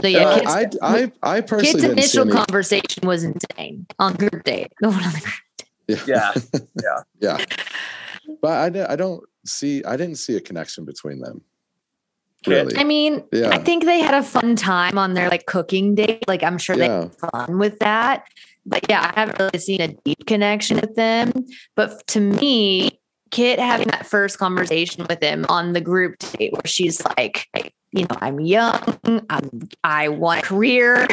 So 0.00 0.08
yeah, 0.08 0.24
Uh, 0.24 0.38
kids, 0.58 0.78
I, 0.82 1.10
I, 1.22 1.36
I 1.36 1.40
personally 1.40 1.64
kids' 1.72 1.82
didn't 1.82 2.02
see 2.02 2.20
initial 2.20 2.32
conversation 2.44 3.06
was 3.06 3.22
insane 3.24 3.86
on 3.98 4.14
group 4.14 4.42
date. 4.44 4.72
The 4.80 4.88
one 4.90 5.02
on 5.04 5.12
the 5.12 5.20
group- 5.20 6.06
Yeah. 6.08 6.32
yeah, 6.82 7.00
Yeah. 7.20 7.44
but 8.42 8.76
I, 8.76 8.92
I 8.92 8.96
don't 8.96 9.22
see. 9.46 9.84
I 9.84 9.96
didn't 9.96 10.16
see 10.16 10.36
a 10.36 10.40
connection 10.40 10.84
between 10.84 11.20
them. 11.20 11.42
Really? 12.46 12.76
I 12.76 12.84
mean, 12.84 13.24
Yeah. 13.32 13.50
I 13.50 13.58
think 13.58 13.84
they 13.84 14.00
had 14.00 14.14
a 14.14 14.22
fun 14.22 14.56
time 14.56 14.98
on 14.98 15.14
their 15.14 15.28
like 15.30 15.46
cooking 15.46 15.94
date. 15.94 16.26
Like 16.28 16.42
I'm 16.42 16.58
sure 16.58 16.76
they 16.76 16.88
had 16.88 17.14
fun 17.14 17.58
with 17.58 17.78
that. 17.78 18.26
But 18.66 18.86
yeah, 18.88 19.12
I 19.14 19.20
haven't 19.20 19.38
really 19.38 19.58
seen 19.58 19.80
a 19.80 19.88
deep 19.88 20.26
connection 20.26 20.76
with 20.80 20.94
them. 20.94 21.32
But 21.76 22.06
to 22.08 22.20
me, 22.20 22.98
Kit 23.30 23.58
having 23.58 23.88
that 23.88 24.06
first 24.06 24.38
conversation 24.38 25.06
with 25.08 25.22
him 25.22 25.44
on 25.48 25.72
the 25.72 25.80
group 25.80 26.18
date 26.18 26.52
where 26.52 26.66
she's 26.66 27.02
like, 27.16 27.48
you 27.94 28.02
know, 28.02 28.16
I'm 28.20 28.40
young, 28.40 28.98
I'm 29.30 29.68
I 29.84 30.08
want 30.08 30.42
a 30.42 30.46
career. 30.46 31.06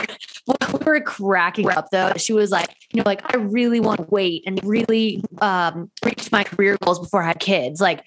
we 0.48 0.78
were 0.84 1.00
cracking 1.02 1.70
up 1.70 1.90
though. 1.92 2.14
She 2.18 2.34
was 2.34 2.50
like, 2.50 2.70
you 2.92 2.98
know, 2.98 3.04
like 3.06 3.22
I 3.34 3.38
really 3.38 3.80
want 3.80 4.00
to 4.00 4.08
wait 4.10 4.44
and 4.48 4.60
really 4.64 5.24
um 5.42 5.92
reach 6.04 6.32
my 6.32 6.44
career 6.44 6.78
goals 6.82 7.00
before 7.00 7.22
I 7.22 7.28
had 7.28 7.40
kids. 7.40 7.80
Like 7.80 8.04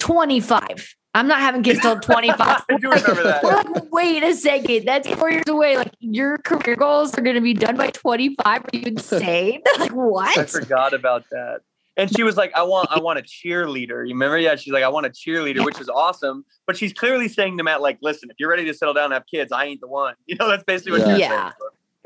25. 0.00 0.96
I'm 1.14 1.28
not 1.28 1.38
having 1.38 1.62
kids 1.62 1.80
till 1.80 1.98
25. 2.00 2.38
I 2.40 2.76
do 2.76 2.90
remember 2.90 3.22
that. 3.22 3.42
We're 3.44 3.54
like, 3.54 3.92
wait 3.92 4.22
a 4.24 4.34
second, 4.34 4.84
that's 4.84 5.08
four 5.10 5.30
years 5.30 5.48
away. 5.48 5.76
Like 5.76 5.92
your 6.00 6.38
career 6.38 6.76
goals 6.76 7.16
are 7.16 7.22
going 7.22 7.36
to 7.36 7.40
be 7.40 7.54
done 7.54 7.76
by 7.76 7.90
25. 7.90 8.46
Are 8.46 8.64
you 8.72 8.82
insane? 8.86 9.62
like 9.78 9.92
what? 9.92 10.36
I 10.36 10.44
forgot 10.46 10.92
about 10.92 11.24
that. 11.30 11.60
And 11.98 12.10
she 12.16 12.22
was 12.22 12.36
like, 12.36 12.52
I 12.54 12.62
want 12.62 12.88
I 12.90 13.00
want 13.00 13.18
a 13.18 13.22
cheerleader. 13.22 14.06
You 14.06 14.14
remember? 14.14 14.38
Yeah, 14.38 14.54
she's 14.56 14.72
like, 14.72 14.84
I 14.84 14.88
want 14.88 15.04
a 15.06 15.10
cheerleader, 15.10 15.64
which 15.64 15.80
is 15.80 15.88
awesome. 15.88 16.44
But 16.66 16.76
she's 16.76 16.92
clearly 16.92 17.28
saying 17.28 17.58
to 17.58 17.64
Matt, 17.64 17.82
like, 17.82 17.98
listen, 18.00 18.30
if 18.30 18.36
you're 18.38 18.48
ready 18.48 18.64
to 18.64 18.72
settle 18.72 18.94
down 18.94 19.06
and 19.06 19.14
have 19.14 19.26
kids, 19.26 19.52
I 19.52 19.64
ain't 19.64 19.80
the 19.80 19.88
one. 19.88 20.14
You 20.26 20.36
know, 20.36 20.48
that's 20.48 20.62
basically 20.64 20.92
what 20.92 21.00
Yeah. 21.00 21.06
she 21.06 21.10
was 21.12 21.20
Yeah. 21.20 21.28
saying. 21.28 21.52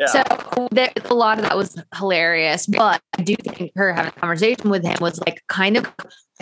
Yeah. 0.00 0.06
So 0.54 0.68
there, 0.72 0.90
a 1.04 1.14
lot 1.14 1.38
of 1.38 1.44
that 1.44 1.56
was 1.56 1.76
hilarious, 1.94 2.66
but 2.66 3.00
I 3.18 3.22
do 3.22 3.36
think 3.36 3.70
her 3.76 3.92
having 3.92 4.08
a 4.08 4.20
conversation 4.20 4.70
with 4.70 4.82
him 4.82 4.96
was 5.00 5.20
like 5.26 5.42
kind 5.48 5.76
of 5.76 5.86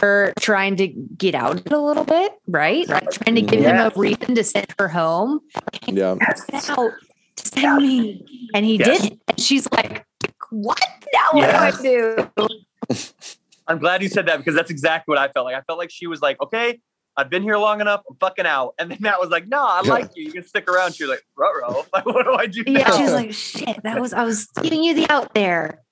her 0.00 0.32
trying 0.38 0.76
to 0.76 0.86
get 0.86 1.34
out 1.34 1.58
of 1.58 1.66
it 1.66 1.72
a 1.72 1.78
little 1.80 2.04
bit, 2.04 2.32
right? 2.46 2.88
Like 2.88 3.10
trying 3.10 3.34
to 3.34 3.42
give 3.42 3.60
Yeah. 3.60 3.86
him 3.86 3.92
a 3.94 3.98
reason 4.00 4.34
to 4.36 4.44
send 4.44 4.68
her 4.78 4.88
home. 4.88 5.40
Yeah. 5.86 6.14
Get 6.50 6.70
out, 6.70 6.92
send 7.36 7.76
me, 7.82 8.24
and 8.54 8.64
he 8.64 8.76
Yes. 8.76 9.02
didn't. 9.02 9.20
And 9.28 9.40
she's 9.40 9.70
like, 9.72 10.06
"What 10.50 10.80
now? 11.12 11.30
Yes. 11.40 11.74
What 11.76 11.82
do 11.82 12.16
I 12.38 12.46
do?" 12.46 12.48
I'm 13.70 13.78
glad 13.78 14.02
you 14.02 14.08
said 14.08 14.26
that 14.26 14.38
because 14.38 14.54
that's 14.54 14.70
exactly 14.70 15.12
what 15.12 15.18
I 15.18 15.28
felt 15.32 15.44
like. 15.46 15.54
I 15.54 15.60
felt 15.62 15.78
like 15.78 15.90
she 15.90 16.06
was 16.06 16.20
like, 16.20 16.40
okay, 16.42 16.80
I've 17.16 17.30
been 17.30 17.42
here 17.42 17.56
long 17.56 17.80
enough. 17.80 18.02
I'm 18.08 18.16
fucking 18.16 18.46
out. 18.46 18.74
And 18.78 18.90
then 18.90 18.98
Matt 19.00 19.20
was 19.20 19.30
like, 19.30 19.46
no, 19.46 19.62
I 19.64 19.82
Yeah. 19.84 19.90
like 19.92 20.10
you. 20.16 20.24
You 20.24 20.32
can 20.32 20.44
stick 20.44 20.68
around. 20.68 20.94
She 20.94 21.04
was 21.04 21.10
like, 21.10 21.24
ruh 21.36 21.84
Like, 21.92 22.04
what 22.06 22.24
do 22.24 22.34
I 22.34 22.46
do 22.46 22.64
Yeah, 22.66 22.88
now? 22.88 22.98
she's 22.98 23.12
like, 23.12 23.32
"Shit, 23.32 23.82
that 23.84 24.00
was 24.00 24.12
I 24.12 24.24
was 24.24 24.46
giving 24.60 24.82
you 24.82 24.94
the 24.94 25.08
out 25.10 25.34
there." 25.34 25.82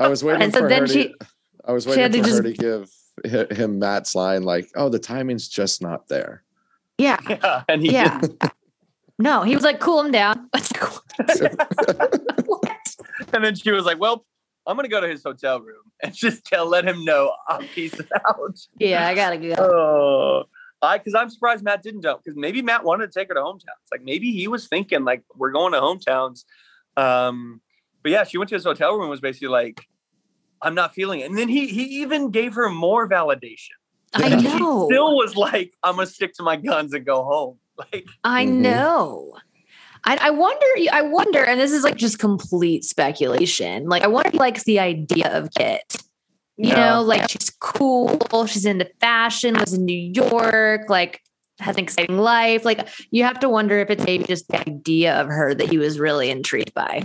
I 0.00 0.08
was 0.08 0.24
waiting 0.24 0.42
And 0.42 0.52
so 0.52 0.60
for 0.60 0.68
then 0.68 0.80
her 0.82 0.86
to. 0.86 0.92
she- 0.92 1.14
I 1.66 1.72
was 1.72 1.84
she 1.84 1.90
waiting 1.90 2.02
had 2.02 2.12
to 2.12 2.18
for 2.22 2.24
her 2.24 2.42
just- 2.42 2.60
to 2.60 3.42
give 3.42 3.58
him 3.58 3.78
Matt's 3.78 4.14
line, 4.14 4.42
like, 4.42 4.68
"Oh, 4.74 4.88
the 4.88 4.98
timing's 4.98 5.46
just 5.48 5.82
not 5.82 6.08
there." 6.08 6.42
Yeah, 6.98 7.18
yeah. 7.28 7.62
And 7.68 7.82
he 7.82 7.92
yeah. 7.92 8.20
No, 9.18 9.42
he 9.42 9.54
was 9.54 9.62
like, 9.64 9.78
"Cool 9.78 10.00
him 10.02 10.10
down." 10.10 10.48
I 10.54 10.58
was 10.58 11.40
like, 11.40 12.48
"What?" 12.48 12.96
And 13.32 13.44
then 13.44 13.54
she 13.54 13.70
was 13.70 13.84
like, 13.84 13.98
well, 14.00 14.24
I'm 14.66 14.76
going 14.76 14.84
to 14.84 14.90
go 14.90 15.00
to 15.00 15.08
his 15.08 15.22
hotel 15.22 15.60
room 15.60 15.82
and 16.02 16.14
just 16.14 16.44
tell, 16.44 16.66
let 16.66 16.84
him 16.86 17.04
know 17.04 17.32
I'm 17.48 17.66
peacing 17.68 18.06
out. 18.26 18.58
Yeah, 18.78 19.06
I 19.06 19.14
gotta 19.14 19.36
go. 19.36 19.54
Oh, 19.58 20.44
I 20.82 20.98
because 20.98 21.14
I'm 21.14 21.30
surprised 21.30 21.64
Matt 21.64 21.82
didn't 21.82 22.02
jump 22.02 22.22
because 22.24 22.36
maybe 22.36 22.62
Matt 22.62 22.84
wanted 22.84 23.10
to 23.12 23.18
take 23.18 23.28
her 23.28 23.34
to 23.34 23.40
hometowns. 23.40 23.86
Like 23.92 24.02
maybe 24.02 24.32
he 24.32 24.48
was 24.48 24.68
thinking 24.68 25.04
like 25.04 25.22
we're 25.36 25.52
going 25.52 25.72
to 25.72 25.80
hometowns. 25.80 26.44
Um, 26.96 27.60
but 28.02 28.12
yeah, 28.12 28.24
she 28.24 28.38
went 28.38 28.48
to 28.50 28.54
his 28.54 28.64
hotel 28.64 28.92
room 28.92 29.02
and 29.02 29.10
was 29.10 29.20
basically 29.20 29.48
like, 29.48 29.80
I'm 30.62 30.74
not 30.74 30.94
feeling 30.94 31.20
it. 31.20 31.28
And 31.30 31.38
then 31.38 31.48
he 31.48 31.66
he 31.68 32.02
even 32.02 32.30
gave 32.30 32.54
her 32.54 32.68
more 32.70 33.08
validation. 33.08 33.70
I 34.14 34.28
She 34.28 34.36
know. 34.58 34.88
still 34.90 35.16
was 35.16 35.36
like, 35.36 35.72
I'm 35.82 35.96
gonna 35.96 36.06
stick 36.06 36.34
to 36.34 36.42
my 36.42 36.56
guns 36.56 36.92
and 36.94 37.04
go 37.04 37.24
home. 37.24 37.58
Like 37.92 38.06
I 38.22 38.44
Mhm. 38.46 38.58
know. 38.58 39.36
I, 40.06 40.18
I 40.20 40.30
wonder. 40.30 40.66
I 40.92 41.02
wonder, 41.02 41.42
and 41.44 41.58
this 41.60 41.72
is 41.72 41.82
like 41.82 41.96
just 41.96 42.18
complete 42.18 42.84
speculation. 42.84 43.86
Like, 43.88 44.02
I 44.02 44.06
wonder 44.06 44.28
if 44.28 44.32
he 44.32 44.38
likes 44.38 44.64
the 44.64 44.78
idea 44.80 45.30
of 45.36 45.50
Kit. 45.56 45.96
You 46.56 46.68
Yeah. 46.70 46.94
know, 46.94 47.02
like 47.02 47.28
she's 47.30 47.50
cool. 47.60 48.18
She's 48.46 48.64
into 48.66 48.88
fashion. 49.00 49.54
Lives 49.54 49.72
in 49.72 49.84
New 49.84 49.98
York. 50.14 50.88
Like, 50.88 51.20
has 51.60 51.76
an 51.76 51.82
exciting 51.84 52.18
life. 52.18 52.64
Like 52.64 52.88
you 53.10 53.24
have 53.24 53.38
to 53.40 53.48
wonder 53.48 53.78
if 53.78 53.88
it's 53.90 54.04
maybe 54.04 54.24
just 54.24 54.48
the 54.48 54.60
idea 54.68 55.20
of 55.20 55.28
her 55.28 55.54
that 55.54 55.68
he 55.68 55.78
was 55.78 55.98
really 55.98 56.30
intrigued 56.30 56.74
by. 56.74 57.04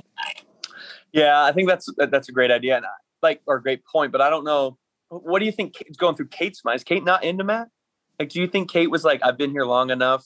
Yeah, 1.12 1.44
I 1.44 1.52
think 1.52 1.70
that's 1.70 1.88
that's 1.98 2.30
a 2.30 2.32
great 2.32 2.52
idea, 2.52 2.78
and 2.78 2.86
I- 2.86 2.90
like 3.22 3.42
or 3.48 3.56
a 3.56 3.62
great 3.62 3.84
point. 3.86 4.12
But 4.12 4.22
I 4.22 4.30
don't 4.30 4.44
know. 4.44 4.78
What 5.10 5.40
do 5.40 5.46
you 5.46 5.52
think 5.52 5.82
is 5.88 5.98
going 5.98 6.16
through 6.16 6.28
Kate's 6.28 6.64
mind? 6.64 6.76
Is 6.78 6.84
Kate 6.84 7.04
not 7.04 7.24
into 7.24 7.44
Matt? 7.44 7.70
Like, 8.20 8.30
do 8.30 8.40
you 8.40 8.48
think 8.48 8.70
Kate 8.70 8.92
was 8.92 9.04
like, 9.04 9.22
"I've 9.24 9.38
been 9.38 9.50
here 9.52 9.66
long 9.66 9.90
enough. 9.90 10.26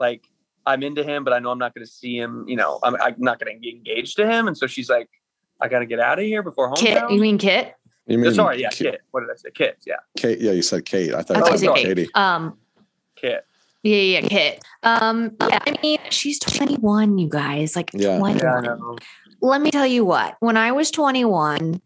Like, 0.00 0.24
I'm 0.68 0.82
into 0.82 1.02
him, 1.02 1.24
but 1.24 1.32
I 1.32 1.38
know 1.38 1.50
I'm 1.50 1.58
not 1.58 1.74
going 1.74 1.84
to 1.86 1.90
see 1.90 2.16
him. 2.16 2.44
You 2.48 2.56
know, 2.56 2.78
I'm, 2.82 2.94
I'm 3.00 3.14
not 3.18 3.38
going 3.40 3.54
to 3.54 3.58
get 3.60 3.74
engaged 3.74 4.16
to 4.16 4.26
him." 4.26 4.46
And 4.48 4.56
so 4.56 4.66
she's 4.66 4.88
like, 4.90 5.08
"I 5.60 5.68
got 5.68 5.80
to 5.80 5.86
get 5.86 6.00
out 6.00 6.18
of 6.18 6.24
here 6.24 6.42
before 6.42 6.68
home. 6.68 6.76
Kit, 6.76 7.02
you 7.10 7.20
mean 7.20 7.38
Kit? 7.38 7.74
You 8.06 8.18
mean 8.18 8.32
Sorry, 8.34 8.60
yeah, 8.62 8.70
Kit? 8.70 8.92
Kit. 8.92 9.00
What 9.10 9.20
did 9.20 9.30
I 9.30 9.36
say? 9.36 9.50
Kit. 9.50 9.78
Yeah, 9.86 9.96
Kate? 10.16 10.40
Yeah, 10.40 10.52
you 10.52 10.62
said 10.62 10.84
Kate. 10.84 11.12
I 11.14 11.22
thought 11.22 11.36
I 11.36 11.40
you 11.40 11.44
thought 11.44 11.52
you 11.52 11.58
said 11.58 11.66
said 11.66 11.74
Kate. 11.76 11.96
Katie. 11.96 12.14
Um, 12.14 12.58
Kit. 13.16 13.44
yeah, 13.82 13.96
yeah, 13.96 14.20
yeah, 14.20 14.28
Kit. 14.28 14.64
Um, 14.82 15.36
yeah, 15.40 15.58
I 15.66 15.74
mean, 15.82 15.98
she's 16.10 16.38
21, 16.38 17.18
you 17.18 17.28
guys. 17.28 17.76
Like 17.76 17.90
Yeah. 17.92 18.18
21. 18.18 18.38
Yeah, 18.38 18.54
I 18.54 18.60
know. 18.76 18.96
Let 19.40 19.60
me 19.60 19.70
tell 19.70 19.86
you 19.86 20.04
what. 20.04 20.36
When 20.40 20.56
I 20.56 20.72
was 20.72 20.90
21, 20.90 21.80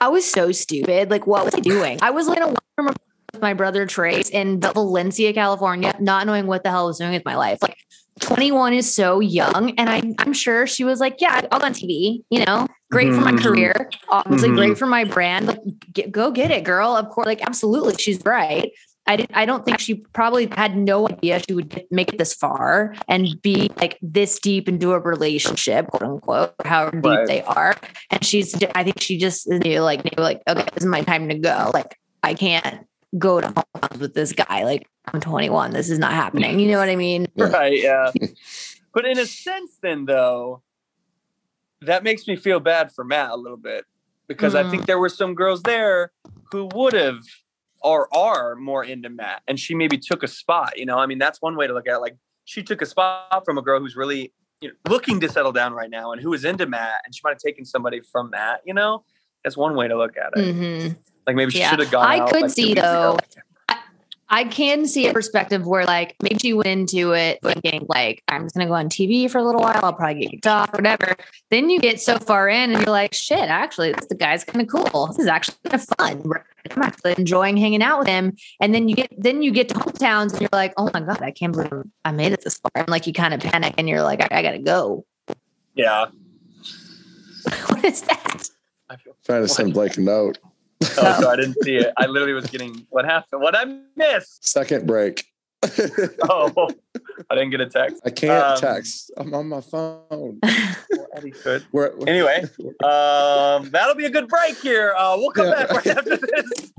I 0.00 0.08
was 0.08 0.30
so 0.30 0.52
stupid. 0.52 1.10
Like, 1.10 1.26
what 1.26 1.44
was 1.44 1.54
I 1.54 1.60
doing? 1.60 1.98
I 2.02 2.10
was 2.10 2.28
in 2.28 2.42
a 2.42 2.46
room 2.46 2.86
with 2.86 2.98
my 3.40 3.54
brother 3.54 3.86
Trace 3.86 4.30
in 4.30 4.60
Valencia, 4.60 5.32
California, 5.32 5.94
not 6.00 6.26
knowing 6.26 6.46
what 6.46 6.62
the 6.64 6.70
hell 6.70 6.84
I 6.84 6.86
was 6.86 6.98
doing 6.98 7.12
with 7.12 7.24
my 7.24 7.36
life. 7.36 7.58
Like, 7.62 7.76
21 8.20 8.74
is 8.74 8.92
so 8.92 9.20
young. 9.20 9.72
And 9.78 9.88
I, 9.88 10.02
I'm 10.18 10.32
sure 10.32 10.66
she 10.66 10.82
was 10.84 10.98
like, 11.00 11.20
yeah, 11.20 11.40
I'll 11.52 11.60
go 11.60 11.66
on 11.66 11.72
TV, 11.72 12.24
you 12.30 12.44
know, 12.44 12.66
great 12.90 13.12
for 13.14 13.20
my 13.20 13.32
career, 13.32 13.90
obviously 14.08 14.48
Mhm. 14.50 14.56
great 14.56 14.78
for 14.78 14.86
my 14.86 15.04
brand. 15.04 15.46
Like, 15.46 15.58
get, 15.92 16.10
go 16.12 16.30
get 16.32 16.50
it, 16.50 16.64
girl. 16.64 16.96
Of 16.96 17.08
course, 17.10 17.26
like, 17.26 17.42
absolutely. 17.46 17.94
She's 17.94 18.20
right. 18.24 18.72
I 19.06 19.16
didn't, 19.16 19.30
I 19.34 19.46
don't 19.46 19.64
think 19.64 19.78
she 19.78 19.94
probably 19.94 20.48
had 20.48 20.76
no 20.76 21.08
idea 21.08 21.40
she 21.48 21.54
would 21.54 21.82
make 21.90 22.12
it 22.12 22.18
this 22.18 22.34
far 22.34 22.94
and 23.08 23.40
be 23.40 23.70
like 23.80 23.98
this 24.02 24.38
deep 24.40 24.68
into 24.68 24.92
a 24.92 24.98
relationship, 25.00 25.86
quote 25.86 26.02
unquote, 26.02 26.54
however 26.64 27.00
deep 27.00 27.04
Right. 27.04 27.26
they 27.26 27.42
are. 27.42 27.74
And 28.10 28.22
she's, 28.22 28.54
I 28.74 28.82
think 28.84 29.00
she 29.00 29.16
just 29.16 29.48
knew 29.48 29.80
like, 29.80 30.04
knew 30.04 30.22
like, 30.22 30.42
okay, 30.46 30.64
this 30.74 30.82
is 30.82 30.86
my 30.86 31.00
time 31.02 31.28
to 31.30 31.38
go. 31.38 31.70
Like, 31.72 31.96
I 32.22 32.34
can't 32.34 32.84
go 33.16 33.40
to 33.40 33.48
home 33.48 34.00
with 34.00 34.14
this 34.14 34.32
guy. 34.32 34.64
Like, 34.64 34.86
I'm 35.12 35.20
21. 35.20 35.72
This 35.72 35.88
is 35.88 35.98
not 35.98 36.12
happening. 36.12 36.58
You 36.60 36.70
know 36.70 36.78
what 36.78 36.88
I 36.88 36.96
mean? 36.96 37.26
Right. 37.36 37.80
Yeah. 37.82 38.12
but 38.92 39.06
in 39.06 39.18
a 39.18 39.26
sense, 39.26 39.78
then 39.80 40.04
though, 40.04 40.62
that 41.82 42.02
makes 42.02 42.26
me 42.26 42.36
feel 42.36 42.60
bad 42.60 42.92
for 42.92 43.04
Matt 43.04 43.30
a 43.30 43.36
little 43.36 43.56
bit 43.56 43.84
because 44.26 44.54
I 44.54 44.64
Mm. 44.64 44.70
think 44.70 44.86
there 44.86 44.98
were 44.98 45.08
some 45.08 45.34
girls 45.34 45.62
there 45.62 46.12
who 46.50 46.68
would 46.74 46.92
have 46.94 47.20
or 47.80 48.12
are 48.14 48.56
more 48.56 48.84
into 48.84 49.08
Matt, 49.08 49.42
and 49.46 49.58
she 49.60 49.74
maybe 49.74 49.96
took 49.96 50.22
a 50.24 50.28
spot. 50.28 50.76
You 50.78 50.84
know, 50.86 50.98
I 50.98 51.06
mean, 51.06 51.18
that's 51.18 51.40
one 51.40 51.56
way 51.56 51.68
to 51.68 51.72
look 51.74 51.86
at 51.86 51.94
it. 51.94 51.98
Like 52.00 52.16
she 52.44 52.62
took 52.62 52.82
a 52.82 52.86
spot 52.86 53.44
from 53.44 53.56
a 53.56 53.62
girl 53.62 53.78
who's 53.78 53.94
really 53.94 54.32
you 54.60 54.68
know, 54.70 54.74
looking 54.88 55.20
to 55.20 55.28
settle 55.28 55.52
down 55.52 55.72
right 55.72 55.88
now 55.88 56.10
and 56.10 56.20
who 56.20 56.32
is 56.32 56.44
into 56.44 56.66
Matt, 56.66 57.02
and 57.04 57.14
she 57.14 57.20
might 57.22 57.30
have 57.30 57.38
taken 57.38 57.64
somebody 57.64 58.00
from 58.00 58.30
Matt. 58.30 58.62
You 58.66 58.74
know, 58.74 59.04
that's 59.44 59.56
one 59.56 59.76
way 59.76 59.86
to 59.86 59.96
look 59.96 60.16
at 60.16 60.32
it. 60.36 60.56
Mhm. 60.56 60.96
Like 61.28 61.36
maybe 61.36 61.50
she 61.50 61.58
Yeah. 61.58 61.68
should 61.68 61.80
have 61.80 61.90
gone. 61.90 62.06
I 62.06 62.20
out, 62.20 62.30
could 62.30 62.42
like, 62.42 62.50
see, 62.50 62.72
though, 62.72 63.18
I 64.30 64.44
can 64.44 64.86
see 64.86 65.08
a 65.08 65.12
perspective 65.12 65.66
where 65.66 65.84
like 65.84 66.16
maybe 66.22 66.38
she 66.38 66.54
went 66.54 66.68
into 66.68 67.12
it 67.12 67.38
thinking 67.42 67.84
like 67.86 68.22
I'm 68.28 68.44
just 68.44 68.54
gonna 68.54 68.66
go 68.66 68.72
on 68.72 68.88
TV 68.88 69.30
for 69.30 69.36
a 69.36 69.44
little 69.44 69.60
while, 69.60 69.78
I'll 69.82 69.92
probably 69.92 70.22
get 70.22 70.30
kicked 70.30 70.46
off, 70.46 70.72
whatever. 70.72 71.16
Then 71.50 71.68
you 71.68 71.80
get 71.80 72.00
so 72.00 72.18
far 72.18 72.48
in 72.48 72.70
and 72.70 72.80
you're 72.80 72.90
like, 72.90 73.12
shit, 73.12 73.40
actually, 73.40 73.92
this 73.92 74.06
the 74.06 74.14
guy's 74.14 74.42
kind 74.42 74.62
of 74.62 74.68
cool. 74.68 75.08
This 75.08 75.18
is 75.18 75.26
actually 75.26 75.56
kind 75.64 75.74
of 75.74 75.84
fun. 75.98 76.32
I'm 76.70 76.82
actually 76.82 77.14
enjoying 77.18 77.58
hanging 77.58 77.82
out 77.82 77.98
with 77.98 78.08
him. 78.08 78.36
And 78.58 78.74
then 78.74 78.88
you 78.88 78.96
get 78.96 79.12
then 79.18 79.42
you 79.42 79.50
get 79.50 79.68
to 79.68 79.74
hometowns 79.74 80.32
and 80.32 80.40
you're 80.40 80.50
like, 80.50 80.72
oh 80.78 80.88
my 80.94 81.00
god, 81.00 81.20
I 81.20 81.30
can't 81.30 81.52
believe 81.52 81.72
I 82.06 82.12
made 82.12 82.32
it 82.32 82.42
this 82.42 82.56
far. 82.56 82.70
And 82.74 82.88
like 82.88 83.06
you 83.06 83.12
kind 83.12 83.34
of 83.34 83.40
panic 83.40 83.74
and 83.76 83.86
you're 83.86 84.02
like, 84.02 84.22
I, 84.22 84.38
I 84.38 84.42
gotta 84.42 84.60
go. 84.60 85.04
Yeah. 85.74 86.06
what 87.66 87.84
is 87.84 88.00
that? 88.00 88.48
I 88.88 88.96
feel 88.96 89.14
Trying 89.26 89.42
to 89.42 89.48
send 89.48 89.74
Blake 89.74 89.98
a 89.98 90.00
note. 90.00 90.38
Oh, 90.82 91.16
so 91.20 91.30
I 91.30 91.36
didn't 91.36 91.56
see 91.62 91.76
it. 91.76 91.92
I 91.96 92.06
literally 92.06 92.32
was 92.32 92.46
getting 92.46 92.86
what 92.90 93.04
happened. 93.04 93.42
What 93.42 93.56
I 93.56 93.64
missed. 93.96 94.46
Second 94.48 94.86
break. 94.86 95.24
Oh, 96.22 96.68
I 97.30 97.34
didn't 97.34 97.50
get 97.50 97.60
a 97.60 97.66
text. 97.66 98.00
I 98.06 98.10
can't 98.10 98.44
Um, 98.44 98.58
text. 98.58 99.10
I'm 99.16 99.34
on 99.34 99.48
my 99.48 99.60
phone. 99.60 100.38
Well, 100.90 101.32
could. 101.42 101.66
We're, 101.72 101.96
we're- 101.96 102.06
Anyway, 102.10 102.42
um, 102.84 103.70
that'll 103.70 103.96
be 103.96 104.04
a 104.04 104.10
good 104.10 104.28
break 104.28 104.56
here. 104.60 104.94
Uh, 104.96 105.16
we'll 105.18 105.32
come 105.32 105.48
Yeah. 105.48 105.66
back 105.66 105.70
right 105.72 105.86
after 105.88 106.16
this. 106.16 106.72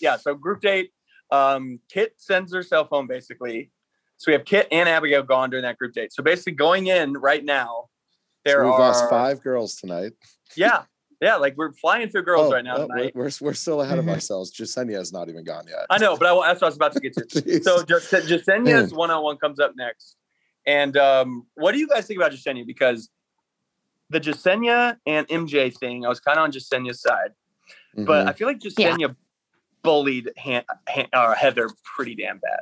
yeah. 0.00 0.16
So 0.16 0.34
group 0.34 0.60
date. 0.62 0.90
Um, 1.30 1.80
Kit 1.90 2.14
sends 2.16 2.52
herself 2.54 2.88
home 2.88 3.06
basically. 3.06 3.70
So 4.16 4.30
we 4.30 4.32
have 4.34 4.44
Kit 4.44 4.68
and 4.72 4.88
Abigail 4.88 5.22
gone 5.22 5.50
during 5.50 5.62
that 5.64 5.76
group 5.78 5.92
date. 5.92 6.12
So 6.12 6.22
basically, 6.22 6.52
going 6.52 6.86
in 6.88 7.12
right 7.14 7.44
now, 7.44 7.86
there 8.44 8.64
we've 8.64 8.72
are 8.72 8.78
lost 8.78 9.08
five 9.10 9.42
girls 9.42 9.76
tonight. 9.76 10.12
Yeah, 10.56 10.82
yeah. 11.20 11.36
Like 11.36 11.56
we're 11.56 11.72
flying 11.72 12.08
through 12.08 12.22
girls 12.22 12.48
Oh, 12.48 12.52
right 12.52 12.64
now 12.64 12.76
oh, 12.76 12.86
tonight. 12.88 13.12
we're, 13.14 13.24
we're, 13.24 13.30
we're 13.40 13.54
still 13.54 13.80
ahead 13.82 13.98
of 13.98 14.08
ourselves. 14.08 14.50
Jessenia 14.52 14.92
Jessenia's 14.96 15.12
not 15.12 15.28
even 15.28 15.44
gone 15.44 15.64
yet. 15.68 15.86
I 15.90 15.98
know, 15.98 16.16
but 16.16 16.26
I, 16.26 16.48
that's 16.48 16.60
what 16.60 16.66
I 16.66 16.68
was 16.68 16.76
about 16.76 16.92
to 16.94 17.00
get 17.00 17.14
to. 17.16 17.60
So 17.62 17.82
just 17.84 18.10
Jessenia's 18.10 18.92
one 18.92 19.10
on 19.10 19.22
one 19.22 19.36
comes 19.38 19.60
up 19.60 19.72
next. 19.76 20.16
And 20.66 20.96
um, 20.96 21.46
what 21.54 21.72
do 21.72 21.78
you 21.78 21.88
guys 21.88 22.06
think 22.06 22.18
about 22.18 22.32
Jessenia? 22.32 22.66
Because 22.66 23.08
the 24.10 24.20
Jessenia 24.20 24.96
and 25.06 25.26
MJ 25.28 25.74
thing, 25.76 26.04
I 26.04 26.08
was 26.08 26.20
kind 26.20 26.38
of 26.38 26.44
on 26.44 26.52
Jessenia's 26.52 27.00
side, 27.00 27.30
but 27.94 28.26
Mhm. 28.26 28.28
I 28.28 28.32
feel 28.32 28.46
like 28.48 28.58
Jessenia 28.60 29.14
bullied 29.82 30.30
Han- 30.38 30.64
Han- 30.88 31.06
uh, 31.12 31.34
Heather 31.34 31.68
pretty 31.96 32.14
damn 32.14 32.38
bad. 32.38 32.60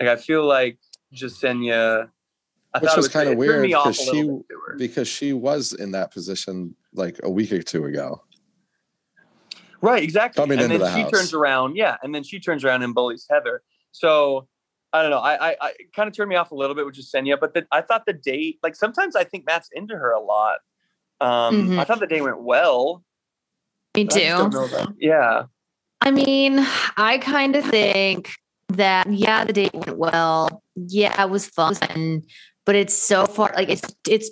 Like 0.00 0.08
I 0.08 0.16
feel 0.16 0.44
like 0.44 0.78
Jessenia. 1.14 2.08
I 2.72 2.78
Which 2.78 2.88
thought 2.90 2.96
was 2.96 3.08
kinda 3.08 3.36
weird 3.36 3.62
me 3.62 3.74
off 3.74 3.86
a 3.86 3.88
'cause 3.88 4.06
little 4.06 4.22
she- 4.22 4.28
bit 4.28 4.48
to 4.48 4.60
her. 4.66 4.76
because 4.78 5.08
she 5.08 5.32
was 5.32 5.72
in 5.72 5.90
that 5.92 6.12
position 6.12 6.74
like 6.94 7.20
a 7.22 7.30
week 7.30 7.52
or 7.52 7.62
two 7.62 7.84
ago. 7.86 8.22
Right, 9.82 10.02
exactly. 10.02 10.42
Coming 10.42 10.58
and 10.58 10.72
into 10.72 10.78
then 10.84 10.92
the 10.92 10.94
she 10.96 11.02
house. 11.02 11.10
turns 11.10 11.34
around, 11.34 11.76
yeah, 11.76 11.96
and 12.02 12.14
then 12.14 12.22
she 12.22 12.38
turns 12.38 12.64
around 12.64 12.82
and 12.82 12.94
bullies 12.94 13.26
Heather. 13.30 13.62
So 13.92 14.46
I 14.92 15.02
don't 15.02 15.10
know. 15.10 15.18
I 15.18 15.50
I, 15.52 15.56
I 15.60 15.72
kind 15.94 16.06
of 16.08 16.14
turned 16.14 16.28
me 16.28 16.36
off 16.36 16.50
a 16.50 16.54
little 16.54 16.74
bit 16.76 16.84
with 16.84 16.96
Jessenia, 16.96 17.38
but 17.40 17.54
the, 17.54 17.66
I 17.72 17.80
thought 17.80 18.04
the 18.06 18.12
date, 18.12 18.58
like 18.62 18.74
sometimes 18.74 19.16
I 19.16 19.24
think 19.24 19.46
Matt's 19.46 19.70
into 19.72 19.96
her 19.96 20.12
a 20.12 20.20
lot. 20.20 20.58
Um, 21.20 21.68
Mhm. 21.70 21.78
I 21.78 21.84
thought 21.84 22.00
the 22.00 22.06
date 22.06 22.22
went 22.22 22.42
well. 22.42 23.02
Me 23.96 24.04
but 24.04 24.16
I 24.16 24.28
don't 24.28 24.50
too. 24.52 24.58
know. 24.58 24.86
Yeah. 24.98 25.44
I 26.02 26.10
mean, 26.10 26.66
I 26.96 27.18
kind 27.18 27.56
of 27.56 27.64
think 27.64 28.30
that 28.68 29.10
yeah, 29.12 29.44
the 29.44 29.52
date 29.52 29.74
went 29.74 29.96
well. 29.98 30.62
Yeah, 30.76 31.22
it 31.22 31.30
was 31.30 31.46
fun, 31.46 32.22
but 32.66 32.74
it's 32.74 32.94
so 32.94 33.26
far 33.26 33.52
like 33.54 33.68
it's 33.68 33.94
it's 34.08 34.30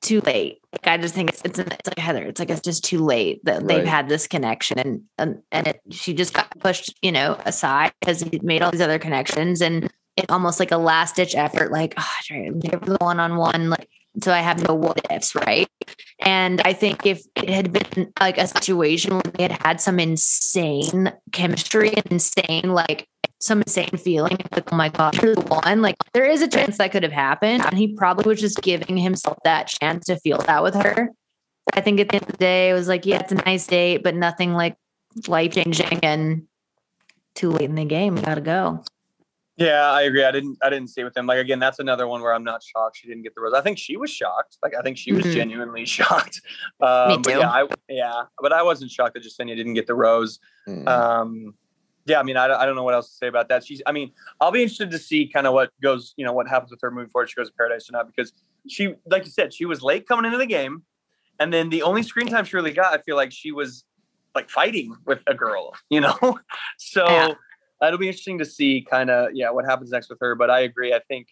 too 0.00 0.20
late. 0.20 0.58
Like 0.72 0.86
I 0.86 0.96
just 0.96 1.14
think 1.14 1.30
it's 1.30 1.42
it's, 1.42 1.58
it's 1.58 1.86
like 1.86 1.98
Heather. 1.98 2.24
It's 2.24 2.40
like 2.40 2.50
it's 2.50 2.60
just 2.60 2.84
too 2.84 3.04
late 3.04 3.44
that 3.44 3.66
they've 3.66 3.86
had 3.86 4.08
this 4.08 4.26
connection, 4.26 4.78
and 4.78 5.02
and 5.18 5.42
and 5.52 5.66
it, 5.66 5.80
she 5.90 6.14
just 6.14 6.34
got 6.34 6.50
pushed, 6.58 6.94
you 7.02 7.12
know, 7.12 7.38
aside 7.44 7.92
because 8.00 8.20
he 8.20 8.40
made 8.42 8.62
all 8.62 8.70
these 8.70 8.80
other 8.80 8.98
connections, 8.98 9.60
and 9.60 9.90
it's 10.16 10.30
almost 10.30 10.60
like 10.60 10.70
a 10.70 10.76
last 10.76 11.16
ditch 11.16 11.34
effort. 11.34 11.72
Like, 11.72 11.94
oh, 11.96 12.50
give 12.60 12.80
the 12.82 12.96
one 13.00 13.20
on 13.20 13.36
one, 13.36 13.70
like 13.70 13.88
so 14.22 14.32
I 14.32 14.40
have 14.40 14.66
no 14.66 14.74
what 14.74 15.00
ifs, 15.10 15.34
right? 15.34 15.68
And 16.20 16.60
I 16.64 16.72
think 16.72 17.06
if 17.06 17.22
it 17.36 17.48
had 17.48 17.72
been 17.72 18.12
like 18.18 18.38
a 18.38 18.46
situation 18.46 19.14
where 19.14 19.22
they 19.22 19.42
had 19.44 19.62
had 19.62 19.80
some 19.80 20.00
insane 20.00 21.12
chemistry 21.32 21.92
and 21.94 22.06
insane, 22.10 22.70
like 22.70 23.08
some 23.40 23.62
insane 23.62 23.88
feeling, 23.96 24.36
like, 24.52 24.70
oh 24.72 24.76
my 24.76 24.90
God, 24.90 25.20
you're 25.22 25.34
the 25.34 25.40
one, 25.40 25.80
like 25.82 25.96
there 26.12 26.26
is 26.26 26.42
a 26.42 26.48
chance 26.48 26.76
that 26.78 26.92
could 26.92 27.02
have 27.02 27.12
happened. 27.12 27.64
And 27.64 27.76
he 27.76 27.94
probably 27.94 28.28
was 28.28 28.40
just 28.40 28.60
giving 28.62 28.96
himself 28.96 29.38
that 29.44 29.66
chance 29.68 30.06
to 30.06 30.16
feel 30.16 30.38
that 30.46 30.62
with 30.62 30.74
her. 30.74 31.08
I 31.72 31.80
think 31.80 32.00
at 32.00 32.08
the 32.10 32.16
end 32.16 32.24
of 32.24 32.32
the 32.32 32.36
day, 32.36 32.70
it 32.70 32.74
was 32.74 32.88
like, 32.88 33.06
yeah, 33.06 33.20
it's 33.20 33.32
a 33.32 33.36
nice 33.36 33.66
date, 33.66 34.02
but 34.02 34.14
nothing 34.14 34.52
like 34.52 34.76
life 35.26 35.52
changing 35.52 36.00
and 36.02 36.42
too 37.34 37.50
late 37.50 37.68
in 37.70 37.76
the 37.76 37.84
game. 37.84 38.14
We 38.16 38.22
gotta 38.22 38.40
go. 38.42 38.84
Yeah, 39.56 39.90
I 39.90 40.02
agree. 40.02 40.24
I 40.24 40.30
didn't 40.30 40.56
I 40.62 40.70
didn't 40.70 40.88
see 40.88 41.02
it 41.02 41.04
with 41.04 41.16
him. 41.16 41.26
Like 41.26 41.38
again, 41.38 41.58
that's 41.58 41.78
another 41.78 42.08
one 42.08 42.22
where 42.22 42.32
I'm 42.34 42.44
not 42.44 42.62
shocked 42.62 42.96
she 42.96 43.08
didn't 43.08 43.22
get 43.22 43.34
the 43.34 43.40
rose. 43.42 43.52
I 43.52 43.60
think 43.60 43.76
she 43.78 43.96
was 43.96 44.10
shocked. 44.10 44.56
Like 44.62 44.74
I 44.78 44.80
think 44.82 44.96
she 44.98 45.12
was 45.12 45.24
Mhm. 45.26 45.32
genuinely 45.32 45.84
shocked. 45.86 46.40
Um, 46.80 47.22
But 47.22 47.24
too. 47.32 47.38
yeah, 47.38 47.50
I, 47.50 47.66
yeah, 47.88 48.22
but 48.40 48.52
I 48.52 48.62
wasn't 48.62 48.90
shocked 48.90 49.14
that 49.14 49.22
Jessenia 49.22 49.56
didn't 49.56 49.74
get 49.74 49.86
the 49.86 49.94
rose. 49.94 50.38
Mhm. 50.68 50.88
um 50.88 51.54
yeah 52.06 52.18
i 52.18 52.22
mean 52.22 52.36
I, 52.36 52.46
I 52.46 52.66
don't 52.66 52.76
know 52.76 52.82
what 52.82 52.94
else 52.94 53.08
to 53.10 53.14
say 53.14 53.26
about 53.26 53.48
that 53.48 53.64
she's 53.64 53.82
i 53.86 53.92
mean 53.92 54.12
i'll 54.40 54.50
be 54.50 54.62
interested 54.62 54.90
to 54.90 54.98
see 54.98 55.26
kind 55.26 55.46
of 55.46 55.54
what 55.54 55.70
goes 55.82 56.14
you 56.16 56.24
know 56.24 56.32
what 56.32 56.48
happens 56.48 56.70
with 56.70 56.80
her 56.82 56.90
moving 56.90 57.10
forward 57.10 57.28
she 57.30 57.36
goes 57.36 57.48
to 57.48 57.54
paradise 57.54 57.88
or 57.88 57.92
not 57.92 58.06
because 58.06 58.32
she 58.68 58.94
like 59.06 59.24
you 59.24 59.30
said 59.30 59.52
she 59.52 59.64
was 59.64 59.82
late 59.82 60.06
coming 60.06 60.24
into 60.24 60.38
the 60.38 60.46
game 60.46 60.82
and 61.38 61.52
then 61.52 61.70
the 61.70 61.82
only 61.82 62.02
screen 62.02 62.26
time 62.26 62.44
she 62.44 62.56
really 62.56 62.72
got 62.72 62.92
i 62.92 63.02
feel 63.02 63.16
like 63.16 63.32
she 63.32 63.52
was 63.52 63.84
like 64.34 64.48
fighting 64.50 64.94
with 65.06 65.20
a 65.26 65.34
girl 65.34 65.74
you 65.88 66.00
know 66.00 66.16
so 66.78 67.04
Yeah. 67.06 67.34
that'll 67.80 67.98
be 67.98 68.08
interesting 68.08 68.38
to 68.38 68.44
see 68.44 68.86
kind 68.88 69.10
of 69.10 69.30
yeah 69.34 69.50
what 69.50 69.64
happens 69.64 69.90
next 69.90 70.08
with 70.08 70.18
her 70.20 70.34
but 70.34 70.50
i 70.50 70.60
agree 70.60 70.92
i 70.92 71.00
think 71.08 71.28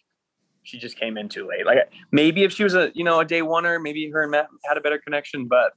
she 0.63 0.77
just 0.77 0.99
came 0.99 1.17
in 1.17 1.29
too 1.29 1.47
late 1.47 1.65
like 1.65 1.77
maybe 2.11 2.43
if 2.43 2.51
she 2.51 2.63
was 2.63 2.75
a 2.75 2.91
you 2.93 3.03
know 3.03 3.19
a 3.19 3.25
day 3.25 3.41
oneer 3.41 3.81
maybe 3.81 4.09
her 4.09 4.23
and 4.23 4.31
matt 4.31 4.47
had 4.65 4.77
a 4.77 4.81
better 4.81 4.99
connection 4.99 5.47
but 5.47 5.73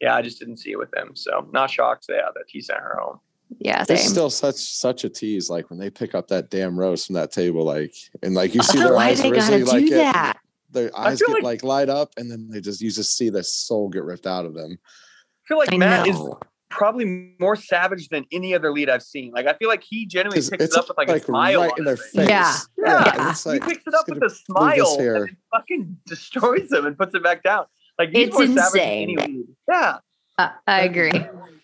yeah 0.00 0.14
i 0.14 0.22
just 0.22 0.38
didn't 0.38 0.58
see 0.58 0.70
it 0.70 0.78
with 0.78 0.90
them. 0.90 1.16
so 1.16 1.48
not 1.52 1.70
shocked 1.70 2.06
yeah, 2.08 2.28
that 2.34 2.44
he 2.46 2.60
sent 2.60 2.78
her 2.80 2.98
home 3.00 3.20
Yeah, 3.58 3.84
It's 3.88 4.08
still 4.08 4.30
such 4.30 4.56
such 4.56 5.04
a 5.04 5.08
tease. 5.08 5.48
Like 5.50 5.70
when 5.70 5.78
they 5.78 5.90
pick 5.90 6.14
up 6.14 6.28
that 6.28 6.50
damn 6.50 6.78
rose 6.78 7.06
from 7.06 7.14
that 7.14 7.32
table, 7.32 7.64
like 7.64 7.94
and 8.22 8.34
like 8.34 8.54
you 8.54 8.62
see 8.62 8.78
don't 8.78 8.86
their 8.88 8.94
why 8.94 9.06
eyes 9.08 9.22
they 9.22 9.30
gotta 9.30 9.58
do 9.58 9.64
like 9.64 9.86
get, 9.86 9.94
that. 10.12 10.38
their 10.70 10.90
eyes 10.96 11.18
get 11.20 11.30
like- 11.30 11.42
like, 11.42 11.62
light 11.64 11.88
up, 11.88 12.12
and 12.16 12.30
then 12.30 12.48
they 12.50 12.60
just 12.60 12.80
you 12.80 12.90
just 12.90 13.16
see 13.16 13.30
the 13.30 13.42
soul 13.42 13.88
get 13.88 14.04
ripped 14.04 14.26
out 14.26 14.44
of 14.44 14.54
them. 14.54 14.78
I 14.82 15.48
feel 15.48 15.58
like 15.58 15.72
I 15.72 15.76
Matt 15.78 16.06
is 16.08 16.20
probably 16.68 17.34
more 17.40 17.56
savage 17.56 18.08
than 18.10 18.26
any 18.30 18.54
other 18.54 18.70
lead 18.70 18.90
I've 18.90 19.02
seen. 19.02 19.32
Like 19.32 19.46
I 19.46 19.54
feel 19.54 19.68
like 19.70 19.82
he 19.82 20.04
genuinely 20.06 20.36
picks 20.48 20.62
it 20.64 20.76
up 20.76 20.86
with 20.88 20.98
like, 20.98 21.08
a 21.08 21.18
smile 21.20 21.62
right 21.62 21.72
on 21.72 21.78
in 21.78 21.84
their 21.84 21.96
his 21.96 22.04
face. 22.10 22.26
face. 22.26 22.28
Yeah. 22.28 22.54
Yeah, 22.84 23.20
and 23.20 23.30
it's 23.30 23.46
like, 23.46 23.64
he 23.64 23.70
picks 23.70 23.86
it 23.86 23.94
up 23.94 24.08
with 24.08 24.22
a 24.22 24.30
smile 24.46 24.98
here. 24.98 25.14
and 25.16 25.28
then 25.28 25.36
fucking 25.52 25.96
destroys 26.06 26.70
him 26.70 26.84
and 26.84 26.96
puts 26.98 27.14
it 27.14 27.22
back 27.22 27.42
down. 27.42 27.64
Like 27.98 28.10
he's 28.10 28.28
It's 28.28 28.34
more 28.36 28.46
savage 28.46 28.72
than 28.72 28.80
any 28.82 29.12
insane. 29.14 29.36
lead. 29.36 29.46
Yeah, 29.68 29.98
I, 30.36 30.50
I 30.66 30.80
agree. 30.82 31.12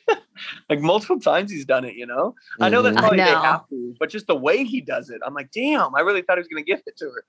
like 0.69 0.81
multiple 0.81 1.19
times 1.21 1.51
he's 1.51 1.65
done 1.65 1.85
it. 1.85 1.95
You 1.95 2.07
know, 2.07 2.35
I 2.61 2.69
know 2.69 2.83
that's 2.83 2.95
Mhm. 2.95 2.99
I 2.99 3.01
probably 3.03 3.19
they 3.19 3.25
know. 3.33 3.41
have 3.43 3.69
to, 3.69 3.95
but 3.99 4.09
just 4.11 4.27
the 4.27 4.35
way 4.37 4.65
he 4.65 4.81
does 4.81 5.11
it, 5.11 5.21
I'm 5.25 5.35
like, 5.35 5.51
damn, 5.51 5.95
I 5.95 6.01
really 6.01 6.23
thought 6.23 6.37
he 6.39 6.41
was 6.41 6.49
gonna 6.49 6.63
give 6.63 6.83
it 6.87 6.97
to 6.99 7.05
her. 7.07 7.25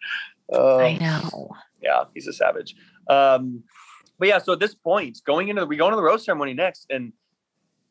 Uh, 0.53 0.77
I 0.77 0.97
know. 0.97 1.49
yeah, 1.81 2.03
he's 2.13 2.27
a 2.27 2.33
savage. 2.33 2.75
Um, 3.09 3.63
but 4.19 4.27
yeah, 4.27 4.37
so 4.39 4.53
at 4.53 4.59
this 4.59 4.73
point, 4.75 5.19
going 5.25 5.47
into 5.49 5.61
the, 5.61 5.67
we 5.67 5.77
go 5.77 5.85
into 5.87 5.97
the 5.97 6.03
rose 6.03 6.23
ceremony 6.25 6.53
next, 6.53 6.87
and 6.89 7.11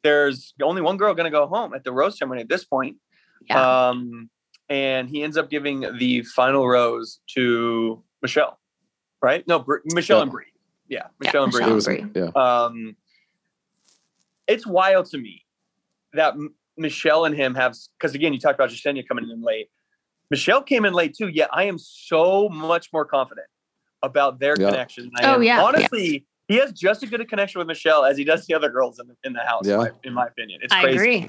there's 0.03 0.55
only 0.63 0.83
one 0.83 0.97
girl 0.97 1.15
going 1.15 1.25
to 1.25 1.31
go 1.31 1.47
home 1.47 1.75
at 1.75 1.85
the 1.85 1.93
rose 1.93 2.19
ceremony 2.19 2.41
at 2.43 2.49
this 2.49 2.65
point. 2.65 2.97
Yeah. 3.49 3.89
Um, 3.89 4.29
and 4.69 5.09
he 5.09 5.23
ends 5.23 5.37
up 5.37 5.51
giving 5.51 5.81
the 5.99 6.23
final 6.23 6.67
rose 6.67 7.21
to 7.35 8.03
Michelle, 8.23 8.59
right? 9.23 9.47
No, 9.47 9.59
Bri- 9.59 9.81
Michelle 9.87 10.19
Yeah. 10.19 10.23
and 10.23 10.31
Bri. 10.31 10.45
Yeah, 10.89 11.07
Michelle 11.21 11.45
and 11.45 11.53
Bri. 11.53 11.65
It 11.65 11.73
was 11.73 11.85
Bri. 11.85 12.07
yeah. 12.15 12.31
Um, 12.35 12.97
it's 14.47 14.67
wild 14.67 15.07
to 15.07 15.19
me 15.19 15.43
that 16.13 16.35
M- 16.35 16.55
Michelle 16.77 17.25
and 17.25 17.35
him 17.35 17.55
have, 17.55 17.75
because 17.99 18.15
again, 18.15 18.33
you 18.33 18.39
talked 18.41 18.55
about 18.57 18.71
Jessenia 18.71 19.07
coming 19.07 19.29
in 19.31 19.43
late. 19.43 19.69
Michelle 20.31 20.63
came 20.63 20.85
in 20.85 20.93
late 20.93 21.15
too, 21.15 21.29
yet 21.29 21.49
I 21.53 21.65
am 21.65 21.79
so 21.79 22.49
much 22.49 22.93
more 22.93 23.05
confident 23.05 23.47
about 24.03 24.39
their 24.39 24.55
Yeah. 24.59 24.71
connection. 24.71 25.11
than 25.15 25.25
I 25.25 25.31
Oh, 25.31 25.35
am. 25.37 25.43
yeah, 25.43 25.57
yeah. 25.59 25.65
Honestly, 25.65 26.27
he 26.49 26.57
has 26.57 26.73
just 26.73 27.03
as 27.03 27.11
good 27.11 27.21
a 27.21 27.25
connection 27.25 27.59
with 27.59 27.69
Michelle 27.69 28.05
as 28.05 28.17
he 28.19 28.25
does 28.25 28.45
the 28.47 28.55
other 28.55 28.69
girls 28.71 28.99
in 28.99 29.07
the, 29.09 29.17
in 29.25 29.33
the 29.33 29.41
house, 29.41 29.65
in, 29.67 29.71
Yeah. 29.71 29.77
my, 29.79 29.91
in 30.03 30.13
my 30.15 30.27
opinion. 30.27 30.61
It's 30.63 30.73
I 30.75 30.89
agree. 30.89 31.29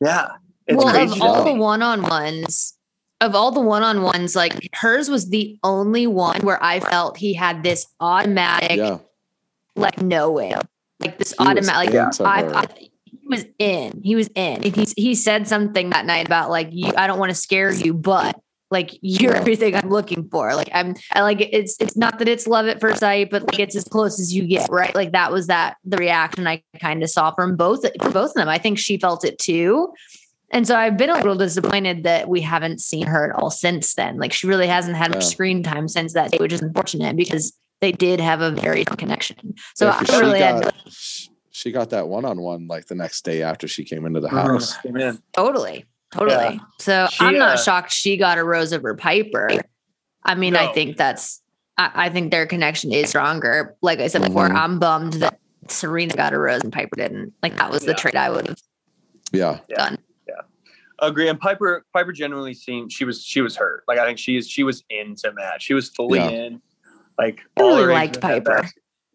Yeah. 0.00 0.28
It's 0.66 0.76
well, 0.82 0.92
crazy. 0.94 1.14
of 1.14 1.22
all 1.22 1.44
the 1.44 1.54
one-on-ones, 1.54 2.78
of 3.20 3.34
all 3.34 3.50
the 3.50 3.60
one-on-ones, 3.60 4.36
like 4.36 4.54
hers 4.74 5.08
was 5.10 5.30
the 5.30 5.58
only 5.64 6.06
one 6.06 6.40
where 6.42 6.62
I 6.62 6.80
felt 6.80 7.16
he 7.18 7.34
had 7.34 7.62
this 7.62 7.86
automatic, 8.00 8.76
Yeah. 8.78 8.98
like 9.76 10.00
no 10.00 10.30
way, 10.30 10.54
like 11.00 11.18
this 11.18 11.34
automatic. 11.38 11.94
into 11.94 12.24
I. 12.24 12.60
I, 12.62 12.66
he 13.02 13.26
was 13.28 13.44
in. 13.58 14.00
He 14.02 14.14
was 14.16 14.28
in. 14.34 14.62
He 14.62 14.86
he 14.96 15.14
said 15.14 15.46
something 15.46 15.90
that 15.90 16.06
night 16.06 16.26
about 16.26 16.50
like 16.50 16.68
you. 16.72 16.92
I 16.96 17.06
don't 17.06 17.18
want 17.18 17.30
to 17.30 17.34
scare 17.34 17.72
you, 17.72 17.94
but 17.94 18.40
like 18.70 18.98
you're 19.00 19.32
Yeah. 19.32 19.38
everything 19.40 19.74
I'm 19.74 19.90
looking 19.90 20.28
for. 20.30 20.54
Like 20.54 20.70
I'm. 20.72 20.94
I 21.12 21.22
like 21.22 21.40
it's. 21.40 21.76
It's 21.80 21.96
not 21.96 22.18
that 22.18 22.28
it's 22.28 22.46
love 22.46 22.66
at 22.66 22.80
first 22.80 23.00
sight, 23.00 23.30
but 23.30 23.42
like 23.42 23.58
it's 23.58 23.76
as 23.76 23.84
close 23.84 24.18
as 24.20 24.34
you 24.34 24.46
get. 24.46 24.68
Right. 24.70 24.94
Like 24.94 25.12
that 25.12 25.30
was 25.32 25.46
that 25.48 25.76
the 25.84 25.96
reaction 25.98 26.46
I 26.46 26.62
kind 26.80 27.02
of 27.02 27.10
saw 27.10 27.34
from 27.34 27.56
both 27.56 27.82
from 28.00 28.12
both 28.12 28.30
of 28.30 28.34
them. 28.34 28.48
I 28.48 28.58
think 28.58 28.78
she 28.78 28.98
felt 28.98 29.24
it 29.24 29.38
too. 29.38 29.92
And 30.50 30.66
so 30.66 30.74
I've 30.76 30.96
been 30.96 31.10
a 31.10 31.14
little 31.16 31.34
disappointed 31.36 32.04
that 32.04 32.26
we 32.30 32.40
haven't 32.40 32.80
seen 32.80 33.06
her 33.06 33.30
at 33.30 33.36
all 33.36 33.50
since 33.50 33.92
then. 33.94 34.16
Like 34.18 34.32
she 34.32 34.46
really 34.46 34.66
hasn't 34.66 34.96
had 34.96 35.10
much 35.10 35.26
screen 35.26 35.62
time 35.62 35.88
since 35.88 36.14
that 36.14 36.30
day, 36.30 36.38
which 36.38 36.54
is 36.54 36.62
unfortunate 36.62 37.16
because 37.16 37.52
they 37.80 37.92
did 37.92 38.20
have 38.20 38.40
a 38.40 38.50
very 38.50 38.82
strong 38.82 38.96
connection. 38.96 39.54
So 39.74 39.86
Yeah, 39.86 39.98
'cause 39.98 40.10
I 40.10 40.18
really 40.20 40.38
she 40.38 40.42
had 40.44 40.62
got, 40.62 40.74
sh- 40.88 41.28
she 41.50 41.72
got 41.72 41.90
that 41.90 42.08
one 42.08 42.24
on 42.24 42.40
one 42.40 42.66
like 42.66 42.86
the 42.86 42.94
next 42.94 43.24
day 43.24 43.42
after 43.42 43.68
she 43.68 43.84
came 43.84 44.04
into 44.06 44.20
the 44.20 44.28
Mhm. 44.28 44.42
house. 44.42 44.76
Amen. 44.86 45.22
Totally. 45.34 45.84
Totally. 46.12 46.60
So 46.78 47.06
She, 47.10 47.24
I'm 47.24 47.36
not 47.38 47.54
uh, 47.58 47.62
shocked 47.62 47.92
she 47.92 48.16
got 48.16 48.38
a 48.38 48.44
rose 48.44 48.72
over 48.72 48.94
Piper. 48.94 49.50
I 50.24 50.34
mean, 50.34 50.56
I 50.56 50.72
think 50.72 50.96
that's 50.96 51.42
I, 51.76 51.90
I 51.94 52.08
think 52.08 52.30
their 52.32 52.46
connection 52.46 52.92
is 52.92 53.10
stronger. 53.10 53.76
Like 53.82 54.00
I 54.00 54.08
said 54.08 54.22
before, 54.22 54.48
Mhm. 54.48 54.54
I'm 54.56 54.78
bummed 54.78 55.12
that 55.14 55.38
Serena 55.68 56.14
got 56.16 56.32
a 56.32 56.38
rose 56.38 56.62
and 56.62 56.72
Piper 56.72 56.96
didn't. 56.96 57.34
Like 57.42 57.56
that 57.58 57.70
was 57.70 57.82
the 57.82 57.88
Yeah. 57.92 57.96
trade 57.96 58.16
I 58.16 58.30
would 58.30 58.48
have 58.48 58.58
Yeah. 59.32 59.58
Yeah. 59.68 59.76
done. 59.76 59.98
Agree. 61.00 61.28
And 61.28 61.38
Piper, 61.38 61.84
Piper 61.92 62.10
genuinely 62.10 62.54
seemed 62.54 62.90
she 62.90 63.04
was 63.04 63.22
she 63.24 63.40
was 63.40 63.54
hurt. 63.54 63.84
Like 63.86 64.00
I 64.00 64.04
think 64.04 64.18
she 64.18 64.36
is 64.36 64.48
she 64.48 64.64
was 64.64 64.82
into 64.90 65.30
Matt. 65.32 65.62
She 65.62 65.72
was 65.72 65.88
fully 65.90 66.18
Yeah. 66.18 66.28
in. 66.30 66.62
Like 67.18 67.40
I 67.56 67.62
really 67.62 67.92
liked 67.92 68.20
Piper. 68.20 68.64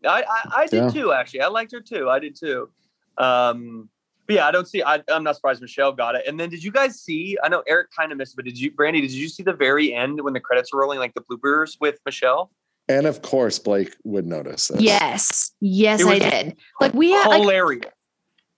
I 0.06 0.24
I, 0.24 0.50
I 0.56 0.68
did 0.68 0.84
Yeah. 0.84 0.90
too. 0.90 1.14
Actually, 1.14 1.42
I 1.42 1.48
liked 1.48 1.72
her 1.72 1.82
too. 1.82 2.10
I 2.10 2.20
did 2.20 2.36
too. 2.36 2.70
Um, 3.18 3.90
but 4.28 4.36
yeah, 4.38 4.48
I 4.48 4.52
don't 4.52 4.68
see. 4.68 4.82
I, 4.82 5.02
I'm 5.10 5.24
not 5.24 5.36
surprised 5.36 5.62
Michelle 5.62 5.92
got 5.92 6.16
it. 6.16 6.24
And 6.28 6.40
then, 6.40 6.50
did 6.50 6.64
you 6.64 6.72
guys 6.72 7.00
see? 7.02 7.38
I 7.44 7.50
know 7.50 7.64
Eric 7.68 7.90
kind 7.98 8.12
of 8.12 8.18
missed, 8.18 8.34
it, 8.34 8.36
but 8.38 8.46
did 8.46 8.60
you, 8.60 8.72
Brandi? 8.72 9.02
Did 9.02 9.12
you 9.12 9.28
see 9.28 9.44
the 9.44 9.54
very 9.54 9.94
end 9.94 10.22
when 10.22 10.34
the 10.34 10.40
credits 10.40 10.74
were 10.74 10.82
rolling, 10.82 11.00
like 11.00 11.14
the 11.14 11.22
bloopers 11.22 11.78
with 11.82 12.00
Michelle? 12.06 12.52
And 12.90 13.06
of 13.06 13.22
course, 13.22 13.60
Blake 13.60 13.96
would 14.04 14.26
notice 14.26 14.68
this. 14.70 14.82
Yes. 14.82 15.52
Yes, 15.62 16.06
I 16.06 16.20
did. 16.20 16.58
Like 16.82 16.94
we 16.94 17.12
had 17.12 17.28
like 17.28 17.42
Hilarious, 17.42 17.86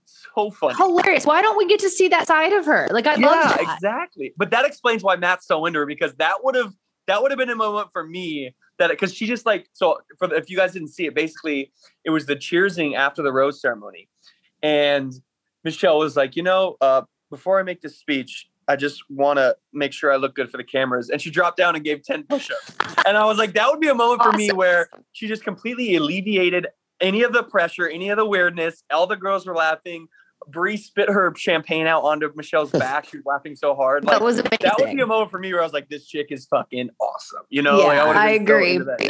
so 0.05 0.51
funny. 0.51 0.75
hilarious. 0.75 1.25
Why 1.25 1.41
don't 1.41 1.57
we 1.57 1.67
get 1.67 1.79
to 1.81 1.89
see 1.89 2.07
that 2.09 2.27
side 2.27 2.53
of 2.53 2.65
her? 2.65 2.87
Like 2.91 3.07
I 3.07 3.15
love 3.15 3.21
yeah, 3.21 3.57
that. 3.57 3.61
exactly. 3.75 4.33
But 4.37 4.51
that 4.51 4.65
explains 4.65 5.03
why 5.03 5.15
Matt's 5.15 5.45
so 5.47 5.65
into 5.65 5.79
her 5.79 5.85
because 5.85 6.13
that 6.15 6.43
would 6.43 6.55
have 6.55 6.73
that 7.07 7.21
would 7.21 7.31
have 7.31 7.37
been 7.37 7.49
a 7.49 7.55
moment 7.55 7.89
for 7.91 8.05
me 8.05 8.55
that 8.77 8.89
because 8.89 9.13
she 9.13 9.25
just 9.25 9.45
like 9.45 9.69
so 9.73 9.99
for 10.17 10.27
the, 10.27 10.35
if 10.35 10.49
you 10.49 10.57
guys 10.57 10.73
didn't 10.73 10.89
see 10.89 11.05
it, 11.05 11.15
basically 11.15 11.71
it 12.03 12.09
was 12.09 12.25
the 12.25 12.35
cheersing 12.35 12.95
after 12.95 13.21
the 13.21 13.31
rose 13.31 13.61
ceremony, 13.61 14.09
and 14.61 15.13
Michelle 15.63 15.97
was 15.97 16.15
like, 16.15 16.35
you 16.35 16.43
know, 16.43 16.77
uh, 16.81 17.01
before 17.29 17.59
I 17.59 17.63
make 17.63 17.81
this 17.81 17.97
speech. 17.97 18.47
I 18.67 18.75
just 18.75 19.03
want 19.11 19.37
to 19.37 19.55
make 19.73 19.93
sure 19.93 20.11
I 20.11 20.15
look 20.15 20.33
good 20.33 20.49
for 20.49 20.57
the 20.57 20.63
cameras. 20.63 21.11
And 21.11 21.21
she 21.21 21.29
dropped 21.29 21.57
down 21.57 21.75
and 21.75 21.83
gave 21.83 22.01
10 22.01 22.23
push 22.23 22.49
ups. 22.49 22.73
And 23.05 23.15
I 23.15 23.23
was 23.25 23.37
like, 23.37 23.53
that 23.53 23.69
would 23.69 23.79
be 23.79 23.89
a 23.89 23.93
moment 23.93 24.23
for 24.23 24.31
me 24.31 24.51
where 24.51 24.89
she 25.11 25.27
just 25.27 25.43
completely 25.43 25.95
alleviated 25.95 26.65
any 26.99 27.21
of 27.21 27.31
the 27.31 27.43
pressure, 27.43 27.87
any 27.87 28.09
of 28.09 28.17
the 28.17 28.25
weirdness. 28.25 28.83
All 28.91 29.05
the 29.05 29.17
girls 29.17 29.45
were 29.45 29.53
laughing. 29.53 30.07
Bri 30.47 30.77
spit 30.77 31.09
her 31.09 31.33
champagne 31.35 31.87
out 31.87 32.03
onto 32.03 32.31
Michelle's 32.35 32.71
back. 32.71 33.05
She 33.09 33.17
was 33.17 33.25
laughing 33.25 33.55
so 33.55 33.75
hard. 33.75 34.03
Like, 34.05 34.19
that 34.19 34.23
was 34.23 34.39
amazing. 34.39 34.57
that 34.61 34.75
would 34.79 34.95
be 34.95 35.01
a 35.01 35.05
moment 35.07 35.31
for 35.31 35.39
me 35.39 35.51
where 35.53 35.61
I 35.61 35.65
was 35.65 35.73
like, 35.73 35.89
this 35.89 36.05
chick 36.07 36.27
is 36.29 36.45
fucking 36.45 36.89
awesome. 36.99 37.43
You 37.49 37.61
know, 37.61 37.77
like, 37.79 37.95
Yeah, 37.95 38.07
would've 38.07 38.21
I 38.21 38.37
been 38.37 38.47
so 38.47 38.53
agree. 38.53 38.71
into 38.73 38.85
that, 38.85 39.03
Yeah. 39.03 39.09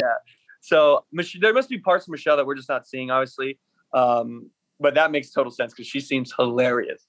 So 0.60 1.04
Mich- 1.12 1.38
there 1.40 1.52
must 1.54 1.68
be 1.68 1.78
parts 1.78 2.06
of 2.06 2.10
Michelle 2.10 2.36
that 2.36 2.46
we're 2.46 2.54
just 2.56 2.68
not 2.68 2.86
seeing, 2.86 3.10
obviously. 3.10 3.58
Um, 3.94 4.50
but 4.80 4.94
that 4.94 5.10
makes 5.10 5.30
total 5.30 5.50
sense 5.52 5.72
because 5.72 5.86
she 5.86 6.00
seems 6.00 6.32
hilarious. 6.36 7.06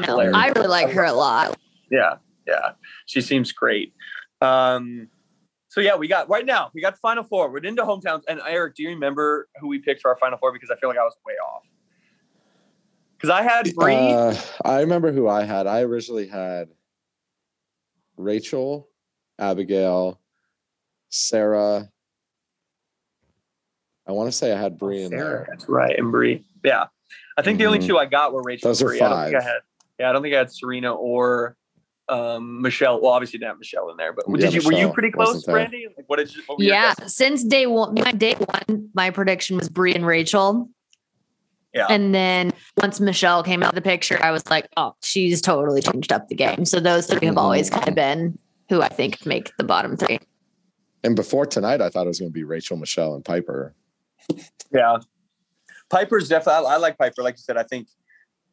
No, 0.00 0.04
hilarious. 0.06 0.34
I 0.36 0.48
really 0.48 0.68
like 0.68 0.90
her 0.90 1.04
a 1.04 1.12
lot. 1.12 1.56
Yeah, 1.90 2.16
yeah. 2.46 2.72
She 3.06 3.20
seems 3.20 3.52
great. 3.52 3.94
Um, 4.40 5.08
so 5.68 5.80
yeah, 5.80 5.96
we 5.96 6.08
got 6.08 6.28
right 6.28 6.44
now, 6.44 6.70
we 6.74 6.80
got 6.82 6.94
the 6.94 6.98
final 7.00 7.22
four. 7.22 7.50
We're 7.50 7.58
into 7.64 7.82
hometowns. 7.84 8.22
And 8.28 8.40
Eric, 8.46 8.74
do 8.74 8.82
you 8.82 8.90
remember 8.90 9.48
who 9.60 9.68
we 9.68 9.78
picked 9.78 10.02
for 10.02 10.10
our 10.10 10.16
final 10.16 10.36
four? 10.38 10.52
Because 10.52 10.70
I 10.70 10.76
feel 10.76 10.88
like 10.90 10.98
I 10.98 11.02
was 11.04 11.14
way 11.26 11.34
off. 11.34 11.62
Because 13.18 13.30
I 13.30 13.42
had 13.42 13.74
Bri. 13.74 13.94
Uh, 13.94 14.34
I 14.64 14.80
remember 14.80 15.10
who 15.10 15.26
I 15.28 15.42
had. 15.44 15.66
I 15.66 15.80
originally 15.80 16.28
had 16.28 16.68
Rachel, 18.16 18.88
Abigail, 19.38 20.20
Sarah. 21.10 21.90
I 24.06 24.12
want 24.12 24.28
to 24.30 24.32
say 24.36 24.52
I 24.52 24.58
had 24.60 24.78
Bri 24.78 25.02
in 25.02 25.10
Sarah, 25.10 25.24
there. 25.24 25.46
That's 25.50 25.68
right, 25.68 25.98
and 25.98 26.12
Bri. 26.12 26.44
Yeah, 26.64 26.84
I 27.36 27.42
think 27.42 27.58
the 27.58 27.66
only 27.66 27.80
Mhm. 27.80 27.86
two 27.88 27.98
I 27.98 28.06
got 28.06 28.32
were 28.32 28.42
Rachel. 28.42 28.70
Those 28.70 28.80
and 28.80 28.88
are 28.88 28.92
Bri. 28.92 29.02
I 29.02 29.08
don't 29.08 29.24
think 29.24 29.36
I 29.36 29.40
five. 29.40 29.48
had. 29.48 29.60
Yeah, 29.98 30.10
I 30.10 30.12
don't 30.12 30.22
think 30.22 30.34
I 30.34 30.38
had 30.38 30.52
Serena 30.52 30.94
or 30.94 31.56
um, 32.08 32.62
Michelle. 32.62 33.02
Well, 33.02 33.10
obviously 33.12 33.38
didn't 33.40 33.50
have 33.50 33.58
Michelle 33.58 33.90
in 33.90 33.96
there, 33.98 34.12
but 34.14 34.24
Yeah, 34.28 34.36
did 34.48 34.54
you? 34.54 34.62
Were 34.64 34.72
you 34.72 34.92
pretty 34.92 35.10
close, 35.10 35.46
wasn't. 35.46 35.72
Brandi? 35.72 35.84
Like, 35.96 36.08
what 36.08 36.16
did 36.16 36.34
you? 36.34 36.42
What 36.46 36.60
Yeah, 36.60 36.94
since 37.06 37.44
day 37.44 37.66
one, 37.66 37.94
my 37.94 38.12
day 38.12 38.34
one, 38.34 38.90
my 38.94 39.10
prediction 39.10 39.56
was 39.58 39.68
Bri 39.68 39.94
and 39.94 40.06
Rachel. 40.06 40.70
Yeah. 41.74 41.86
And 41.90 42.14
then 42.14 42.52
once 42.78 42.98
Michelle 42.98 43.42
came 43.42 43.62
out 43.62 43.70
of 43.70 43.74
the 43.74 43.82
picture, 43.82 44.18
I 44.22 44.30
was 44.30 44.48
like, 44.48 44.68
oh, 44.76 44.94
she's 45.02 45.40
totally 45.40 45.82
changed 45.82 46.12
up 46.12 46.28
the 46.28 46.34
game. 46.34 46.64
So 46.64 46.80
those 46.80 47.06
three 47.06 47.26
have 47.26 47.38
always 47.38 47.70
kind 47.70 47.88
of 47.88 47.94
been 47.94 48.38
who 48.68 48.82
I 48.82 48.88
think 48.88 49.24
make 49.26 49.52
the 49.58 49.64
bottom 49.64 49.96
three. 49.96 50.18
And 51.04 51.14
before 51.14 51.46
tonight, 51.46 51.80
I 51.80 51.90
thought 51.90 52.04
it 52.04 52.08
was 52.08 52.18
going 52.18 52.30
to 52.30 52.34
be 52.34 52.44
Rachel, 52.44 52.76
Michelle, 52.76 53.14
and 53.14 53.24
Piper. 53.24 53.74
Yeah. 54.72 54.98
Piper's 55.90 56.28
definitely. 56.28 56.66
I, 56.66 56.74
I 56.74 56.76
like 56.76 56.98
Piper. 56.98 57.22
Like 57.22 57.34
you 57.34 57.42
said, 57.42 57.56
I 57.56 57.62
think 57.62 57.88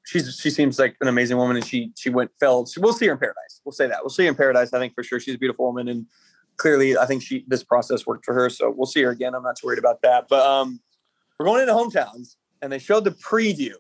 she's 0.05 0.39
she 0.39 0.49
seems 0.49 0.79
like 0.79 0.95
an 1.01 1.07
amazing 1.07 1.37
woman, 1.37 1.57
and 1.57 1.65
she 1.65 1.91
she 1.97 2.09
went 2.09 2.31
fell. 2.39 2.65
We'll 2.77 2.93
see 2.93 3.07
her 3.07 3.13
in 3.13 3.17
paradise. 3.17 3.61
We'll 3.65 3.73
say 3.73 3.87
that. 3.87 3.99
We'll 4.01 4.09
see 4.09 4.23
her 4.23 4.29
in 4.29 4.35
paradise. 4.35 4.73
I 4.73 4.79
think 4.79 4.93
for 4.93 5.03
sure 5.03 5.19
she's 5.19 5.35
a 5.35 5.37
beautiful 5.37 5.65
woman, 5.65 5.87
and 5.87 6.05
clearly 6.57 6.97
I 6.97 7.05
think 7.05 7.21
she 7.23 7.43
this 7.47 7.63
process 7.63 8.05
worked 8.05 8.25
for 8.25 8.33
her. 8.33 8.49
So 8.49 8.69
we'll 8.69 8.85
see 8.85 9.01
her 9.01 9.09
again. 9.09 9.35
I'm 9.35 9.43
not 9.43 9.57
too 9.57 9.67
worried 9.67 9.79
about 9.79 10.01
that. 10.03 10.27
But 10.29 10.45
um, 10.45 10.79
we're 11.39 11.45
going 11.45 11.61
into 11.61 11.73
hometowns, 11.73 12.35
and 12.65 12.73
they 12.73 12.79
showed 12.79 13.05
the 13.05 13.11
preview. 13.11 13.71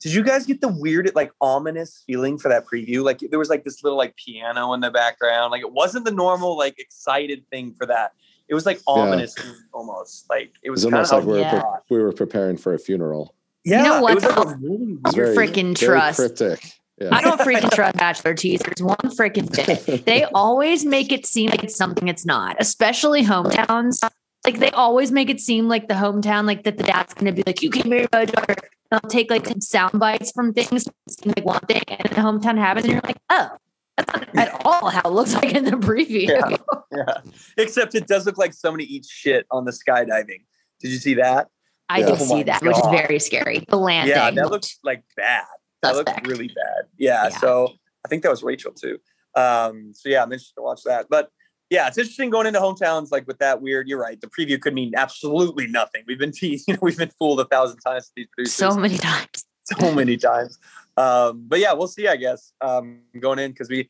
Did 0.00 0.14
you 0.14 0.24
guys 0.24 0.46
get 0.46 0.62
the 0.62 0.68
weird, 0.68 1.12
like 1.14 1.30
ominous 1.42 2.02
feeling 2.06 2.38
for 2.38 2.48
that 2.48 2.64
preview? 2.66 3.04
Like 3.04 3.18
there 3.18 3.38
was 3.38 3.50
like 3.50 3.64
this 3.64 3.84
little 3.84 3.98
like 3.98 4.16
piano 4.16 4.72
in 4.72 4.80
the 4.80 4.90
background. 4.90 5.50
Like 5.52 5.60
it 5.60 5.70
wasn't 5.72 6.06
the 6.06 6.10
normal 6.10 6.56
like 6.56 6.78
excited 6.80 7.44
thing 7.50 7.74
for 7.74 7.84
that. 7.86 8.12
It 8.48 8.54
was 8.54 8.64
like 8.64 8.80
ominous 8.86 9.34
almost. 9.74 10.28
Like 10.30 10.52
it 10.62 10.68
It 10.68 10.70
was, 10.70 10.84
was 10.86 10.92
kind 10.92 11.04
of 11.04 11.12
almost 11.12 11.26
like 11.26 11.26
we 11.26 11.32
were, 11.34 11.38
Yeah. 11.40 11.62
pre- 11.86 11.96
we 11.98 12.02
were 12.02 12.12
preparing 12.12 12.56
for 12.56 12.72
a 12.74 12.78
funeral. 12.78 13.34
Yeah, 13.62 13.82
know 13.82 13.98
it 13.98 14.02
what, 14.02 14.14
was 14.14 14.24
like 14.24 14.36
a 14.38 14.56
really 14.56 14.92
It 14.94 14.98
was 15.04 15.14
Your 15.16 15.34
very- 15.34 15.48
freaking 15.48 15.78
very 15.78 15.92
trust. 16.00 16.16
cryptic. 16.18 16.72
Yeah. 16.98 17.10
I 17.12 17.20
don't 17.20 17.38
freaking 17.48 17.70
trust 17.70 17.96
Bachelor 17.98 18.32
teasers 18.34 18.82
one 18.82 18.96
freaking 19.16 19.54
bit. 19.54 20.04
They 20.06 20.24
always 20.24 20.84
make 20.86 21.12
it 21.12 21.26
seem 21.26 21.50
like 21.50 21.62
it's 21.62 21.76
something 21.76 22.08
it's 22.08 22.24
not, 22.24 22.56
especially 22.58 23.22
hometowns. 23.22 24.02
Like 24.44 24.58
they 24.58 24.70
always 24.70 25.12
make 25.12 25.28
it 25.28 25.40
seem 25.40 25.68
like 25.68 25.88
the 25.88 25.94
hometown, 25.94 26.46
like 26.46 26.64
that 26.64 26.78
the 26.78 26.82
dad's 26.84 27.12
gonna 27.14 27.32
be 27.32 27.42
like, 27.46 27.62
"You 27.62 27.70
can 27.70 27.88
marry 27.90 28.06
my 28.12 28.24
daughter." 28.24 28.54
And 28.90 29.00
I'll 29.02 29.10
take 29.10 29.30
like 29.30 29.46
some 29.46 29.60
sound 29.60 29.98
bites 30.00 30.32
from 30.32 30.52
things, 30.54 30.88
like 31.24 31.44
one 31.44 31.60
thing, 31.60 31.82
and 31.88 32.08
the 32.08 32.16
hometown 32.22 32.56
happens, 32.58 32.84
and 32.86 32.94
you're 32.94 33.02
like, 33.04 33.18
"Oh, 33.28 33.50
that's 33.98 34.12
not 34.14 34.36
at 34.36 34.62
all 34.64 34.88
how 34.88 35.02
it 35.04 35.12
looks 35.12 35.34
like 35.34 35.52
in 35.52 35.64
the 35.64 35.72
preview." 35.72 36.28
Yeah. 36.28 36.56
Yeah. 36.90 37.20
Except 37.58 37.94
it 37.94 38.06
does 38.06 38.24
look 38.26 38.38
like 38.38 38.54
somebody 38.54 38.84
eats 38.92 39.10
shit 39.10 39.46
on 39.50 39.64
the 39.66 39.72
skydiving. 39.72 40.44
Did 40.80 40.90
you 40.90 40.98
see 40.98 41.14
that? 41.14 41.48
I 41.90 41.98
Yeah. 41.98 42.06
did 42.06 42.14
Oh 42.20 42.24
see 42.24 42.42
that, 42.44 42.62
which 42.62 42.76
is 42.78 42.86
very 42.90 43.18
scary. 43.18 43.64
The 43.68 43.76
landing. 43.76 44.16
Yeah, 44.16 44.30
that 44.30 44.50
looks 44.50 44.78
like 44.82 45.02
bad. 45.16 45.44
That 45.82 45.94
looked 45.96 46.08
suspect. 46.08 46.26
really 46.26 46.48
bad. 46.48 46.84
Yeah, 46.96 47.24
Yeah. 47.24 47.28
So 47.38 47.74
I 48.04 48.08
think 48.08 48.22
that 48.22 48.30
was 48.30 48.42
Rachel 48.42 48.72
too. 48.72 48.98
Um, 49.36 49.92
so 49.94 50.08
yeah, 50.08 50.22
I'm 50.22 50.32
interested 50.32 50.54
to 50.56 50.62
watch 50.62 50.80
that. 50.84 51.06
But 51.10 51.28
yeah, 51.70 51.86
it's 51.86 51.96
interesting 51.96 52.30
going 52.30 52.48
into 52.48 52.58
hometowns 52.58 53.12
like 53.12 53.26
with 53.28 53.38
that 53.38 53.62
weird. 53.62 53.88
You're 53.88 54.00
right. 54.00 54.20
The 54.20 54.26
preview 54.26 54.60
could 54.60 54.74
mean 54.74 54.92
absolutely 54.96 55.68
nothing. 55.68 56.02
We've 56.06 56.18
been 56.18 56.32
teased, 56.32 56.64
you 56.68 56.74
know, 56.74 56.80
we've 56.82 56.98
been 56.98 57.12
fooled 57.18 57.40
a 57.40 57.44
thousand 57.44 57.78
times 57.78 58.10
with 58.10 58.14
these 58.16 58.26
producers 58.34 58.54
so 58.54 58.76
many 58.76 58.98
times. 58.98 59.46
so 59.64 59.94
many 59.94 60.16
times. 60.16 60.58
Um, 60.96 61.44
but 61.46 61.60
yeah, 61.60 61.72
we'll 61.72 61.88
see, 61.88 62.08
I 62.08 62.16
guess, 62.16 62.52
um, 62.60 63.00
going 63.18 63.38
in 63.38 63.52
because 63.52 63.68
we, 63.68 63.88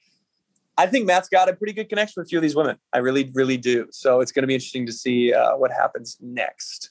I 0.76 0.86
think 0.86 1.06
Matt's 1.06 1.30
got 1.30 1.48
a 1.48 1.54
pretty 1.54 1.72
good 1.72 1.88
connection 1.88 2.20
with 2.20 2.26
a 2.26 2.28
few 2.28 2.38
of 2.38 2.42
these 2.42 2.54
women. 2.54 2.76
I 2.92 2.98
really, 2.98 3.30
really 3.34 3.56
do. 3.56 3.86
So 3.90 4.20
it's 4.20 4.30
going 4.30 4.42
to 4.42 4.46
be 4.46 4.54
interesting 4.54 4.84
to 4.86 4.92
see 4.92 5.32
uh, 5.32 5.56
what 5.56 5.70
happens 5.70 6.18
next. 6.20 6.90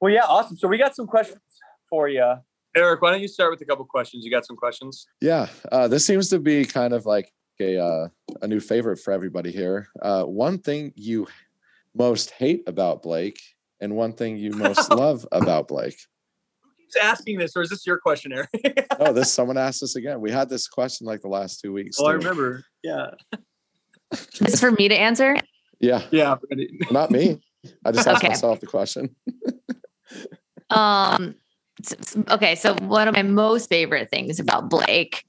Well, 0.00 0.12
yeah, 0.12 0.24
awesome. 0.28 0.56
So 0.56 0.68
we 0.68 0.78
got 0.78 0.94
some 0.94 1.08
questions 1.08 1.40
for 1.88 2.08
you. 2.08 2.34
Eric, 2.76 3.02
why 3.02 3.10
don't 3.10 3.20
you 3.20 3.28
start 3.28 3.50
with 3.50 3.60
a 3.62 3.64
couple 3.64 3.84
questions? 3.84 4.24
You 4.24 4.30
got 4.30 4.46
some 4.46 4.56
questions? 4.56 5.06
Yeah, 5.20 5.48
uh, 5.72 5.88
this 5.88 6.06
seems 6.06 6.28
to 6.28 6.38
be 6.38 6.64
kind 6.64 6.92
of 6.92 7.04
like 7.04 7.32
a 7.60 7.78
uh, 7.82 8.08
a 8.42 8.46
new 8.48 8.60
favorite 8.60 8.98
for 8.98 9.12
everybody 9.12 9.50
here. 9.50 9.88
Uh, 10.00 10.24
one 10.24 10.58
thing 10.58 10.92
you 10.96 11.26
most 11.94 12.30
hate 12.30 12.62
about 12.66 13.02
Blake, 13.02 13.40
and 13.80 13.94
one 13.96 14.12
thing 14.12 14.36
you 14.36 14.50
most 14.52 14.90
love 14.94 15.26
about 15.32 15.68
Blake. 15.68 15.96
Who 16.62 16.70
keeps 16.78 16.96
asking 16.96 17.38
this, 17.38 17.56
or 17.56 17.62
is 17.62 17.70
this 17.70 17.86
your 17.86 17.98
question, 17.98 18.32
Eric? 18.32 18.48
Oh, 19.02 19.12
this 19.14 19.32
someone 19.32 19.56
asked 19.56 19.82
us 19.82 19.96
again. 19.96 20.20
We 20.20 20.30
had 20.30 20.50
this 20.50 20.68
question 20.68 21.06
like 21.06 21.22
the 21.22 21.28
last 21.28 21.60
two 21.60 21.72
weeks. 21.72 21.96
oh, 21.98 22.06
I 22.06 22.12
remember. 22.12 22.64
Yeah. 22.82 23.12
This 24.10 24.54
is 24.54 24.60
for 24.60 24.70
me 24.70 24.88
to 24.88 24.94
answer. 24.94 25.36
Yeah, 25.80 26.02
Yeah. 26.10 26.36
not 26.90 27.10
me. 27.10 27.40
I 27.84 27.92
just 27.92 28.06
asked 28.06 28.18
Okay. 28.18 28.28
myself 28.28 28.60
the 28.60 28.66
question. 28.66 29.14
Um. 30.70 31.34
s- 31.84 31.94
s- 31.98 32.16
Okay, 32.30 32.54
so 32.54 32.74
one 32.74 33.08
of 33.08 33.14
my 33.14 33.22
most 33.22 33.68
favorite 33.68 34.10
things 34.10 34.38
about 34.38 34.68
Blake 34.70 35.24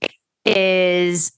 is 0.46 1.32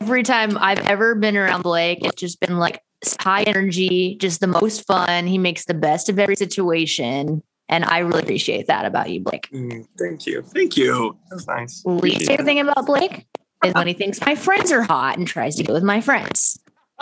every 0.00 0.22
time 0.22 0.56
I've 0.58 0.80
ever 0.80 1.14
been 1.14 1.36
around 1.36 1.62
Blake, 1.62 2.04
it's 2.04 2.20
just 2.20 2.40
been 2.40 2.58
like 2.58 2.82
high 3.20 3.42
energy, 3.42 4.16
just 4.20 4.40
the 4.40 4.46
most 4.46 4.86
fun. 4.86 5.26
He 5.26 5.38
makes 5.38 5.64
the 5.64 5.74
best 5.74 6.08
of 6.08 6.18
every 6.18 6.36
situation, 6.36 7.42
and 7.68 7.84
I 7.84 7.98
really 7.98 8.22
appreciate 8.22 8.66
that 8.66 8.84
about 8.84 9.10
you, 9.10 9.20
Blake. 9.20 9.48
Mm, 9.52 9.86
thank 9.98 10.26
you. 10.26 10.42
Thank 10.42 10.76
you. 10.76 11.16
That's 11.30 11.46
nice. 11.46 11.82
Least 11.84 12.26
favorite 12.26 12.44
thing 12.44 12.60
about 12.60 12.86
Blake 12.86 13.26
is 13.64 13.74
when 13.74 13.86
he 13.86 13.94
thinks 13.94 14.20
my 14.24 14.34
friends 14.34 14.70
are 14.72 14.82
hot 14.82 15.18
and 15.18 15.26
tries 15.26 15.56
to 15.56 15.64
go 15.64 15.72
with 15.72 15.82
my 15.82 16.00
friends. 16.00 16.58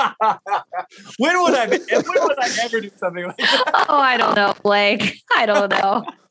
when 1.18 1.42
would 1.42 1.54
I? 1.54 1.68
When 1.68 1.78
would 1.78 2.38
I 2.38 2.50
ever 2.62 2.80
do 2.80 2.90
something 2.96 3.26
like 3.26 3.36
that? 3.36 3.86
Oh, 3.88 3.98
I 3.98 4.16
don't 4.16 4.34
know, 4.34 4.54
Blake. 4.62 5.20
I 5.36 5.46
don't 5.46 5.70
know. 5.70 6.04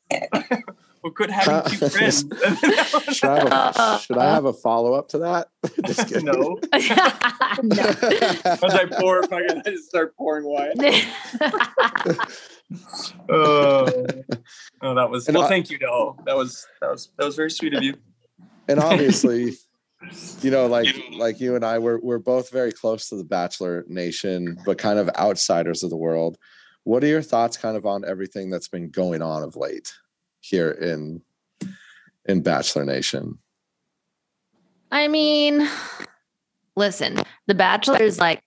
Well, 1.04 1.12
good 1.12 1.30
having 1.30 1.70
two 1.70 1.90
friends. 1.90 2.24
Should 3.12 3.28
I 3.28 3.38
have 3.38 3.46
a, 3.46 3.54
uh, 3.54 3.98
should 3.98 4.16
I 4.16 4.24
have 4.24 4.46
a 4.46 4.48
uh. 4.48 4.52
follow 4.54 4.94
up 4.94 5.08
to 5.10 5.18
that? 5.18 5.48
Just 5.84 6.10
no. 6.22 6.32
no. 7.62 7.82
As 7.82 8.74
I 8.74 8.86
pour, 8.90 9.22
fucking, 9.24 9.62
I 9.66 9.70
just 9.70 9.86
start 9.90 10.16
pouring 10.16 10.46
wine. 10.46 10.72
Oh, 13.28 14.06
oh 14.80 14.94
that 14.94 15.10
was. 15.10 15.28
And 15.28 15.36
Well, 15.36 15.44
I- 15.44 15.48
thank 15.50 15.68
you. 15.68 15.78
No, 15.78 16.16
that 16.24 16.34
was 16.34 16.66
that 16.80 16.90
was 16.90 17.10
that 17.18 17.26
was 17.26 17.36
very 17.36 17.50
sweet 17.50 17.74
of 17.74 17.82
you. 17.82 17.96
and 18.68 18.80
obviously 18.80 19.58
you 20.40 20.50
know 20.50 20.66
like 20.66 20.86
like 21.12 21.38
you 21.38 21.54
and 21.54 21.64
i 21.64 21.78
we're, 21.78 21.98
we're 22.00 22.18
both 22.18 22.50
very 22.50 22.72
close 22.72 23.08
to 23.08 23.16
the 23.16 23.24
bachelor 23.24 23.84
nation 23.88 24.56
but 24.64 24.78
kind 24.78 24.98
of 24.98 25.08
outsiders 25.16 25.82
of 25.82 25.90
the 25.90 25.96
world 25.96 26.36
what 26.84 27.02
are 27.04 27.06
your 27.06 27.22
thoughts 27.22 27.56
kind 27.56 27.76
of 27.76 27.86
on 27.86 28.04
everything 28.06 28.50
that's 28.50 28.68
been 28.68 28.90
going 28.90 29.22
on 29.22 29.42
of 29.42 29.56
late 29.56 29.94
here 30.44 30.70
in 30.70 31.22
in 32.26 32.42
bachelor 32.42 32.84
nation 32.84 33.38
I 34.92 35.08
mean, 35.08 35.68
listen, 36.76 37.18
The 37.48 37.54
Bachelor 37.54 38.00
is 38.00 38.20
like 38.20 38.40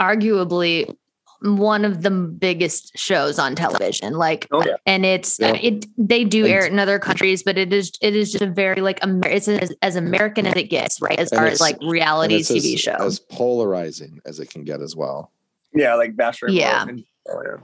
arguably 0.00 0.96
one 1.42 1.84
of 1.84 2.00
the 2.02 2.10
biggest 2.10 2.92
shows 2.96 3.38
on 3.38 3.54
television. 3.54 4.14
Like, 4.14 4.46
Oh 4.52 4.64
yeah. 4.64 4.76
and 4.86 5.04
it's 5.04 5.38
Yeah. 5.38 5.54
it 5.56 5.84
they 5.98 6.24
do 6.24 6.46
air 6.46 6.64
it 6.64 6.72
in 6.72 6.78
other 6.78 6.98
countries, 6.98 7.42
but 7.42 7.58
it 7.58 7.74
is 7.74 7.92
it 8.00 8.16
is 8.16 8.32
just 8.32 8.40
a 8.42 8.46
very 8.50 8.80
like 8.80 9.00
Amer- 9.04 9.28
it's 9.28 9.48
as, 9.48 9.70
as 9.82 9.96
American 9.96 10.46
as 10.46 10.54
it 10.56 10.70
gets, 10.70 11.02
right? 11.02 11.18
As 11.18 11.30
And 11.30 11.38
far 11.40 11.46
as 11.46 11.60
like 11.60 11.76
reality 11.82 12.38
TV 12.40 12.72
as, 12.74 12.80
show. 12.80 12.92
as 12.94 13.18
polarizing 13.18 14.20
as 14.24 14.40
it 14.40 14.48
can 14.48 14.64
get 14.64 14.80
as 14.80 14.96
well 14.96 15.30
Yeah, 15.74 15.94
like 15.96 16.16
Bachelor. 16.16 16.48
Yeah. 16.50 16.86
Oh, 17.28 17.42
yeah. 17.44 17.56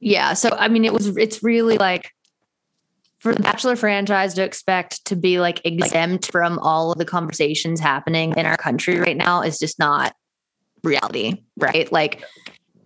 Yeah. 0.00 0.32
So 0.32 0.48
I 0.50 0.66
mean, 0.68 0.84
it 0.84 0.92
was 0.92 1.16
it's 1.16 1.42
really 1.44 1.76
like 1.78 2.10
for 3.24 3.34
the 3.34 3.42
Bachelor 3.42 3.74
franchise 3.74 4.34
to 4.34 4.44
expect 4.44 5.02
to 5.06 5.16
be 5.16 5.40
like 5.40 5.64
exempt 5.64 6.30
from 6.30 6.58
all 6.58 6.92
of 6.92 6.98
the 6.98 7.06
conversations 7.06 7.80
happening 7.80 8.34
in 8.36 8.44
our 8.44 8.58
country 8.58 9.00
right 9.00 9.16
now 9.16 9.40
is 9.40 9.58
just 9.58 9.78
not 9.78 10.14
reality, 10.82 11.42
right? 11.56 11.90
Like 11.90 12.22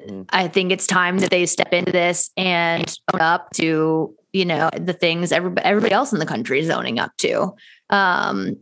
Mhm. 0.00 0.26
I 0.30 0.46
think 0.46 0.70
it's 0.70 0.86
time 0.86 1.18
that 1.18 1.30
they 1.30 1.44
step 1.44 1.72
into 1.72 1.90
this 1.90 2.30
and 2.36 2.88
own 3.12 3.20
up 3.20 3.50
to, 3.54 4.14
you 4.32 4.44
know, 4.44 4.70
the 4.78 4.92
things 4.92 5.32
everybody 5.32 5.66
everybody 5.66 5.92
else 5.92 6.12
in 6.12 6.20
the 6.20 6.26
country 6.26 6.60
is 6.60 6.70
owning 6.70 7.00
up 7.00 7.10
to. 7.18 7.52
Um 7.90 8.56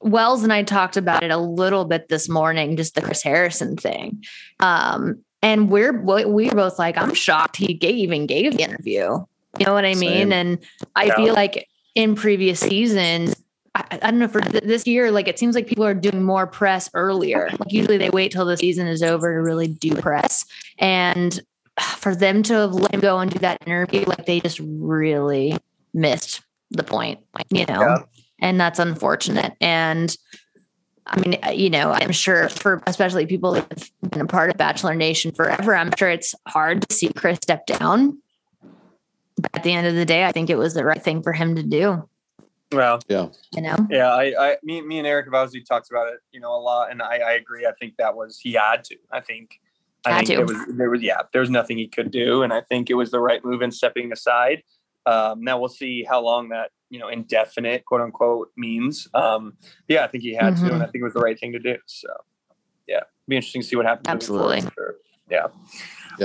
Wells 0.00 0.42
and 0.42 0.54
I 0.54 0.62
talked 0.62 0.96
about 0.96 1.22
it 1.22 1.30
a 1.30 1.36
little 1.36 1.84
bit 1.84 2.08
this 2.08 2.30
morning, 2.30 2.78
just 2.78 2.94
the 2.94 3.02
Chris 3.02 3.22
Harrison 3.22 3.76
thing. 3.76 4.24
Um, 4.58 5.18
and 5.42 5.70
we're 5.70 6.00
we 6.00 6.24
we 6.24 6.48
were 6.48 6.54
both 6.54 6.78
like, 6.78 6.96
I'm 6.96 7.12
shocked 7.12 7.56
he 7.56 7.74
gave, 7.74 7.96
even 7.96 8.24
gave 8.24 8.56
the 8.56 8.62
interview. 8.62 9.18
You 9.58 9.66
know 9.66 9.72
what 9.74 9.84
I 9.84 9.94
mean? 9.94 10.30
Same. 10.30 10.32
And 10.32 10.58
I 10.96 11.04
Yeah. 11.06 11.16
feel 11.16 11.34
like 11.34 11.66
in 11.94 12.14
previous 12.14 12.60
seasons, 12.60 13.34
I, 13.74 13.84
I 14.02 14.10
don't 14.10 14.18
know 14.18 14.28
for 14.28 14.40
th- 14.40 14.64
this 14.64 14.86
year, 14.86 15.10
like 15.10 15.28
it 15.28 15.38
seems 15.38 15.54
like 15.54 15.66
people 15.66 15.84
are 15.84 15.94
doing 15.94 16.22
more 16.22 16.46
press 16.46 16.88
earlier. 16.94 17.48
Like 17.58 17.72
usually 17.72 17.98
they 17.98 18.10
wait 18.10 18.32
till 18.32 18.44
the 18.44 18.56
season 18.56 18.86
is 18.86 19.02
over 19.02 19.32
to 19.34 19.40
really 19.42 19.68
do 19.68 19.94
press. 19.96 20.44
And 20.78 21.40
for 21.96 22.14
them 22.14 22.42
to 22.44 22.54
have 22.54 22.74
let 22.74 22.94
him 22.94 23.00
go 23.00 23.18
and 23.18 23.30
do 23.30 23.38
that 23.40 23.58
interview, 23.66 24.04
like 24.06 24.26
they 24.26 24.40
just 24.40 24.60
really 24.62 25.56
missed 25.92 26.42
the 26.70 26.84
point, 26.84 27.20
you 27.50 27.66
know? 27.66 27.80
Yeah. 27.80 27.98
And 28.40 28.60
that's 28.60 28.78
unfortunate. 28.78 29.52
And 29.60 30.16
I 31.06 31.20
mean, 31.20 31.38
uh, 31.44 31.50
you 31.50 31.70
know, 31.70 31.90
I'm 31.90 32.12
sure 32.12 32.48
for 32.48 32.82
especially 32.86 33.26
people 33.26 33.52
that 33.52 33.66
have 33.70 34.10
been 34.10 34.20
a 34.20 34.26
part 34.26 34.50
of 34.50 34.56
Bachelor 34.56 34.94
Nation 34.94 35.32
forever, 35.32 35.74
I'm 35.74 35.90
sure 35.98 36.08
it's 36.08 36.34
hard 36.46 36.88
to 36.88 36.94
see 36.94 37.12
Chris 37.12 37.38
step 37.42 37.66
down. 37.66 38.22
But 39.40 39.50
at 39.54 39.62
the 39.62 39.72
end 39.72 39.86
of 39.86 39.94
the 39.94 40.04
day, 40.04 40.24
I 40.24 40.32
think 40.32 40.50
it 40.50 40.56
was 40.58 40.74
the 40.74 40.84
right 40.84 41.02
thing 41.02 41.22
for 41.22 41.32
him 41.32 41.54
to 41.56 41.62
do, 41.62 42.06
Well, 42.72 43.00
yeah, 43.08 43.28
you 43.54 43.62
know? 43.62 43.76
yeah. 43.90 44.12
I, 44.12 44.34
I, 44.38 44.56
me, 44.62 44.80
me 44.82 44.98
and 44.98 45.06
Eric 45.06 45.26
have 45.32 45.52
talks 45.68 45.90
about 45.90 46.08
it, 46.08 46.20
you 46.32 46.40
know, 46.40 46.52
a 46.54 46.60
lot, 46.60 46.90
and 46.90 47.00
I, 47.02 47.16
I 47.18 47.32
agree. 47.32 47.66
I 47.66 47.72
think 47.80 47.96
that 47.98 48.14
was 48.16 48.38
he 48.38 48.52
had 48.52 48.84
to. 48.84 48.96
I 49.10 49.20
think. 49.20 49.60
I 50.06 50.12
Had 50.12 50.26
think 50.26 50.38
to. 50.38 50.40
it 50.40 50.46
was 50.46 50.56
there 50.78 50.88
was 50.88 51.02
yeah 51.02 51.18
there 51.32 51.42
was 51.42 51.50
nothing 51.50 51.76
he 51.76 51.86
could 51.86 52.10
do 52.10 52.42
and 52.42 52.54
I 52.54 52.62
think 52.62 52.88
it 52.88 52.94
was 52.94 53.10
the 53.10 53.20
right 53.20 53.44
move 53.44 53.60
in 53.60 53.70
stepping 53.70 54.10
aside. 54.12 54.62
Um, 55.04 55.42
now 55.44 55.58
we'll 55.60 55.68
see 55.68 56.04
how 56.08 56.22
long 56.22 56.48
that 56.50 56.70
you 56.88 56.98
know 56.98 57.08
indefinite 57.08 57.84
quote 57.84 58.00
unquote 58.00 58.48
means. 58.56 59.08
Um, 59.12 59.58
yeah, 59.88 60.04
I 60.04 60.06
think 60.06 60.22
he 60.22 60.32
had 60.34 60.56
to, 60.56 60.62
Mhm. 60.62 60.72
and 60.72 60.82
I 60.82 60.86
think 60.86 61.02
it 61.02 61.04
was 61.04 61.12
the 61.12 61.20
right 61.20 61.38
thing 61.38 61.52
to 61.52 61.58
do. 61.58 61.76
So 61.84 62.08
yeah, 62.88 63.00
be 63.28 63.36
interesting 63.36 63.60
to 63.60 63.68
see 63.68 63.76
what 63.76 63.84
happens. 63.84 64.08
Absolutely. 64.08 64.62
sure. 64.74 64.94
Yeah. 65.30 65.48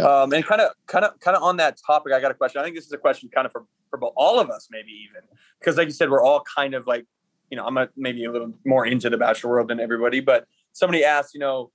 Um, 0.04 0.34
and 0.34 0.46
kind 0.46 0.62
of, 0.62 0.72
kind 0.88 1.06
of, 1.06 1.20
kind 1.20 1.38
of 1.38 1.44
on 1.44 1.58
that 1.58 1.78
topic, 1.86 2.14
I 2.14 2.20
got 2.20 2.32
a 2.32 2.34
question. 2.34 2.62
I 2.62 2.64
think 2.64 2.76
this 2.76 2.86
is 2.86 2.92
a 2.92 2.98
question 2.98 3.30
kind 3.34 3.46
of 3.46 3.52
for, 3.52 3.66
for 3.90 4.00
all 4.16 4.40
of 4.40 4.50
us, 4.50 4.68
maybe 4.72 4.92
even 5.08 5.22
because, 5.60 5.78
like 5.78 5.88
you 5.88 5.94
said, 5.94 6.10
we're 6.10 6.24
all 6.24 6.44
kind 6.56 6.74
of 6.74 6.88
like, 6.88 7.06
you 7.50 7.58
know, 7.58 7.66
I'm 7.66 7.78
a, 7.78 7.90
maybe 7.96 8.26
a 8.26 8.32
little 8.32 8.54
more 8.66 8.86
into 8.86 9.10
the 9.10 9.18
bachelor 9.18 9.52
world 9.52 9.68
than 9.70 9.80
everybody, 9.80 10.20
but 10.20 10.46
somebody 10.74 11.04
asked, 11.04 11.34
you 11.34 11.40
know, 11.40 11.72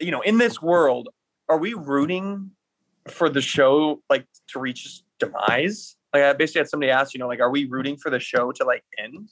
you 0.00 0.10
know, 0.10 0.22
in 0.22 0.38
this 0.38 0.60
world, 0.62 1.08
are 1.48 1.58
we 1.58 1.74
rooting 1.74 2.50
for 3.08 3.28
the 3.28 3.40
show 3.40 4.02
like 4.08 4.26
to 4.48 4.58
reach 4.58 4.86
its 4.86 5.04
demise? 5.18 5.96
Like 6.12 6.22
I 6.22 6.32
basically 6.32 6.60
had 6.60 6.68
somebody 6.68 6.90
ask, 6.90 7.12
you 7.12 7.20
know, 7.20 7.28
like, 7.28 7.40
are 7.40 7.50
we 7.50 7.66
rooting 7.66 7.96
for 7.96 8.10
the 8.10 8.20
show 8.20 8.52
to 8.52 8.64
like 8.64 8.84
end? 8.98 9.28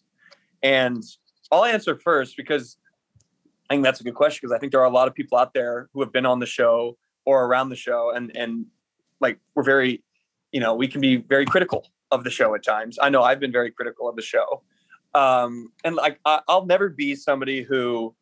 And 0.63 1.03
I'll 1.51 1.65
answer 1.65 1.99
first 1.99 2.37
because 2.37 2.77
I 3.73 3.75
think 3.75 3.85
that's 3.85 4.03
a 4.03 4.05
good 4.05 4.15
question 4.15 4.41
because 4.43 4.55
I 4.55 4.59
think 4.59 4.71
there 4.71 4.83
are 4.83 4.87
a 4.87 4.91
lot 4.91 5.09
of 5.09 5.15
people 5.15 5.39
out 5.39 5.55
there 5.55 5.89
who 5.95 6.03
have 6.03 6.13
been 6.13 6.27
on 6.27 6.41
the 6.41 6.47
show 6.47 6.99
or 7.25 7.47
around 7.47 7.71
the 7.71 7.77
show 7.77 8.13
and 8.15 8.31
and 8.37 8.67
like 9.19 9.39
we're 9.55 9.63
very, 9.63 10.05
you 10.51 10.61
know, 10.61 10.75
we 10.75 10.87
can 10.87 11.01
be 11.01 11.17
very 11.17 11.47
critical 11.47 11.87
of 12.11 12.23
the 12.23 12.29
show 12.29 12.55
at 12.55 12.63
times. 12.63 12.99
I 13.01 13.09
know 13.09 13.23
I've 13.23 13.41
been 13.41 13.51
very 13.51 13.71
critical 13.71 14.11
of 14.11 14.17
the 14.17 14.21
show. 14.21 14.63
Um, 15.15 15.73
and 15.85 15.97
like 15.97 16.21
I, 16.27 16.41
I'll 16.49 16.67
never 16.67 16.91
be 16.91 17.15
somebody 17.15 17.63
who 17.63 18.15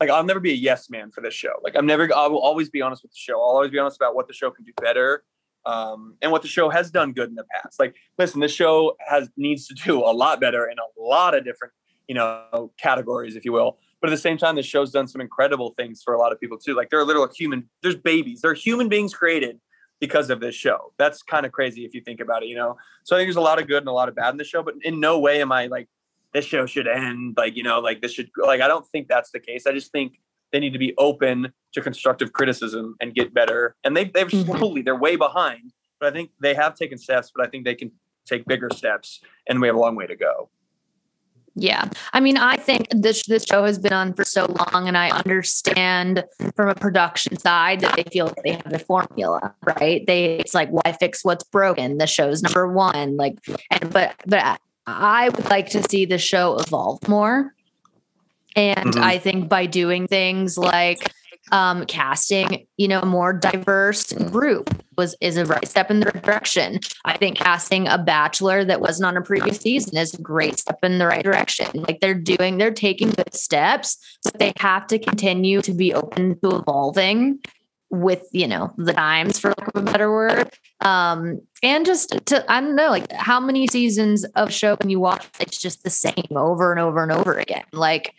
like 0.00 0.10
I'll 0.10 0.24
never 0.24 0.40
be 0.40 0.50
a 0.50 0.56
yes 0.56 0.90
man 0.90 1.12
for 1.12 1.20
this 1.20 1.34
show. 1.34 1.52
Like 1.62 1.76
I'm 1.76 1.86
never 1.86 2.12
I 2.12 2.26
will 2.26 2.40
always 2.40 2.68
be 2.68 2.82
honest 2.82 3.04
with 3.04 3.12
the 3.12 3.18
show. 3.18 3.34
I'll 3.34 3.54
always 3.54 3.70
be 3.70 3.78
honest 3.78 3.96
about 3.96 4.16
what 4.16 4.26
the 4.26 4.34
show 4.34 4.50
can 4.50 4.64
do 4.64 4.72
better. 4.82 5.22
Um, 5.66 6.16
and 6.20 6.32
what 6.32 6.42
the 6.42 6.48
show 6.48 6.68
has 6.68 6.90
done 6.90 7.12
good 7.12 7.28
in 7.28 7.34
the 7.34 7.44
past. 7.52 7.78
Like, 7.78 7.94
listen, 8.18 8.40
this 8.40 8.50
show 8.50 8.96
has 9.06 9.28
needs 9.36 9.68
to 9.68 9.74
do 9.74 10.00
a 10.00 10.10
lot 10.10 10.40
better 10.40 10.66
in 10.66 10.78
a 10.78 11.00
lot 11.00 11.34
of 11.34 11.44
different, 11.44 11.74
you 12.08 12.14
know, 12.14 12.72
categories, 12.78 13.36
if 13.36 13.44
you 13.44 13.52
will. 13.52 13.78
But 14.00 14.08
at 14.08 14.12
the 14.12 14.16
same 14.20 14.38
time, 14.38 14.56
the 14.56 14.62
show's 14.62 14.90
done 14.90 15.06
some 15.08 15.20
incredible 15.20 15.74
things 15.76 16.02
for 16.02 16.14
a 16.14 16.18
lot 16.18 16.32
of 16.32 16.40
people 16.40 16.58
too. 16.58 16.74
Like 16.74 16.90
there 16.90 16.98
are 17.00 17.04
little 17.04 17.28
human, 17.28 17.68
there's 17.82 17.96
babies, 17.96 18.40
there 18.40 18.50
are 18.50 18.54
human 18.54 18.88
beings 18.88 19.14
created 19.14 19.60
because 20.00 20.30
of 20.30 20.40
this 20.40 20.54
show. 20.54 20.92
That's 20.98 21.22
kind 21.22 21.44
of 21.44 21.52
crazy 21.52 21.84
if 21.84 21.94
you 21.94 22.00
think 22.00 22.20
about 22.20 22.42
it, 22.42 22.48
you 22.48 22.56
know. 22.56 22.76
So 23.04 23.14
I 23.14 23.18
think 23.18 23.26
there's 23.26 23.36
a 23.36 23.40
lot 23.42 23.60
of 23.60 23.68
good 23.68 23.78
and 23.82 23.88
a 23.88 23.92
lot 23.92 24.08
of 24.08 24.14
bad 24.14 24.30
in 24.30 24.38
the 24.38 24.44
show, 24.44 24.62
but 24.62 24.74
in 24.82 25.00
no 25.00 25.18
way 25.18 25.42
am 25.42 25.52
I 25.52 25.66
like 25.66 25.88
this 26.32 26.44
show 26.46 26.64
should 26.64 26.88
end. 26.88 27.34
Like, 27.36 27.56
you 27.56 27.62
know, 27.62 27.80
like 27.80 28.00
this 28.00 28.12
should 28.14 28.30
like 28.38 28.60
I 28.62 28.68
don't 28.68 28.86
think 28.88 29.08
that's 29.08 29.30
the 29.32 29.40
case. 29.40 29.66
I 29.66 29.72
just 29.72 29.92
think 29.92 30.18
they 30.52 30.60
need 30.60 30.72
to 30.72 30.78
be 30.78 30.94
open 30.96 31.52
to 31.74 31.80
constructive 31.80 32.32
criticism 32.32 32.96
and 33.00 33.14
get 33.14 33.34
better. 33.34 33.76
And 33.84 33.96
they 33.96 34.04
they've 34.04 34.26
Mhm. 34.28 34.46
slowly, 34.58 34.82
they're 34.82 34.96
way 34.96 35.16
behind, 35.16 35.72
but 36.00 36.08
I 36.08 36.12
think 36.16 36.30
they 36.40 36.54
have 36.54 36.74
taken 36.74 36.96
steps, 36.96 37.30
but 37.36 37.46
I 37.46 37.50
think 37.50 37.64
they 37.66 37.74
can 37.74 37.92
take 38.26 38.46
bigger 38.46 38.68
steps 38.72 39.20
and 39.48 39.60
we 39.60 39.66
have 39.66 39.76
a 39.76 39.78
long 39.78 39.94
way 39.96 40.06
to 40.06 40.16
go. 40.16 40.48
Yeah. 41.60 41.84
I 42.14 42.20
mean, 42.20 42.38
I 42.38 42.56
think 42.56 42.86
this 42.90 43.24
this 43.26 43.44
show 43.44 43.64
has 43.64 43.78
been 43.78 43.92
on 43.92 44.14
for 44.14 44.24
so 44.24 44.46
long 44.46 44.88
and 44.88 44.96
I 44.96 45.10
understand 45.10 46.24
from 46.56 46.70
a 46.70 46.74
production 46.74 47.36
side 47.38 47.80
that 47.80 47.96
they 47.96 48.04
feel 48.04 48.26
like 48.26 48.42
they 48.42 48.52
have 48.52 48.70
the 48.70 48.78
formula, 48.78 49.54
right? 49.64 50.06
They 50.06 50.38
it's 50.38 50.54
like 50.54 50.70
why 50.70 50.92
fix 50.92 51.22
what's 51.22 51.44
broken? 51.44 51.98
The 51.98 52.06
show's 52.06 52.42
number 52.42 52.66
1 52.72 53.16
like 53.18 53.38
and 53.70 53.92
but 53.92 54.14
but 54.26 54.58
I 54.86 55.28
would 55.28 55.50
like 55.50 55.68
to 55.70 55.82
see 55.90 56.06
the 56.06 56.18
show 56.18 56.56
evolve 56.58 57.06
more. 57.06 57.54
And 58.56 58.94
Mhm. 58.94 59.02
I 59.02 59.18
think 59.18 59.48
by 59.50 59.66
doing 59.66 60.06
things 60.08 60.56
like 60.56 61.12
um, 61.52 61.86
casting, 61.86 62.66
you 62.76 62.88
know, 62.88 63.00
a 63.00 63.06
more 63.06 63.32
diverse 63.32 64.12
group 64.12 64.70
was 64.96 65.16
is 65.20 65.36
a 65.36 65.44
right 65.46 65.66
step 65.66 65.90
in 65.90 66.00
the 66.00 66.06
right 66.06 66.22
direction. 66.22 66.80
I 67.04 67.16
think 67.16 67.38
casting 67.38 67.88
a 67.88 67.98
bachelor 67.98 68.64
that 68.64 68.80
wasn't 68.80 69.06
on 69.06 69.16
a 69.16 69.22
previous 69.22 69.58
season 69.58 69.96
is 69.96 70.14
a 70.14 70.22
great 70.22 70.58
step 70.58 70.78
in 70.82 70.98
the 70.98 71.06
right 71.06 71.24
direction. 71.24 71.68
Like 71.74 72.00
they're 72.00 72.14
doing, 72.14 72.58
they're 72.58 72.70
taking 72.70 73.10
good 73.10 73.34
steps, 73.34 73.98
but 74.24 74.38
they 74.38 74.52
have 74.58 74.86
to 74.88 74.98
continue 74.98 75.62
to 75.62 75.72
be 75.72 75.94
open 75.94 76.38
to 76.40 76.56
evolving 76.56 77.40
with 77.90 78.28
you 78.32 78.46
know 78.46 78.72
the 78.76 78.92
times 78.92 79.38
for 79.38 79.48
lack 79.48 79.74
of 79.74 79.82
a 79.82 79.90
better 79.90 80.12
word 80.12 80.48
um 80.80 81.40
and 81.62 81.84
just 81.84 82.24
to 82.24 82.50
i 82.50 82.60
don't 82.60 82.76
know 82.76 82.88
like 82.88 83.10
how 83.10 83.40
many 83.40 83.66
seasons 83.66 84.24
of 84.36 84.52
show 84.52 84.76
can 84.76 84.88
you 84.88 85.00
watch 85.00 85.26
it's 85.40 85.60
just 85.60 85.82
the 85.82 85.90
same 85.90 86.28
over 86.36 86.70
and 86.70 86.78
over 86.78 87.02
and 87.02 87.10
over 87.10 87.36
again 87.36 87.64
like 87.72 88.14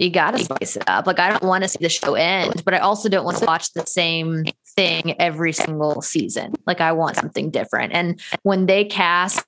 you 0.00 0.10
gotta 0.10 0.38
spice 0.38 0.76
it 0.76 0.84
up. 0.86 1.06
Like 1.06 1.18
i 1.18 1.28
don't 1.28 1.42
want 1.42 1.62
to 1.62 1.68
see 1.68 1.78
the 1.80 1.88
show 1.88 2.14
end 2.14 2.64
but 2.64 2.74
i 2.74 2.78
also 2.78 3.08
don't 3.08 3.24
want 3.24 3.38
to 3.38 3.44
watch 3.44 3.72
the 3.72 3.86
same 3.86 4.44
thing 4.74 5.20
every 5.20 5.52
single 5.52 6.02
season. 6.02 6.54
Like 6.66 6.80
i 6.80 6.92
want 6.92 7.16
something 7.16 7.50
different. 7.50 7.92
And 7.92 8.20
when 8.42 8.66
they 8.66 8.84
cast 8.84 9.44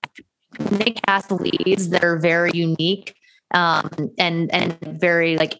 when 0.58 0.78
they 0.78 0.92
cast 0.92 1.30
leads 1.30 1.88
that 1.88 2.04
are 2.04 2.18
very 2.18 2.50
unique 2.52 3.14
um 3.54 3.90
and 4.18 4.52
and 4.54 4.78
very 5.00 5.36
like 5.36 5.58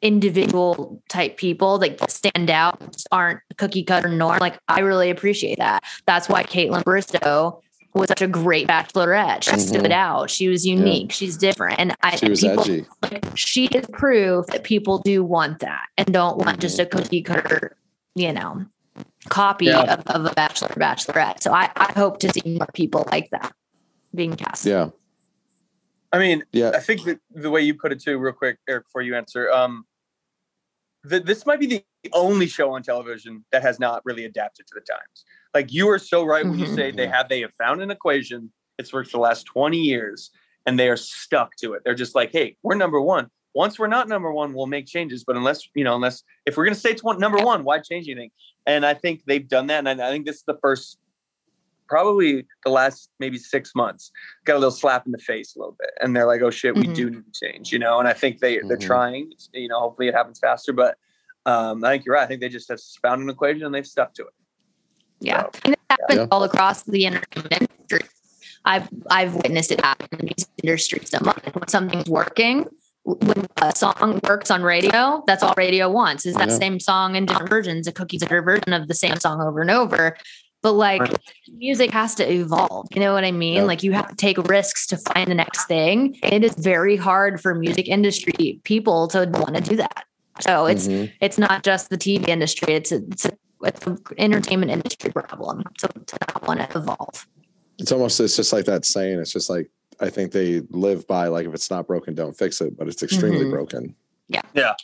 individual 0.00 1.00
type 1.08 1.36
people 1.36 1.78
that 1.78 2.10
stand 2.10 2.50
out 2.50 3.04
aren't 3.12 3.40
cookie 3.56 3.84
cutter 3.84 4.08
norm 4.08 4.38
like 4.40 4.58
i 4.68 4.80
really 4.80 5.10
appreciate 5.10 5.58
that. 5.58 5.82
That's 6.06 6.28
why 6.28 6.44
Kaitlyn 6.44 6.84
Bristowe 6.84 7.60
was 7.94 8.08
such 8.08 8.22
a 8.22 8.26
great 8.26 8.66
bachelorette 8.68 9.42
she 9.42 9.50
Mhm. 9.52 9.60
stood 9.60 9.92
out 9.92 10.30
she 10.30 10.48
was 10.48 10.66
unique 10.66 11.12
she's 11.12 11.36
different 11.36 11.78
and 11.78 11.94
i 12.02 12.16
She 12.16 12.28
was 12.28 12.40
people, 12.40 12.60
edgy. 12.62 12.86
like, 13.02 13.24
she 13.36 13.66
is 13.66 13.86
proof 13.92 14.46
that 14.46 14.64
people 14.64 14.98
do 14.98 15.22
want 15.22 15.58
that 15.60 15.86
and 15.98 16.12
don't 16.12 16.38
want 16.38 16.60
just 16.60 16.78
a 16.78 16.86
cookie 16.86 17.22
cutter 17.22 17.76
you 18.14 18.32
know 18.32 18.64
copy 19.28 19.66
Yeah. 19.66 19.94
of, 19.94 20.06
of 20.06 20.24
a 20.30 20.34
bachelor 20.34 20.68
bachelorette 20.68 21.42
so 21.42 21.52
I, 21.52 21.70
I 21.76 21.92
hope 21.92 22.18
to 22.20 22.32
see 22.32 22.42
more 22.58 22.66
people 22.74 23.06
like 23.12 23.30
that 23.30 23.52
being 24.14 24.34
cast 24.36 24.64
Yeah. 24.66 24.90
I 26.14 26.18
mean, 26.18 26.42
Yeah. 26.52 26.72
I 26.74 26.78
think 26.80 27.04
that 27.04 27.20
the 27.30 27.50
way 27.50 27.62
you 27.62 27.72
put 27.74 27.90
it 27.90 27.98
too, 28.02 28.18
real 28.18 28.34
quick, 28.34 28.58
Eric, 28.68 28.84
before 28.84 29.00
you 29.00 29.16
answer, 29.16 29.50
um, 29.50 29.86
th- 31.08 31.24
this 31.24 31.46
might 31.46 31.60
be 31.60 31.66
the 31.66 31.84
only 32.12 32.46
show 32.46 32.72
on 32.72 32.82
television 32.82 33.44
that 33.52 33.62
has 33.62 33.78
not 33.78 34.02
really 34.04 34.24
adapted 34.24 34.66
to 34.66 34.74
the 34.74 34.80
times. 34.80 35.24
Like 35.54 35.72
you 35.72 35.88
are 35.90 35.98
so 35.98 36.24
right 36.24 36.44
when 36.44 36.58
you 36.58 36.66
Mhm. 36.66 36.74
say 36.74 36.90
they 36.90 37.06
have 37.06 37.28
they 37.28 37.40
have 37.40 37.52
found 37.54 37.82
an 37.82 37.90
equation. 37.90 38.52
It's 38.78 38.92
worked 38.92 39.10
for 39.10 39.18
the 39.18 39.22
last 39.22 39.44
twenty 39.44 39.78
years, 39.78 40.30
and 40.66 40.78
they 40.78 40.88
are 40.88 40.96
stuck 40.96 41.56
to 41.56 41.74
it. 41.74 41.82
They're 41.84 41.94
just 41.94 42.14
like, 42.14 42.32
hey, 42.32 42.56
we're 42.62 42.74
number 42.76 43.00
one. 43.00 43.28
Once 43.54 43.78
we're 43.78 43.86
not 43.86 44.08
number 44.08 44.32
one, 44.32 44.54
we'll 44.54 44.66
make 44.66 44.86
changes. 44.86 45.24
But 45.24 45.36
unless 45.36 45.68
you 45.74 45.84
know, 45.84 45.94
unless 45.94 46.22
if 46.46 46.56
we're 46.56 46.64
gonna 46.64 46.74
stay 46.74 46.94
tw- 46.94 47.18
number 47.18 47.38
one, 47.38 47.64
why 47.64 47.78
change 47.80 48.08
anything? 48.08 48.30
And 48.66 48.86
I 48.86 48.94
think 48.94 49.24
they've 49.26 49.46
done 49.46 49.66
that, 49.66 49.86
and 49.86 49.88
I, 50.00 50.08
I 50.08 50.10
think 50.10 50.24
this 50.24 50.36
is 50.36 50.44
the 50.46 50.56
first, 50.62 50.98
probably 51.96 52.46
the 52.64 52.70
last 52.70 53.10
maybe 53.20 53.36
six 53.36 53.74
months 53.74 54.10
got 54.46 54.54
a 54.54 54.58
little 54.58 54.70
slap 54.82 55.04
in 55.04 55.12
the 55.12 55.18
face 55.18 55.54
a 55.54 55.58
little 55.58 55.76
bit 55.78 55.90
and 56.00 56.16
they're 56.16 56.26
like 56.26 56.40
oh 56.40 56.50
shit 56.50 56.74
we 56.74 56.86
Mhm. 56.86 56.94
do 56.94 57.10
need 57.10 57.24
to 57.30 57.46
change 57.46 57.70
you 57.70 57.78
know 57.78 57.98
and 58.00 58.08
i 58.08 58.14
think 58.14 58.38
they 58.38 58.54
they're 58.66 58.78
Mhm. 58.78 58.92
trying 58.92 59.30
you 59.52 59.68
know 59.68 59.78
hopefully 59.78 60.08
it 60.08 60.14
happens 60.14 60.38
faster 60.38 60.72
but 60.72 60.96
um 61.44 61.84
i 61.84 61.90
think 61.90 62.06
you're 62.06 62.14
right 62.14 62.24
i 62.24 62.26
think 62.26 62.40
they 62.40 62.48
just 62.48 62.70
have 62.70 62.80
found 63.02 63.20
an 63.22 63.28
equation 63.28 63.64
and 63.66 63.74
they've 63.74 63.86
stuck 63.86 64.14
to 64.14 64.22
it 64.22 64.34
Yeah, 65.20 65.42
So, 65.42 65.50
and 65.66 65.74
it 65.74 65.80
happens 65.90 66.18
Yeah. 66.20 66.26
all 66.32 66.42
across 66.44 66.82
the 66.94 67.02
entertainment 67.06 67.52
industry. 67.60 68.08
I've 68.64 68.88
I've 69.18 69.34
witnessed 69.42 69.70
it 69.74 69.80
happen 69.84 70.08
in 70.12 70.18
the 70.20 70.24
music 70.24 70.48
industry 70.62 71.00
so 71.04 71.18
much. 71.22 71.38
When 71.54 71.68
something's 71.68 72.08
working, 72.20 72.56
when 73.04 73.46
a 73.60 73.70
song 73.82 74.18
works 74.28 74.50
on 74.50 74.62
radio, 74.64 75.22
that's 75.28 75.42
all 75.44 75.54
radio 75.56 75.88
wants 76.00 76.26
is 76.26 76.34
that 76.40 76.48
Yeah. 76.48 76.58
same 76.64 76.80
song 76.80 77.14
in 77.18 77.26
different 77.26 77.50
versions, 77.56 77.86
a 77.86 77.92
cookie 77.92 78.18
cutter 78.18 78.42
version 78.42 78.72
of 78.72 78.88
the 78.88 78.94
same 79.04 79.16
song 79.24 79.40
over 79.40 79.60
and 79.60 79.70
over. 79.70 80.16
But 80.62 80.72
like 80.72 81.00
Right. 81.00 81.18
music 81.56 81.90
has 81.90 82.14
to 82.16 82.32
evolve. 82.32 82.86
You 82.94 83.00
know 83.00 83.12
what 83.12 83.24
I 83.24 83.32
mean? 83.32 83.54
Yeah. 83.56 83.62
Like 83.64 83.82
you 83.82 83.92
have 83.92 84.08
to 84.08 84.14
take 84.14 84.38
risks 84.48 84.86
to 84.88 84.96
find 84.96 85.28
the 85.30 85.34
next 85.34 85.66
thing. 85.66 86.16
It 86.22 86.44
is 86.44 86.54
very 86.54 86.96
hard 86.96 87.40
for 87.40 87.54
music 87.54 87.88
industry 87.88 88.60
people 88.64 89.08
to 89.08 89.28
want 89.32 89.56
to 89.56 89.60
do 89.60 89.76
that. 89.76 90.04
So 90.40 90.66
it's 90.66 90.86
Mhm. 90.86 91.12
it's 91.20 91.36
not 91.38 91.62
just 91.64 91.90
the 91.90 91.98
TV 91.98 92.28
industry. 92.28 92.74
It's 92.74 92.92
a, 92.92 92.96
it's 93.10 93.24
a 93.26 93.32
it's 93.64 93.86
an 93.86 93.98
entertainment 94.18 94.72
industry 94.72 95.10
problem. 95.12 95.62
So 95.78 95.88
to 95.88 96.16
not 96.28 96.46
want 96.48 96.60
to 96.60 96.78
evolve. 96.78 97.26
It's 97.78 97.92
almost 97.92 98.18
it's 98.20 98.36
just 98.36 98.52
like 98.52 98.64
that 98.66 98.84
saying. 98.84 99.18
It's 99.18 99.32
just 99.32 99.50
like 99.50 99.68
I 100.00 100.10
think 100.10 100.32
they 100.32 100.60
live 100.70 101.06
by 101.06 101.26
like 101.28 101.46
if 101.46 101.54
it's 101.54 101.70
not 101.70 101.86
broken, 101.86 102.14
don't 102.14 102.36
fix 102.36 102.60
it. 102.60 102.76
But 102.76 102.86
it's 102.88 103.02
extremely 103.02 103.44
Mhm. 103.46 103.50
broken. 103.50 103.94
Mhm. 104.32 104.44
Yeah. 104.54 104.74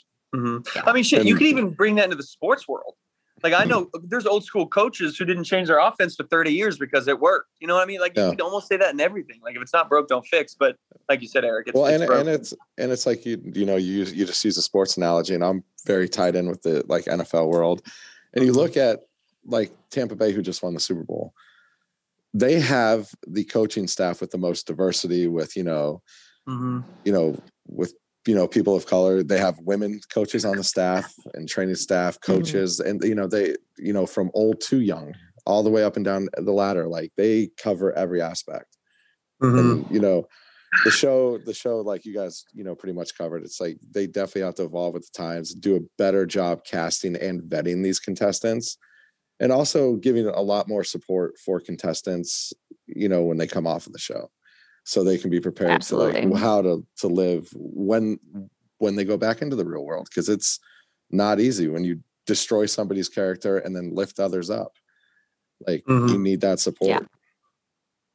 i 0.87 0.93
mean 0.93 1.03
shit 1.03 1.25
you 1.25 1.31
And- 1.33 1.39
could 1.39 1.47
even 1.47 1.71
bring 1.71 1.95
that 1.95 2.05
into 2.05 2.17
the 2.17 2.23
sports 2.23 2.69
world 2.69 2.95
like 3.43 3.53
i 3.53 3.65
know 3.65 3.89
there's 4.05 4.27
old 4.27 4.45
school 4.45 4.67
coaches 4.67 5.17
who 5.17 5.25
didn't 5.25 5.45
change 5.45 5.69
their 5.69 5.79
offense 5.79 6.17
for 6.17 6.25
30 6.25 6.53
years 6.53 6.77
because 6.79 7.07
it 7.09 7.19
worked 7.21 7.49
you 7.61 7.67
know 7.67 7.75
what 7.75 7.83
i 7.83 7.87
mean 7.87 8.01
like 8.01 8.13
Yeah. 8.17 8.25
you 8.27 8.31
could 8.33 8.41
almost 8.41 8.69
say 8.69 8.77
that 8.77 8.93
in 8.93 9.01
everything 9.01 9.41
like 9.43 9.55
if 9.57 9.63
it's 9.63 9.73
not 9.73 9.89
broke 9.89 10.09
don't 10.09 10.27
fix 10.27 10.55
but 10.55 10.77
like 11.09 11.21
you 11.23 11.29
said 11.29 11.45
eric 11.45 11.69
it's, 11.69 11.75
well, 11.77 11.87
and, 11.87 12.05
broken. 12.07 12.27
and 12.29 12.41
it's 12.41 12.53
and 12.79 12.91
it's 12.93 13.07
like 13.07 13.25
you 13.27 13.41
you 13.55 13.65
know 13.67 13.77
you 13.77 13.93
use- 13.99 14.13
you 14.13 14.25
just 14.27 14.45
use 14.45 14.57
a 14.59 14.63
sports 14.63 14.97
analogy, 14.97 15.35
and 15.35 15.45
I'm 15.45 15.63
very 15.87 16.09
tied 16.09 16.37
in 16.37 16.49
with 16.49 16.63
the 16.63 16.85
like 16.89 17.05
NFL 17.07 17.49
world, 17.51 17.81
and 18.35 18.45
you 18.45 18.53
look 18.53 18.77
at 18.77 19.01
like 19.47 19.71
Tampa 19.91 20.15
Bay, 20.17 20.33
who 20.33 20.43
just 20.43 20.63
won 20.63 20.75
the 20.75 20.81
Super 20.81 21.05
Bowl. 21.05 21.33
They 22.35 22.61
have 22.61 23.09
the 23.27 23.45
coaching 23.45 23.87
staff 23.89 24.21
with 24.21 24.31
the 24.31 24.39
most 24.39 24.67
diversity, 24.67 25.27
with 25.29 25.57
you 25.57 25.65
know 25.65 26.03
Mhm. 26.49 26.85
you 27.05 27.13
know 27.13 27.37
with 27.67 27.95
you 28.29 28.35
know 28.35 28.47
people 28.47 28.77
of 28.77 28.85
color. 28.87 29.23
They 29.23 29.39
have 29.39 29.59
women 29.61 30.01
coaches 30.13 30.45
on 30.45 30.57
the 30.59 30.65
staff 30.75 31.13
and 31.35 31.49
training 31.49 31.77
staff 31.77 32.21
coaches, 32.21 32.79
and 32.79 33.03
you 33.03 33.15
know 33.15 33.27
they 33.27 33.55
you 33.79 33.93
know 33.93 34.07
from 34.07 34.31
old 34.35 34.61
to 34.69 34.81
young, 34.81 35.15
all 35.47 35.63
the 35.63 35.71
way 35.71 35.83
up 35.83 35.97
and 35.97 36.05
down 36.05 36.29
the 36.37 36.53
ladder. 36.53 36.87
Like 36.87 37.11
they 37.17 37.49
cover 37.57 37.93
every 37.95 38.21
aspect 38.21 38.77
Mhm. 39.43 39.59
and 39.59 39.91
you 39.95 40.01
know 40.01 40.27
the 40.85 40.91
show 40.91 41.39
the 41.39 41.55
show 41.55 41.79
like 41.81 42.05
you 42.05 42.13
guys 42.13 42.45
you 42.53 42.65
know 42.65 42.75
pretty 42.75 42.93
much 42.93 43.17
covered 43.17 43.43
it's 43.45 43.61
like 43.61 43.79
they 43.95 44.07
definitely 44.07 44.43
have 44.43 44.57
to 44.57 44.65
evolve 44.65 44.95
with 44.95 45.07
the 45.11 45.17
times 45.17 45.55
do 45.55 45.77
a 45.77 45.81
better 45.97 46.27
job 46.27 46.65
casting 46.65 47.15
and 47.17 47.43
vetting 47.43 47.83
these 47.85 48.01
contestants 48.01 48.77
and 49.41 49.53
also 49.53 49.95
giving 49.95 50.27
a 50.27 50.43
lot 50.43 50.67
more 50.69 50.83
support 50.85 51.35
for 51.45 51.61
contestants 51.61 52.53
you 52.87 53.09
know 53.09 53.23
when 53.23 53.39
they 53.39 53.47
come 53.47 53.67
off 53.67 53.87
of 53.87 53.93
the 53.93 53.99
show 53.99 54.29
so 54.89 55.05
they 55.05 55.19
can 55.19 55.29
be 55.29 55.39
prepared 55.39 55.83
to 55.83 55.97
like 55.97 56.39
how 56.39 56.63
to 56.63 56.83
to 56.97 57.09
live 57.09 57.47
when 57.55 58.19
when 58.79 58.97
they 58.97 59.05
go 59.05 59.19
back 59.19 59.43
into 59.43 59.55
the 59.55 59.65
real 59.65 59.85
world 59.85 60.09
because 60.09 60.31
it's 60.31 60.61
not 61.11 61.39
easy 61.39 61.69
when 61.69 61.85
you 61.85 62.01
destroy 62.27 62.65
somebody's 62.65 63.09
character 63.11 63.59
and 63.59 63.77
then 63.77 63.95
lift 63.95 64.19
others 64.19 64.49
up 64.49 64.73
like 65.67 65.83
you 65.87 65.95
Mhm. 65.95 66.23
need 66.23 66.41
that 66.41 66.59
support 66.59 67.07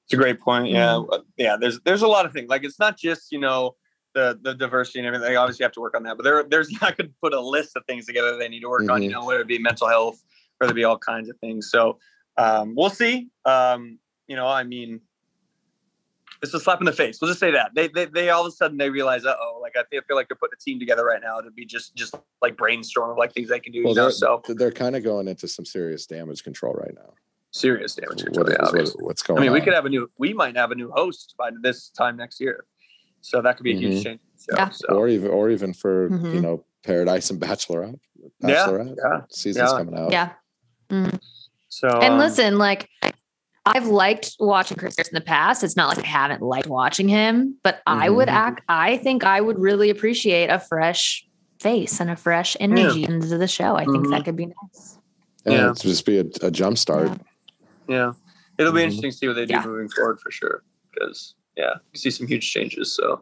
It's 0.05 0.13
a 0.13 0.17
great 0.17 0.39
point. 0.41 0.67
Yeah, 0.69 0.97
Uh, 0.97 1.21
yeah. 1.37 1.55
There's 1.57 1.79
there's 1.81 2.01
a 2.01 2.07
lot 2.07 2.25
of 2.25 2.33
things. 2.33 2.49
Like 2.49 2.63
it's 2.63 2.79
not 2.79 2.97
just 2.97 3.31
you 3.31 3.39
know 3.39 3.75
the 4.15 4.39
the 4.41 4.53
diversity 4.55 4.99
and 4.99 5.07
everything. 5.07 5.27
They 5.27 5.35
obviously 5.35 5.63
have 5.63 5.71
to 5.73 5.79
work 5.81 5.95
on 5.95 6.03
that. 6.03 6.17
But 6.17 6.23
there 6.23 6.43
there's 6.43 6.69
I 6.81 6.91
could 6.91 7.13
put 7.21 7.33
a 7.33 7.39
list 7.39 7.77
of 7.77 7.85
things 7.85 8.07
together 8.07 8.35
they 8.35 8.49
need 8.49 8.61
to 8.61 8.69
work 8.69 8.89
on. 8.89 9.03
You 9.03 9.09
Mhm. 9.09 9.13
know, 9.13 9.25
whether 9.25 9.41
it 9.41 9.47
be 9.47 9.59
mental 9.59 9.87
health, 9.87 10.17
whether 10.57 10.71
it 10.71 10.75
be 10.75 10.83
all 10.83 10.97
kinds 10.97 11.29
of 11.29 11.37
things. 11.37 11.69
So 11.69 11.99
um, 12.37 12.73
we'll 12.75 12.89
see. 12.89 13.29
Um, 13.45 13.99
you 14.27 14.35
know, 14.35 14.47
I 14.47 14.63
mean, 14.63 15.01
It's 16.43 16.53
a 16.53 16.59
slap 16.59 16.81
in 16.81 16.85
the 16.85 16.91
face. 16.91 17.19
We'll 17.21 17.29
just 17.31 17.39
say 17.39 17.51
that 17.51 17.71
they 17.73 17.87
they, 17.87 18.03
they 18.05 18.29
all 18.29 18.41
of 18.45 18.47
a 18.47 18.51
sudden 18.51 18.77
they 18.77 18.89
realize, 18.89 19.25
uh 19.25 19.33
oh, 19.39 19.59
like 19.61 19.73
I 19.77 19.83
feel, 19.89 20.01
I 20.03 20.07
feel 20.07 20.17
like 20.17 20.27
they're 20.27 20.35
putting 20.35 20.55
a 20.59 20.61
team 20.61 20.77
together 20.77 21.05
right 21.05 21.21
now 21.23 21.39
to 21.39 21.49
be 21.49 21.65
just 21.65 21.95
just 21.95 22.15
like 22.41 22.57
brainstorm 22.57 23.11
of 23.11 23.17
like 23.17 23.33
things 23.33 23.47
they 23.49 23.61
can 23.61 23.71
do. 23.71 23.83
Well, 23.83 23.91
you 23.93 23.95
know? 23.95 24.03
they're, 24.03 24.11
So 24.11 24.41
they're 24.49 24.71
kind 24.71 24.97
of 24.97 25.03
going 25.05 25.29
into 25.29 25.47
some 25.47 25.63
serious 25.65 26.05
damage 26.05 26.43
control 26.43 26.73
right 26.73 26.93
now. 26.93 27.13
serious 27.51 27.95
damage 27.95 28.23
What 28.25 28.47
control. 28.47 28.47
is- 28.49 28.73
yeah, 28.73 28.93
what- 28.93 29.03
what's 29.05 29.23
going 29.23 29.37
on. 29.37 29.41
I 29.41 29.45
mean, 29.45 29.49
on? 29.51 29.53
we 29.53 29.61
could 29.61 29.73
have 29.73 29.85
a 29.85 29.89
new. 29.89 30.11
We 30.17 30.33
might 30.33 30.57
have 30.57 30.71
a 30.71 30.75
new 30.75 30.91
host 30.91 31.33
by 31.37 31.49
this 31.61 31.89
time 31.89 32.17
next 32.17 32.41
year. 32.41 32.65
So 33.21 33.41
that 33.41 33.55
could 33.55 33.63
be 33.63 33.71
a 33.73 33.77
huge 33.77 34.01
Mhm. 34.01 34.03
change. 34.03 34.19
So, 34.35 34.55
Yeah. 34.57 34.69
so, 34.69 34.87
or 34.89 35.07
even 35.07 35.29
or 35.31 35.49
even 35.49 35.73
for 35.73 36.09
you 36.09 36.17
Mhm. 36.17 36.41
know 36.41 36.65
Paradise 36.83 37.29
and 37.29 37.39
Bachelorette. 37.39 37.99
Yeah, 38.17 38.27
Bachelorette 38.67 38.95
yeah, 38.97 39.21
season's 39.29 39.71
yeah. 39.71 39.77
coming 39.77 39.97
out. 39.97 40.11
Yeah. 40.11 40.33
Mhm. 40.89 41.19
so 41.69 41.87
And 41.87 42.15
um, 42.15 42.19
listen, 42.19 42.57
like 42.57 42.89
I've 43.65 43.87
liked 43.87 44.35
watching 44.39 44.77
Chris 44.77 44.95
Harris 44.97 45.09
in 45.09 45.15
the 45.15 45.21
past. 45.21 45.63
It's 45.63 45.75
not 45.77 45.95
like 45.95 46.05
I 46.05 46.07
haven't 46.09 46.41
liked 46.41 46.67
watching 46.67 47.07
him, 47.07 47.57
but 47.63 47.81
I 47.87 48.09
would 48.09 48.27
act. 48.27 48.61
I 48.67 48.97
think 48.97 49.23
I 49.23 49.39
would 49.39 49.57
really 49.57 49.89
appreciate 49.89 50.47
a 50.49 50.59
fresh 50.59 51.25
face 51.61 52.01
and 52.01 52.09
a 52.09 52.15
fresh 52.17 52.57
energy 52.59 53.03
into 53.05 53.37
the 53.37 53.47
show. 53.47 53.75
I 53.75 53.85
think 53.85 54.05
Mhm. 54.07 54.09
that 54.11 54.25
could 54.25 54.35
be 54.35 54.47
nice. 54.47 54.97
And 55.45 55.53
Yeah. 55.53 55.71
it's 55.71 55.81
just 55.81 56.05
be 56.05 56.19
a, 56.19 56.25
a 56.41 56.51
jump 56.51 56.77
start. 56.77 57.07
Yeah. 57.07 57.17
Yeah, 57.87 58.11
it'll 58.57 58.73
be 58.73 58.81
Mhm. 58.81 58.83
interesting 58.83 59.11
to 59.11 59.17
see 59.17 59.27
what 59.27 59.35
they 59.35 59.45
do 59.45 59.53
Yeah. 59.53 59.65
moving 59.65 59.87
forward 59.89 60.19
for 60.19 60.29
sure. 60.29 60.63
Because 60.91 61.35
yeah, 61.55 61.75
you 61.93 61.99
see 61.99 62.11
some 62.11 62.27
huge 62.27 62.49
changes. 62.51 62.93
So 62.93 63.21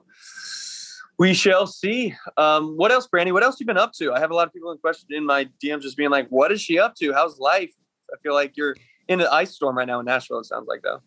we 1.19 1.35
shall 1.35 1.67
see. 1.67 2.15
Um, 2.37 2.77
what 2.77 2.91
else, 2.91 3.07
Brandi? 3.07 3.31
What 3.31 3.43
else 3.43 3.59
you 3.59 3.65
been 3.67 3.77
up 3.77 3.93
to? 3.93 4.11
I 4.11 4.19
have 4.19 4.31
a 4.31 4.35
lot 4.35 4.47
of 4.47 4.53
people 4.53 4.71
in 4.71 4.79
question 4.79 5.07
in 5.11 5.23
my 5.23 5.47
DMs 5.63 5.83
just 5.83 5.97
being 5.97 6.09
like, 6.09 6.27
"What 6.29 6.51
is 6.51 6.61
she 6.61 6.79
up 6.79 6.95
to? 6.95 7.13
How's 7.13 7.37
life?" 7.37 7.71
I 8.11 8.17
feel 8.23 8.33
like 8.33 8.57
you're 8.57 8.75
in 9.07 9.21
an 9.21 9.27
ice 9.31 9.51
storm 9.51 9.77
right 9.77 9.87
now 9.87 9.99
in 9.99 10.05
Nashville. 10.05 10.39
It 10.39 10.45
sounds 10.45 10.67
like 10.67 10.81
though. 10.81 11.01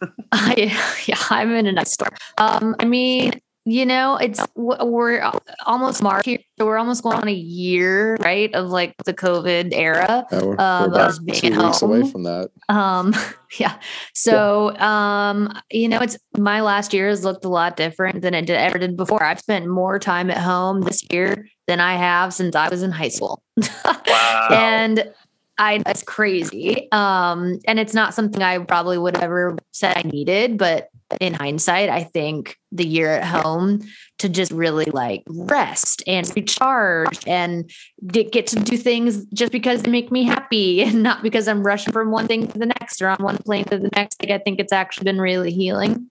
I, 0.32 0.76
yeah, 1.06 1.22
I'm 1.30 1.54
in 1.54 1.66
a 1.66 1.72
nice 1.72 1.92
storm. 1.92 2.12
Um, 2.38 2.74
I 2.78 2.84
mean, 2.84 3.32
you 3.68 3.84
know, 3.84 4.16
it's 4.16 4.40
we're 4.54 5.30
almost 5.66 6.02
March 6.02 6.24
here, 6.24 6.38
so 6.58 6.64
we're 6.64 6.78
almost 6.78 7.02
going 7.02 7.18
on 7.18 7.28
a 7.28 7.32
year, 7.32 8.16
right, 8.16 8.52
of 8.54 8.70
like 8.70 8.94
the 9.04 9.12
COVID 9.12 9.74
era. 9.74 10.26
Yeah, 10.32 10.42
we're, 10.42 10.56
Um, 10.58 10.90
we're 10.90 11.00
I 11.00 11.06
was 11.06 11.18
about 11.18 11.26
being 11.26 11.52
two 11.52 11.60
at 11.60 11.64
weeks 11.66 11.82
away 11.82 12.10
from 12.10 12.22
that. 12.22 12.48
Um, 12.70 13.14
yeah. 13.60 13.78
So, 14.14 14.74
um, 14.78 15.52
you 15.70 15.86
know, 15.86 15.98
it's 15.98 16.16
my 16.38 16.62
last 16.62 16.94
year 16.94 17.10
has 17.10 17.24
looked 17.24 17.44
a 17.44 17.50
lot 17.50 17.76
different 17.76 18.22
than 18.22 18.32
it 18.32 18.46
did, 18.46 18.56
ever 18.56 18.78
did 18.78 18.96
before. 18.96 19.22
I've 19.22 19.40
spent 19.40 19.66
more 19.66 19.98
time 19.98 20.30
at 20.30 20.38
home 20.38 20.80
this 20.80 21.02
year 21.12 21.46
than 21.66 21.78
I 21.78 21.96
have 21.96 22.32
since 22.32 22.56
I 22.56 22.70
was 22.70 22.82
in 22.82 22.90
high 22.90 23.08
school. 23.08 23.42
Wow. 23.84 24.48
and 24.50 25.12
I 25.58 25.82
it's 25.86 26.02
crazy. 26.02 26.90
Um, 26.92 27.58
and 27.66 27.78
it's 27.78 27.94
not 27.94 28.14
something 28.14 28.42
I 28.42 28.58
probably 28.58 28.98
would 28.98 29.16
have 29.16 29.24
ever 29.24 29.56
said 29.72 29.96
I 29.96 30.02
needed, 30.02 30.56
but 30.56 30.88
in 31.20 31.34
hindsight, 31.34 31.88
I 31.88 32.04
think 32.04 32.56
the 32.70 32.86
year 32.86 33.10
at 33.10 33.24
home 33.24 33.80
to 34.18 34.28
just 34.28 34.52
really 34.52 34.84
like 34.86 35.22
rest 35.28 36.02
and 36.06 36.30
recharge 36.36 37.26
and 37.26 37.70
get, 38.06 38.32
to 38.48 38.56
do 38.56 38.76
things 38.76 39.24
just 39.26 39.52
because 39.52 39.82
they 39.82 39.90
make 39.90 40.12
me 40.12 40.24
happy 40.24 40.82
and 40.82 41.02
not 41.02 41.22
because 41.22 41.48
I'm 41.48 41.66
rushing 41.66 41.92
from 41.92 42.10
one 42.10 42.26
thing 42.26 42.46
to 42.48 42.58
the 42.58 42.66
next 42.66 43.00
or 43.02 43.08
on 43.08 43.18
one 43.18 43.38
plane 43.38 43.64
to 43.66 43.78
the 43.78 43.90
next. 43.94 44.22
Like 44.22 44.30
I 44.30 44.38
think 44.38 44.60
it's 44.60 44.72
actually 44.72 45.04
been 45.04 45.20
really 45.20 45.52
healing. 45.52 46.10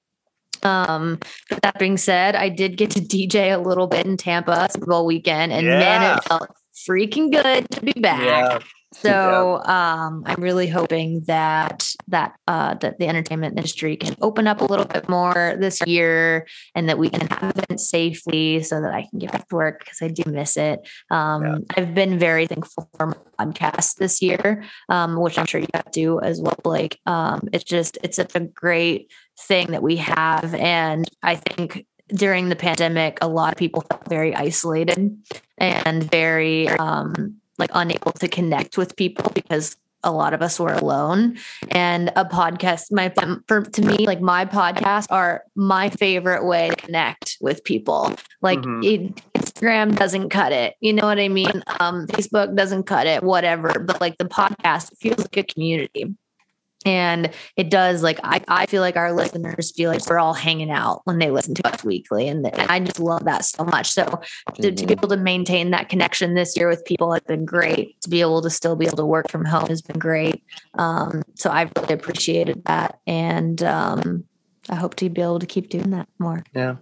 Um, 0.64 1.20
but 1.50 1.62
that 1.62 1.78
being 1.80 1.98
said, 1.98 2.36
I 2.36 2.50
did 2.50 2.78
get 2.78 2.90
to 2.92 3.00
DJ 3.00 3.54
a 3.54 3.62
little 3.62 3.88
bit 3.88 4.06
in 4.06 4.18
Tampa 4.18 4.68
Super 4.72 4.88
Bowl 4.88 5.06
weekend, 5.06 5.54
and 5.54 5.68
man, 5.68 6.18
it 6.18 6.24
felt 6.24 6.50
freaking 6.90 7.32
good 7.32 7.70
to 7.72 7.82
be 7.82 7.94
back. 7.94 8.24
Yeah. 8.24 8.60
So 8.94 9.62
um, 9.66 10.24
I'm 10.26 10.42
really 10.42 10.68
hoping 10.68 11.24
that 11.28 11.88
that 12.08 12.36
uh, 12.48 12.76
that 12.76 13.00
the 13.00 13.08
entertainment 13.08 13.58
industry 13.58 13.98
can 13.98 14.16
open 14.22 14.48
up 14.48 14.62
a 14.62 14.66
little 14.66 14.86
bit 14.86 15.10
more 15.10 15.56
this 15.60 15.86
year, 15.86 16.48
and 16.74 16.88
that 16.88 16.98
we 16.98 17.10
can 17.10 17.28
have 17.28 17.58
events 17.58 17.90
safely, 17.90 18.64
so 18.64 18.82
that 18.82 18.94
I 18.94 19.06
can 19.10 19.20
get 19.20 19.32
back 19.32 19.48
to 19.50 19.56
work 19.56 19.80
because 19.80 20.02
I 20.02 20.08
do 20.08 20.24
miss 20.32 20.58
it. 20.58 20.88
Um, 21.12 21.44
Yeah. 21.44 21.58
I've 21.76 21.94
been 21.94 22.18
very 22.18 22.48
thankful 22.48 22.90
for 22.98 23.08
my 23.08 23.46
podcast 23.46 23.96
this 23.96 24.22
year, 24.22 24.64
um, 24.90 25.20
which 25.20 25.38
I'm 25.38 25.46
sure 25.46 25.60
you 25.60 25.68
have 25.74 25.92
to 25.92 26.22
as 26.22 26.42
well, 26.42 26.58
Blake. 26.64 27.00
Um, 27.06 27.50
it's 27.52 27.66
just 27.66 27.98
it's 28.04 28.16
such 28.16 28.36
a 28.36 28.40
great 28.40 29.12
thing 29.40 29.72
that 29.72 29.84
we 29.84 29.98
have, 29.98 30.56
and 30.56 31.10
I 31.22 31.36
think 31.36 31.86
during 32.08 32.48
the 32.48 32.56
pandemic, 32.56 33.18
a 33.22 33.28
lot 33.28 33.52
of 33.52 33.58
people 33.58 33.82
felt 33.82 34.08
very 34.08 34.34
isolated 34.34 35.18
and 35.58 36.10
very 36.10 36.70
um, 36.70 37.36
like 37.58 37.72
unable 37.74 38.12
to 38.14 38.28
connect 38.28 38.78
with 38.78 38.96
people 38.96 39.32
because 39.34 39.78
a 40.04 40.12
lot 40.12 40.34
of 40.34 40.42
us 40.42 40.60
were 40.60 40.74
alone. 40.74 41.38
And 41.72 42.10
a 42.16 42.24
podcast 42.24 42.92
my 42.92 43.12
for 43.48 43.62
to 43.64 43.82
me 43.82 44.06
like 44.06 44.22
my 44.22 44.46
podcasts 44.46 45.08
are 45.10 45.44
my 45.56 45.90
favorite 45.90 46.46
way 46.46 46.70
to 46.70 46.76
connect 46.76 47.38
with 47.42 47.64
people. 47.64 48.14
Like 48.42 48.60
Mhm. 48.60 48.86
it, 48.86 49.22
instagram 49.36 49.96
doesn't 49.96 50.30
cut 50.30 50.52
it. 50.52 50.76
You 50.82 50.94
know 50.94 51.06
what 51.08 51.20
i 51.20 51.28
mean? 51.28 51.64
Um 51.80 52.08
facebook 52.08 52.56
doesn't 52.56 52.84
cut 52.84 53.08
it 53.08 53.24
whatever. 53.24 53.80
But 53.80 54.00
like 54.00 54.18
the 54.18 54.26
podcast 54.26 54.96
feels 54.98 55.18
like 55.20 55.38
a 55.38 55.44
community 55.44 56.16
and 56.88 57.30
it 57.58 57.70
does 57.70 58.02
like 58.02 58.20
I, 58.24 58.42
I 58.48 58.66
feel 58.66 58.82
like 58.82 58.96
our 58.96 59.12
listeners 59.12 59.72
feel 59.72 59.92
like 59.92 60.06
we're 60.10 60.20
all 60.20 60.34
hanging 60.34 60.72
out 60.72 61.02
when 61.04 61.20
they 61.20 61.30
listen 61.30 61.54
to 61.56 61.68
us 61.68 61.84
weekly 61.84 62.28
and, 62.28 62.46
and 62.46 62.72
i 62.72 62.80
just 62.80 63.00
love 63.00 63.26
that 63.26 63.44
so 63.46 63.66
much 63.66 63.92
so 63.92 64.22
to, 64.56 64.72
to 64.72 64.86
be 64.86 64.94
able 64.94 65.10
to 65.10 65.18
maintain 65.18 65.72
that 65.72 65.90
connection 65.90 66.34
this 66.34 66.56
year 66.56 66.68
with 66.70 66.84
people 66.86 67.12
has 67.12 67.22
been 67.24 67.46
great 67.46 68.00
to 68.02 68.10
be 68.10 68.22
able 68.22 68.42
to 68.42 68.50
still 68.50 68.76
be 68.76 68.86
able 68.86 68.98
to 68.98 69.06
work 69.06 69.30
from 69.30 69.44
home 69.46 69.68
has 69.68 69.82
been 69.82 70.00
great 70.00 70.42
um, 70.76 71.22
so 71.36 71.50
i've 71.50 71.72
really 71.78 71.94
appreciated 71.94 72.64
that 72.66 73.00
and 73.06 73.62
um, 73.64 74.24
i 74.70 74.76
hope 74.76 74.96
to 74.96 75.10
be 75.10 75.22
able 75.22 75.40
to 75.40 75.46
keep 75.46 75.70
doing 75.70 75.90
that 75.92 76.08
more 76.20 76.44
Yeah. 76.54 76.76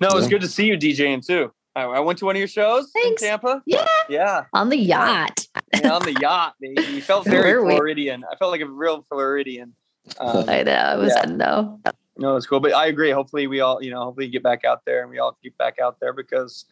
No, 0.00 0.08
it 0.08 0.14
was 0.14 0.24
Yeah. 0.24 0.30
good 0.30 0.42
to 0.42 0.48
see 0.48 0.66
you 0.66 0.76
DJing 0.76 1.24
too. 1.26 1.50
I, 1.74 1.82
I 1.84 2.00
went 2.00 2.18
to 2.18 2.26
one 2.26 2.36
of 2.36 2.38
your 2.38 2.48
shows 2.48 2.90
Thanks. 2.92 3.22
in 3.22 3.28
Tampa. 3.28 3.62
Yeah. 3.66 3.86
Yeah. 4.08 4.44
on 4.52 4.68
the 4.68 4.76
yacht 4.76 5.46
yeah, 5.74 5.92
on 5.92 6.02
the 6.02 6.14
yacht. 6.20 6.54
baby. 6.60 6.82
You 6.82 7.02
felt 7.02 7.24
very? 7.26 7.60
Floridian. 7.62 8.24
I 8.30 8.36
felt 8.36 8.50
like 8.50 8.60
a 8.60 8.66
real 8.66 9.02
Floridian. 9.08 9.74
Um, 10.18 10.44
i 10.48 10.62
know 10.62 10.94
it 10.94 10.98
was 10.98 11.12
Yeah. 11.16 11.24
no. 11.30 11.78
though 11.84 11.92
no, 12.18 12.36
it's 12.36 12.46
cool. 12.46 12.60
But 12.60 12.74
I 12.74 12.86
agree. 12.86 13.10
Hopefully, 13.10 13.46
we 13.46 13.60
all, 13.60 13.82
you 13.82 13.90
know, 13.90 14.02
hopefully 14.04 14.28
get 14.28 14.42
back 14.42 14.64
out 14.64 14.84
there 14.84 15.00
and 15.02 15.10
we 15.10 15.18
all 15.18 15.38
get 15.42 15.56
back 15.56 15.78
out 15.80 15.98
there 15.98 16.12
because 16.12 16.66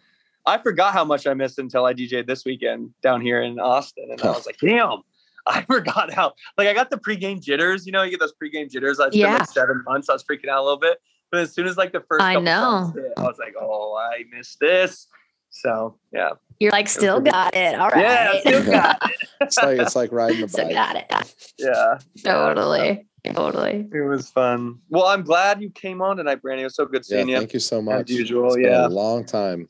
I 0.46 0.59
forgot 0.59 0.92
how 0.92 1.05
much 1.05 1.26
I 1.26 1.32
missed 1.34 1.59
until 1.59 1.86
I 1.86 1.94
DJ'd 1.94 2.26
this 2.26 2.44
weekend 2.44 2.90
down 3.03 3.20
here 3.22 3.40
in 3.42 3.59
Austin, 3.59 4.09
and 4.11 4.20
I 4.22 4.28
was 4.30 4.44
like, 4.46 4.59
damn. 4.61 5.03
I 5.46 5.62
forgot 5.66 6.12
how 6.12 6.34
like 6.59 6.68
I 6.68 6.74
got 6.74 6.90
the 6.90 6.98
pregame 6.98 7.40
jitters. 7.42 7.86
You 7.86 7.92
know, 7.92 8.03
you 8.03 8.11
get 8.11 8.20
those 8.20 8.34
pregame 8.34 8.70
jitters. 8.70 9.01
I 9.01 9.05
spent 9.05 9.14
Yeah. 9.14 9.32
like 9.38 9.48
seven 9.48 9.82
months. 9.86 10.11
I 10.11 10.12
was 10.12 10.22
freaking 10.22 10.48
out 10.51 10.61
a 10.61 10.62
little 10.62 10.78
bit, 10.78 10.98
but 11.31 11.41
as 11.41 11.53
soon 11.53 11.66
as 11.66 11.76
like 11.76 11.93
the 11.93 12.01
first, 12.01 12.22
I 12.22 12.35
know. 12.37 12.93
hit, 12.95 13.12
I 13.16 13.22
was 13.22 13.39
like, 13.39 13.55
oh, 13.61 13.97
I 13.97 14.24
missed 14.35 14.59
this. 14.61 15.07
So 15.51 15.99
yeah, 16.12 16.31
you're 16.61 16.70
like 16.70 16.89
still 16.89 17.20
got 17.20 17.57
it 17.57 17.78
all 17.78 17.89
right 17.91 18.01
yeah, 18.03 18.41
still 18.41 18.64
got 18.70 18.99
it. 19.11 19.28
It's 19.41 19.57
like 19.59 19.78
it's 19.81 19.97
like 19.97 20.12
riding 20.12 20.45
a 20.45 20.49
still 20.49 20.70
got 20.70 20.95
it 20.97 21.07
yeah, 21.59 21.99
totally 22.22 23.07
totally 23.35 23.89
It 23.93 24.01
was 24.09 24.31
fun. 24.31 24.78
Well, 24.89 25.07
I'm 25.07 25.22
glad 25.22 25.61
you 25.61 25.70
came 25.70 26.01
on 26.03 26.16
tonight, 26.18 26.41
Brandi. 26.41 26.61
It 26.61 26.64
was 26.64 26.76
so 26.76 26.87
good 26.87 27.03
Yeah, 27.09 27.16
seeing 27.16 27.28
you. 27.31 27.37
thank 27.39 27.53
you 27.53 27.61
so 27.61 27.83
much. 27.83 28.11
As 28.11 28.16
usual, 28.16 28.47
It's 28.47 28.57
been 28.57 28.64
yeah. 28.66 28.87
a 28.87 28.89
long 28.89 29.24
time. 29.24 29.68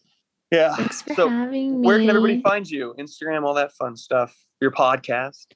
Yeah. 0.52 0.76
thanks 0.76 1.02
for 1.02 1.14
So, 1.14 1.28
having 1.28 1.80
me 1.80 1.86
Where 1.86 1.98
can 1.98 2.10
everybody 2.10 2.42
find 2.42 2.68
you? 2.68 2.94
Instagram, 2.98 3.44
all 3.44 3.54
that 3.54 3.72
fun 3.72 3.96
stuff. 3.96 4.36
Your 4.60 4.70
podcast. 4.70 5.46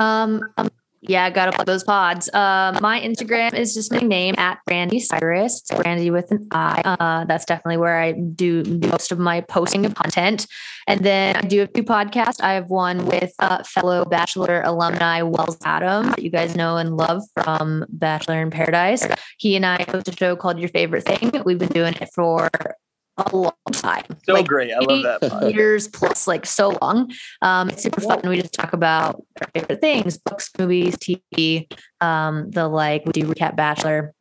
Um, 0.00 0.42
um, 0.56 0.68
yeah, 1.02 1.24
I 1.24 1.30
got 1.30 1.46
to 1.46 1.52
put 1.52 1.66
those 1.66 1.82
pods. 1.82 2.28
Uh, 2.32 2.78
my 2.80 3.00
Instagram 3.00 3.54
is 3.54 3.74
just 3.74 3.90
my 3.90 3.98
name 3.98 4.36
at 4.38 4.60
Brandi 4.70 5.00
Cyrus. 5.00 5.60
Brandi 5.62 6.12
with 6.12 6.30
an 6.30 6.46
I. 6.52 6.80
Uh, 6.84 7.24
that's 7.24 7.44
definitely 7.44 7.78
where 7.78 8.00
I 8.00 8.12
do 8.12 8.62
most 8.88 9.10
of 9.10 9.18
my 9.18 9.40
posting 9.40 9.84
of 9.84 9.96
content. 9.96 10.46
And 10.86 11.00
then 11.00 11.34
I 11.34 11.40
do 11.40 11.58
have 11.58 11.72
two 11.72 11.82
podcasts. 11.82 12.40
I 12.40 12.52
have 12.54 12.70
one 12.70 13.04
with 13.06 13.32
uh, 13.40 13.64
fellow 13.64 14.04
Bachelor 14.04 14.62
alumni 14.62 15.22
Wells 15.22 15.58
Adam, 15.64 16.06
that 16.06 16.22
you 16.22 16.30
guys 16.30 16.54
know 16.54 16.76
and 16.76 16.96
love 16.96 17.22
from 17.34 17.84
Bachelor 17.88 18.40
in 18.40 18.50
Paradise. 18.50 19.04
He 19.38 19.56
and 19.56 19.66
I 19.66 19.84
host 19.88 20.06
a 20.06 20.12
show 20.12 20.36
called 20.36 20.60
Your 20.60 20.68
Favorite 20.68 21.04
Thing. 21.04 21.32
We've 21.44 21.58
been 21.58 21.68
doing 21.68 21.94
it 21.94 22.10
for 22.14 22.48
a 23.18 23.36
long 23.36 23.52
time. 23.72 24.04
So 24.24 24.32
Like, 24.34 24.46
great. 24.46 24.72
I 24.72 24.78
love 24.78 25.20
that. 25.20 25.52
years 25.54 25.88
plus 25.88 26.26
like 26.26 26.46
so 26.46 26.76
long. 26.80 27.12
Um, 27.42 27.68
it's 27.70 27.82
super 27.82 28.00
fun. 28.00 28.20
We 28.24 28.40
just 28.40 28.52
talk 28.54 28.72
about 28.72 29.22
our 29.40 29.48
favorite 29.54 29.80
things, 29.80 30.18
books, 30.18 30.50
movies, 30.58 30.96
TV, 30.96 31.70
um, 32.00 32.50
the 32.50 32.68
like 32.68 33.04
we 33.04 33.12
do 33.12 33.22
recap 33.24 33.56
Bachelor 33.56 34.14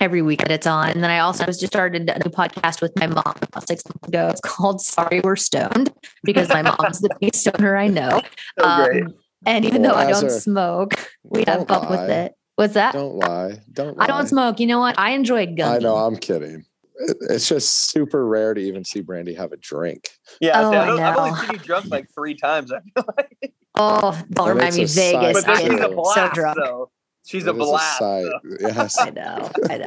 every 0.00 0.22
week 0.22 0.38
that 0.40 0.50
it's 0.50 0.66
on. 0.66 0.88
And 0.90 1.02
then 1.04 1.10
I 1.10 1.18
also 1.18 1.44
just 1.44 1.66
started 1.66 2.08
a 2.08 2.14
new 2.18 2.30
podcast 2.30 2.80
with 2.80 2.92
my 2.98 3.06
mom 3.06 3.34
about 3.42 3.68
six 3.68 3.82
months 3.86 4.08
ago. 4.08 4.28
It's 4.28 4.40
called 4.40 4.80
Sorry 4.80 5.20
We're 5.22 5.36
Stoned 5.36 5.92
because 6.24 6.48
my 6.48 6.62
mom's 6.62 7.00
the 7.00 7.14
biggest 7.20 7.42
stoner 7.42 7.76
I 7.76 7.88
know. 7.88 8.22
So 8.58 8.84
great. 8.84 9.02
Um, 9.04 9.14
and 9.46 9.64
even 9.64 9.82
Well, 9.82 9.92
though 9.94 9.98
I 10.00 10.10
don't 10.10 10.24
a- 10.26 10.30
smoke, 10.30 10.94
we 11.24 11.40
have 11.46 11.66
Don't 11.66 11.68
fun 11.68 11.90
with 11.90 12.10
it. 12.10 12.34
What's 12.56 12.74
that? 12.74 12.92
Don't 12.92 13.16
lie. 13.16 13.60
Don't 13.72 13.96
lie. 13.96 14.04
I 14.04 14.06
don't 14.06 14.26
smoke. 14.26 14.60
You 14.60 14.66
know 14.66 14.80
what? 14.80 14.98
I 14.98 15.10
enjoy 15.12 15.46
gummy. 15.46 15.76
I 15.76 15.78
know. 15.78 15.96
I'm 15.96 16.16
kidding. 16.16 16.64
It- 17.00 17.16
It's 17.30 17.48
just 17.48 17.90
super 17.90 18.26
rare 18.26 18.54
to 18.54 18.60
even 18.60 18.84
see 18.84 19.02
Brandi 19.02 19.36
have 19.36 19.52
a 19.52 19.56
drink. 19.56 20.08
Yeah, 20.40 20.60
Oh, 20.60 20.70
I've, 20.72 21.00
I've 21.00 21.16
only 21.16 21.30
know. 21.30 21.36
seen 21.36 21.50
you 21.52 21.58
drunk 21.58 21.86
like 21.86 22.08
three 22.14 22.34
times. 22.34 22.72
I 22.72 22.80
feel 22.94 23.04
like. 23.16 23.52
Oh, 23.74 24.20
don't 24.32 24.48
And 24.50 24.58
remind 24.58 24.76
me 24.76 24.84
Vegas. 24.84 25.42
But 25.44 25.44
sight. 25.44 25.64
this 25.68 25.74
is 25.74 25.80
a 25.80 25.88
blast, 25.88 26.14
so 26.14 26.28
drunk. 26.34 26.58
though. 26.58 26.90
She's 27.26 27.46
a 27.46 27.52
blast. 27.52 27.98
sight. 27.98 28.24
though. 28.24 28.56
Yes. 28.60 28.98
I 29.00 29.10
know. 29.10 29.50
I 29.70 29.78
know. 29.78 29.86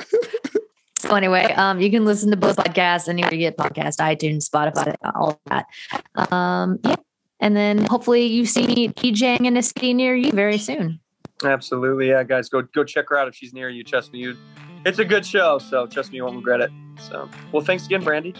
So 0.99 1.15
anyway, 1.15 1.51
um, 1.57 1.81
you 1.81 1.91
can 1.91 2.05
listen 2.05 2.31
to 2.31 2.37
both 2.37 2.55
podcasts 2.55 3.09
anywhere 3.09 3.33
you 3.33 3.39
get 3.39 3.57
podcast, 3.57 3.97
iTunes, 3.97 4.47
Spotify, 4.49 4.95
all 5.13 5.31
of 5.31 5.37
that. 5.47 6.31
Um, 6.33 6.79
yeah. 6.85 6.95
And 7.41 7.57
then 7.57 7.83
hopefully 7.85 8.25
you 8.25 8.45
see 8.45 8.65
me 8.65 8.87
DJing 8.87 9.45
in 9.45 9.57
a 9.57 9.61
city 9.61 9.93
near 9.93 10.15
you 10.15 10.31
very 10.31 10.57
soon. 10.57 11.01
Absolutely, 11.43 12.07
yeah, 12.07 12.23
guys, 12.23 12.47
go 12.47 12.61
go 12.61 12.85
check 12.85 13.09
her 13.09 13.17
out 13.17 13.27
if 13.27 13.35
she's 13.35 13.53
near 13.53 13.67
you. 13.67 13.83
Trust 13.83 14.13
me, 14.13 14.19
you. 14.19 14.37
It's 14.85 14.99
a 14.99 15.05
good 15.05 15.25
show, 15.25 15.59
so 15.59 15.87
trust 15.87 16.11
me, 16.11 16.17
you 16.17 16.25
won't 16.25 16.35
regret 16.37 16.61
it. 16.61 16.71
So, 16.99 17.29
well, 17.51 17.63
thanks 17.63 17.85
again, 17.85 18.03
Brandi. 18.03 18.35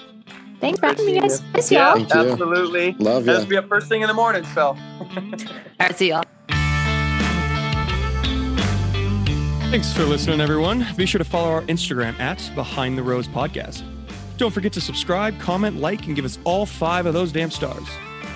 Thanks 0.60 0.80
for 0.80 0.88
having 0.88 1.06
me, 1.06 1.20
guys. 1.20 1.42
you. 1.42 1.48
Miss 1.54 1.72
y'all. 1.72 1.96
Thank 1.96 2.14
you. 2.14 2.20
absolutely. 2.20 2.94
Love 3.00 3.26
Has 3.26 3.40
you. 3.40 3.44
to 3.44 3.50
be 3.50 3.58
up 3.58 3.68
first 3.68 3.88
thing 3.88 4.02
in 4.02 4.08
the 4.08 4.14
morning, 4.14 4.44
so. 4.54 4.62
All 4.70 4.78
right, 5.80 5.96
see 5.96 6.10
y'all. 6.10 6.24
Thanks 9.70 9.92
for 9.92 10.04
listening, 10.04 10.40
everyone. 10.40 10.86
Be 10.96 11.06
sure 11.06 11.18
to 11.18 11.26
follow 11.26 11.50
our 11.50 11.64
Instagram 11.64 12.20
at 12.20 12.52
Behind 12.56 12.98
the 12.98 13.04
Rose 13.04 13.28
Podcast. 13.28 13.84
Don't 14.38 14.52
forget 14.52 14.72
to 14.74 14.82
subscribe, 14.82 15.40
comment, 15.40 15.78
like, 15.78 16.06
and 16.06 16.16
give 16.16 16.26
us 16.26 16.38
all 16.44 16.66
five 16.66 17.06
of 17.06 17.14
those 17.14 17.32
damn 17.32 17.50
stars. 17.50 17.88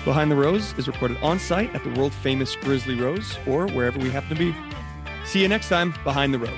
Behind 0.04 0.30
the 0.30 0.36
Rose 0.36 0.72
is 0.78 0.88
recorded 0.88 1.16
on 1.22 1.38
site 1.38 1.72
at 1.74 1.84
the 1.84 1.90
world 1.90 2.12
famous 2.12 2.56
Grizzly 2.56 2.94
Rose 2.96 3.38
or 3.46 3.68
wherever 3.68 3.98
we 3.98 4.10
happen 4.10 4.30
to 4.30 4.34
be. 4.34 4.54
See 5.26 5.42
you 5.42 5.48
next 5.48 5.68
time, 5.68 5.94
Behind 6.04 6.32
the 6.34 6.38
Rose. 6.38 6.50